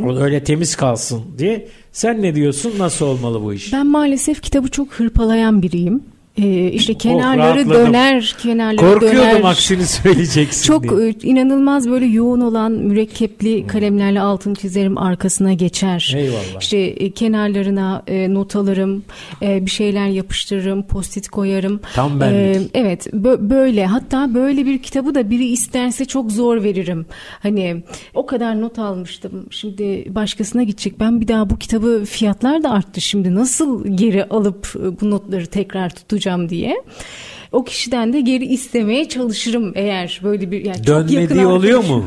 O 0.05 0.17
öyle 0.17 0.45
temiz 0.45 0.77
kalsın 0.77 1.23
diye. 1.39 1.69
Sen 1.93 2.23
ne 2.23 2.35
diyorsun? 2.35 2.73
Nasıl 2.79 3.07
olmalı 3.07 3.43
bu 3.43 3.53
iş? 3.53 3.73
Ben 3.73 3.87
maalesef 3.87 4.43
kitabı 4.43 4.69
çok 4.69 4.93
hırpalayan 4.93 5.63
biriyim. 5.63 6.03
Ee, 6.39 6.71
işte 6.71 6.95
kenarları 6.95 7.57
rahatladım. 7.57 7.71
döner, 7.87 8.37
kenarları 8.43 8.77
Korkuyordum 8.93 9.19
döner. 9.21 9.41
aksini 9.45 9.87
söyleyeceksin 9.87 10.67
Çok 10.67 10.83
diye. 10.99 11.09
e, 11.09 11.15
inanılmaz 11.23 11.91
böyle 11.91 12.07
yoğun 12.07 12.41
olan 12.41 12.73
mürekkepli 12.73 13.67
kalemlerle 13.67 14.21
altın 14.21 14.55
çizerim 14.55 14.99
arkasına 14.99 15.53
geçer. 15.53 16.15
Eyvallah. 16.17 16.61
İşte 16.61 16.77
e, 16.79 17.11
kenarlarına 17.11 18.03
e, 18.07 18.35
not 18.35 18.57
alırım, 18.57 19.03
e, 19.43 19.67
bir 19.67 19.71
şeyler 19.71 20.07
yapıştırırım, 20.07 20.83
postit 20.83 21.29
koyarım. 21.29 21.81
Tam 21.95 22.21
benlik. 22.21 22.57
E, 22.77 22.81
evet 22.81 23.07
bö- 23.07 23.51
böyle 23.51 23.87
hatta 23.87 24.35
böyle 24.35 24.67
bir 24.67 24.79
kitabı 24.83 25.15
da 25.15 25.31
biri 25.31 25.47
isterse 25.47 26.05
çok 26.05 26.33
zor 26.33 26.63
veririm. 26.63 27.07
Hani 27.43 27.83
o 28.15 28.27
kadar 28.27 28.61
not 28.61 28.79
almıştım 28.79 29.47
şimdi 29.51 30.05
başkasına 30.15 30.63
gidecek 30.63 31.01
ben 31.01 31.21
bir 31.21 31.29
daha 31.29 31.51
bu 31.51 31.59
kitabı 31.59 32.05
fiyatlar 32.05 32.63
da 32.63 32.71
arttı 32.71 33.01
şimdi 33.01 33.35
nasıl 33.35 33.87
geri 33.97 34.25
alıp 34.25 34.75
bu 35.01 35.11
notları 35.11 35.47
tekrar 35.47 35.91
tutacağım 35.91 36.20
diye. 36.49 36.77
O 37.53 37.65
kişiden 37.65 38.13
de 38.13 38.21
geri 38.21 38.45
istemeye 38.47 39.09
çalışırım 39.09 39.73
eğer 39.75 40.21
böyle 40.25 40.51
bir 40.51 40.65
yani 40.65 40.77
çok 40.77 40.89
yakın 40.89 41.09
Dönmediği 41.15 41.47
oluyor 41.47 41.79
arkadaşım- 41.79 41.97
mu? 41.97 42.07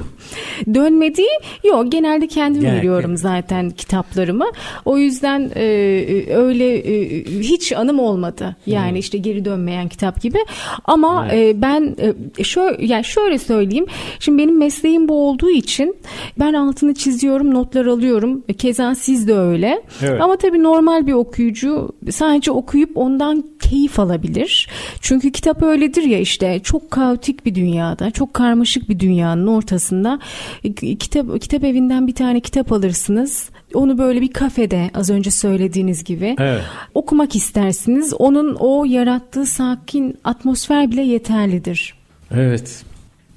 Dönmediği 0.74 1.28
yok 1.64 1.92
genelde 1.92 2.28
kendim 2.28 2.62
Genel- 2.62 2.78
veriyorum 2.78 3.18
zaten 3.18 3.70
kitaplarımı. 3.70 4.46
O 4.86 4.98
yüzden 4.98 5.52
e, 5.56 5.64
e, 5.64 6.36
öyle 6.36 6.78
e, 6.78 7.24
hiç 7.26 7.72
anım 7.74 8.00
olmadı. 8.00 8.56
Yani 8.66 9.00
işte 9.00 9.18
geri 9.18 9.46
dönmeyen 9.46 9.88
kitap 9.90 10.22
gibi. 10.22 10.38
Ama 10.86 11.28
e, 11.34 11.62
ben 11.62 11.96
e, 12.38 12.44
şöyle 12.44 12.86
yani 12.86 13.04
şöyle 13.04 13.38
söyleyeyim. 13.38 13.86
Şimdi 14.20 14.38
benim 14.44 14.58
mesleğim 14.58 15.08
bu 15.10 15.30
olduğu 15.30 15.50
için 15.50 15.96
ben 16.40 16.54
altını 16.54 16.94
çiziyorum, 16.94 17.54
notlar 17.54 17.86
alıyorum. 17.86 18.44
Keza 18.58 18.96
siz 18.96 19.28
de 19.28 19.34
öyle. 19.38 19.82
Evet. 20.02 20.22
Ama 20.22 20.38
tabii 20.38 20.64
normal 20.64 21.08
bir 21.08 21.14
okuyucu 21.14 21.90
sadece 22.12 22.52
okuyup 22.52 22.98
ondan 22.98 23.44
keyif 23.62 24.00
alabilir. 24.00 24.70
Çünkü 25.02 25.32
kitap 25.34 25.64
öyledir 25.64 26.04
ya 26.04 26.20
işte 26.20 26.60
çok 26.64 26.92
kaotik 26.92 27.46
bir 27.46 27.56
dünyada, 27.56 28.12
çok 28.12 28.34
karmaşık 28.34 28.90
bir 28.90 29.00
dünyanın 29.00 29.48
ortasında 29.48 30.20
e, 30.64 30.74
kitap 30.96 31.42
kitap 31.42 31.64
evinden 31.64 32.08
bir 32.08 32.16
tane 32.16 32.40
kitap 32.40 32.72
alırsınız. 32.72 33.50
Onu 33.74 33.98
böyle 33.98 34.22
bir 34.22 34.34
kafede 34.34 34.92
az 34.94 35.10
önce 35.10 35.32
söylediğiniz 35.32 36.04
gibi 36.04 36.36
Evet. 36.40 36.62
okumak 36.94 37.36
istersiniz. 37.36 38.14
Onun 38.14 38.56
o 38.60 38.86
yarattığı 38.86 39.46
sakin 39.46 40.18
atmosfer 40.24 40.92
bile 40.92 41.02
yeterlidir. 41.02 41.94
Evet. 42.32 42.84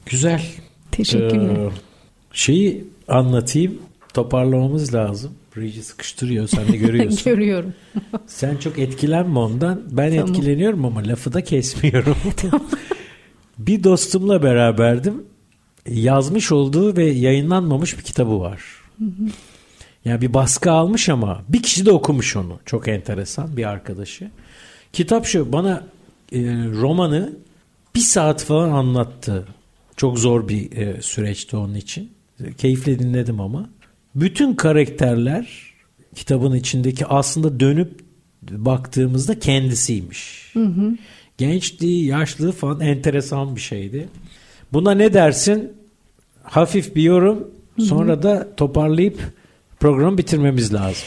Güzel. 0.07 0.43
Teşekkürler. 0.93 1.57
Ee, 1.57 1.71
şeyi 2.33 2.85
anlatayım. 3.09 3.79
Toparlamamız 4.15 4.95
lazım. 4.95 5.33
Bridge'i 5.57 5.83
sıkıştırıyor. 5.83 6.49
Sen 6.49 6.73
de 6.73 6.77
görüyorsun. 6.77 7.25
Görüyorum. 7.25 7.75
Sen 8.27 8.57
çok 8.57 8.79
etkilenme 8.79 9.39
ondan. 9.39 9.83
Ben 9.91 10.17
Tamam. 10.17 10.31
etkileniyorum 10.31 10.85
ama 10.85 11.01
lafı 11.07 11.33
da 11.33 11.45
kesmiyorum. 11.45 12.17
bir 13.59 13.85
dostumla 13.85 14.43
beraberdim. 14.43 15.25
Yazmış 15.89 16.53
olduğu 16.53 16.97
ve 16.97 17.05
yayınlanmamış 17.05 17.99
bir 17.99 18.03
kitabı 18.03 18.41
var. 18.41 18.63
Yani 20.05 20.21
bir 20.21 20.35
baskı 20.35 20.71
almış 20.71 21.09
ama 21.09 21.43
bir 21.49 21.63
kişi 21.63 21.87
de 21.87 21.93
okumuş 21.93 22.37
onu. 22.37 22.59
Çok 22.65 22.89
enteresan 22.89 23.57
bir 23.57 23.65
arkadaşı. 23.65 24.31
Kitap 24.93 25.27
şu 25.27 25.53
bana 25.53 25.85
e, 26.33 26.39
romanı 26.73 27.33
bir 27.95 28.01
saat 28.01 28.45
falan 28.45 28.71
anlattı. 28.71 29.47
Çok 29.97 30.19
zor 30.19 30.49
bir 30.49 30.77
e, 30.77 31.03
süreçti 31.03 31.57
onun 31.57 31.75
için. 31.75 32.11
Keyifle 32.59 32.99
dinledim 32.99 33.41
ama. 33.41 33.71
Bütün 34.17 34.55
karakterler 34.55 35.75
kitabın 36.15 36.55
içindeki 36.55 37.07
aslında 37.07 37.61
dönüp 37.61 38.01
baktığımızda 38.43 39.39
kendisiymiş. 39.39 40.53
Gençliği, 41.39 42.07
yaşlılığı 42.07 42.53
falan 42.53 42.81
enteresan 42.81 43.57
bir 43.57 43.61
şeydi. 43.61 44.09
Buna 44.73 44.93
ne 44.93 45.15
dersin? 45.15 45.73
Hafif 46.43 46.97
bir 46.97 47.03
yorum. 47.03 47.51
Sonra 47.79 48.23
da 48.23 48.49
toparlayıp 48.57 49.21
programı 49.81 50.19
bitirmemiz 50.19 50.75
lazım. 50.75 51.05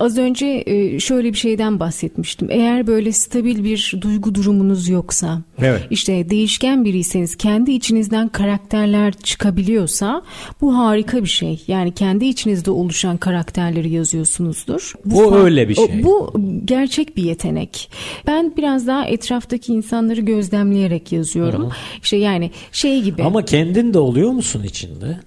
Az 0.00 0.18
önce 0.18 0.62
e, 0.66 1.00
şöyle 1.00 1.32
bir 1.32 1.38
şeyden 1.38 1.80
bahsetmiştim. 1.80 2.48
Eğer 2.50 2.86
böyle 2.86 3.12
stabil 3.12 3.64
bir 3.64 3.94
duygu 4.00 4.34
durumunuz 4.34 4.88
yoksa, 4.88 5.42
Evet. 5.62 5.82
işte 5.90 6.30
değişken 6.30 6.84
biriyseniz, 6.84 7.36
kendi 7.36 7.72
içinizden 7.72 8.28
karakterler 8.28 9.12
çıkabiliyorsa 9.12 10.22
bu 10.60 10.76
harika 10.78 11.22
bir 11.22 11.28
şey. 11.28 11.62
Yani 11.68 11.94
kendi 11.94 12.24
içinizde 12.24 12.70
oluşan 12.70 13.16
karakterleri 13.16 13.90
yazıyorsunuzdur. 13.90 14.92
O 15.12 15.14
fa- 15.22 15.42
öyle 15.42 15.68
bir 15.68 15.74
şey. 15.74 16.02
bu 16.04 16.32
gerçek 16.64 17.16
bir 17.16 17.22
yetenek. 17.22 17.90
Ben 18.26 18.52
biraz 18.56 18.86
daha 18.86 19.04
etraftaki 19.06 19.72
insanları 19.72 20.20
gözlemleyerek 20.20 21.12
yazıyorum. 21.12 21.70
İşte 22.02 22.16
yani 22.16 22.50
şey 22.72 23.02
gibi. 23.02 23.22
Ama 23.22 23.44
kendin 23.44 23.94
de 23.94 23.98
oluyor 23.98 24.30
musun 24.30 24.62
içinde? 24.62 25.20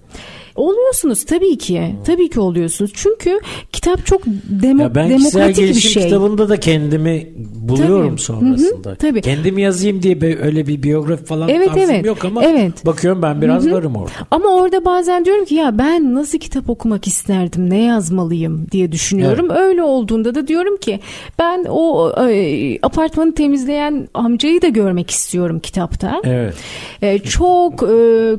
Oluyorsunuz 0.56 1.26
tabii 1.26 1.58
ki. 1.58 1.96
Tabii 2.06 2.30
ki 2.30 2.40
oluyorsunuz. 2.40 2.92
Çünkü 2.94 3.40
kitap 3.72 4.06
çok 4.06 4.22
demo, 4.46 4.84
Ya 4.84 4.96
ben 4.96 5.10
demokratik 5.10 5.68
bir 5.68 5.74
şey. 5.74 6.04
kitabında 6.04 6.50
da 6.50 6.60
kendimi 6.60 7.30
buluyorum 7.56 8.10
Tabii. 8.10 8.22
sonrasında. 8.22 8.90
Hı 8.90 8.94
hı, 8.94 8.98
tabii. 8.98 9.22
Kendim 9.22 9.58
yazayım 9.58 10.04
diye 10.04 10.38
öyle 10.42 10.68
bir 10.68 10.84
biyografi 10.84 11.26
falan 11.26 11.50
Evet, 11.50 11.68
tarzım 11.68 11.90
evet. 11.90 12.06
yok 12.06 12.26
ama 12.26 12.44
Evet. 12.44 12.86
bakıyorum 12.86 13.22
ben 13.22 13.42
biraz 13.42 13.72
varım 13.72 13.96
orada. 13.96 14.12
Ama 14.32 14.50
orada 14.50 14.86
bazen 14.86 15.26
diyorum 15.26 15.46
ki 15.46 15.56
ya 15.56 15.78
ben 15.78 16.16
nasıl 16.16 16.38
kitap 16.38 16.70
okumak 16.70 17.08
isterdim, 17.08 17.70
ne 17.70 17.82
yazmalıyım 17.84 18.68
diye 18.72 18.92
düşünüyorum. 18.92 19.50
Öyle 19.50 19.84
olduğunda 19.84 20.36
da 20.36 20.48
diyorum 20.48 20.78
ki 20.78 21.00
ben 21.40 21.66
o 21.70 22.12
e, 22.30 22.80
apartmanı 22.82 23.34
temizleyen 23.36 24.08
amcayı 24.14 24.62
da 24.62 24.68
görmek 24.68 25.10
istiyorum 25.12 25.60
kitapta. 25.60 26.22
Evet. 26.24 26.54
E, 27.02 27.20
çok 27.20 27.84
e, 27.84 27.88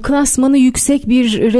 klasmanı 0.02 0.58
yüksek 0.58 1.08
bir 1.08 1.52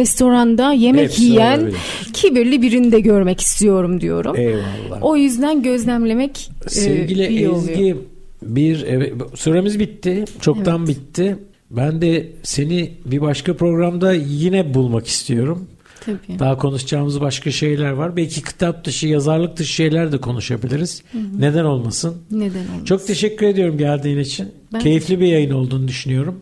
restoranda 0.45 0.73
yemek 0.73 1.03
Hepsi 1.03 1.25
yiyen 1.25 1.59
olabilir. 1.59 1.79
kibirli 2.13 2.63
birini 2.63 2.93
de 2.93 3.01
görmek 3.01 3.41
istiyorum 3.41 4.01
diyorum. 4.01 4.37
Eyvallah. 4.37 5.03
O 5.03 5.17
yüzden 5.17 5.63
gözlemlemek 5.63 6.51
e, 6.67 6.69
Sevgili 6.69 7.27
iyi 7.27 7.49
oluyor. 7.49 7.71
Ezgi 7.71 7.97
bir 8.43 8.85
evet, 8.89 9.13
süremiz 9.35 9.79
bitti. 9.79 10.25
Çoktan 10.41 10.87
bitti. 10.87 11.37
Ben 11.71 12.03
de 12.03 12.29
seni 12.43 12.91
bir 13.05 13.21
başka 13.21 13.57
programda 13.57 14.13
yine 14.13 14.75
bulmak 14.75 15.07
istiyorum. 15.07 15.69
Tabii. 16.01 16.39
Daha 16.39 16.59
konuşacağımız 16.59 17.21
başka 17.21 17.51
şeyler 17.51 17.91
var. 17.91 18.17
Belki 18.17 18.43
kitap 18.43 18.85
dışı, 18.85 19.07
yazarlık 19.07 19.57
dışı 19.57 19.73
şeyler 19.73 20.13
de 20.13 20.19
konuşabiliriz. 20.19 21.03
Neden 21.39 21.65
olmasın? 21.65 22.17
Neden 22.31 22.47
olmasın? 22.47 22.85
Çok 22.85 23.07
teşekkür 23.07 23.47
ediyorum 23.47 23.79
geldiğin 23.79 24.19
için. 24.19 24.49
Ben 24.73 24.81
Keyifli 24.81 25.21
bir 25.21 25.27
yayın 25.27 25.51
olduğunu 25.51 25.89
düşünüyorum. 25.89 26.41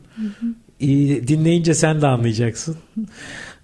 İyi, 0.81 1.29
dinleyince 1.29 1.75
sen 1.75 2.03
de 2.03 2.07
anlayacaksın. 2.07 2.77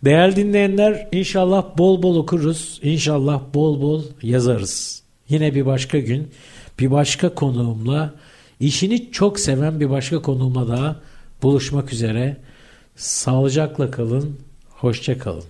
Değerli 0.04 0.36
dinleyenler 0.36 1.08
inşallah 1.12 1.78
bol 1.78 2.02
bol 2.02 2.16
okuruz. 2.16 2.80
İnşallah 2.82 3.40
bol 3.54 3.82
bol 3.82 4.02
yazarız. 4.22 5.02
Yine 5.28 5.54
bir 5.54 5.66
başka 5.66 5.98
gün 5.98 6.30
bir 6.78 6.90
başka 6.90 7.34
konuğumla 7.34 8.14
işini 8.60 9.12
çok 9.12 9.40
seven 9.40 9.80
bir 9.80 9.90
başka 9.90 10.22
konuğumla 10.22 10.68
daha 10.68 10.96
buluşmak 11.42 11.92
üzere. 11.92 12.36
Sağlıcakla 12.96 13.90
kalın. 13.90 14.36
Hoşça 14.70 15.18
kalın. 15.18 15.44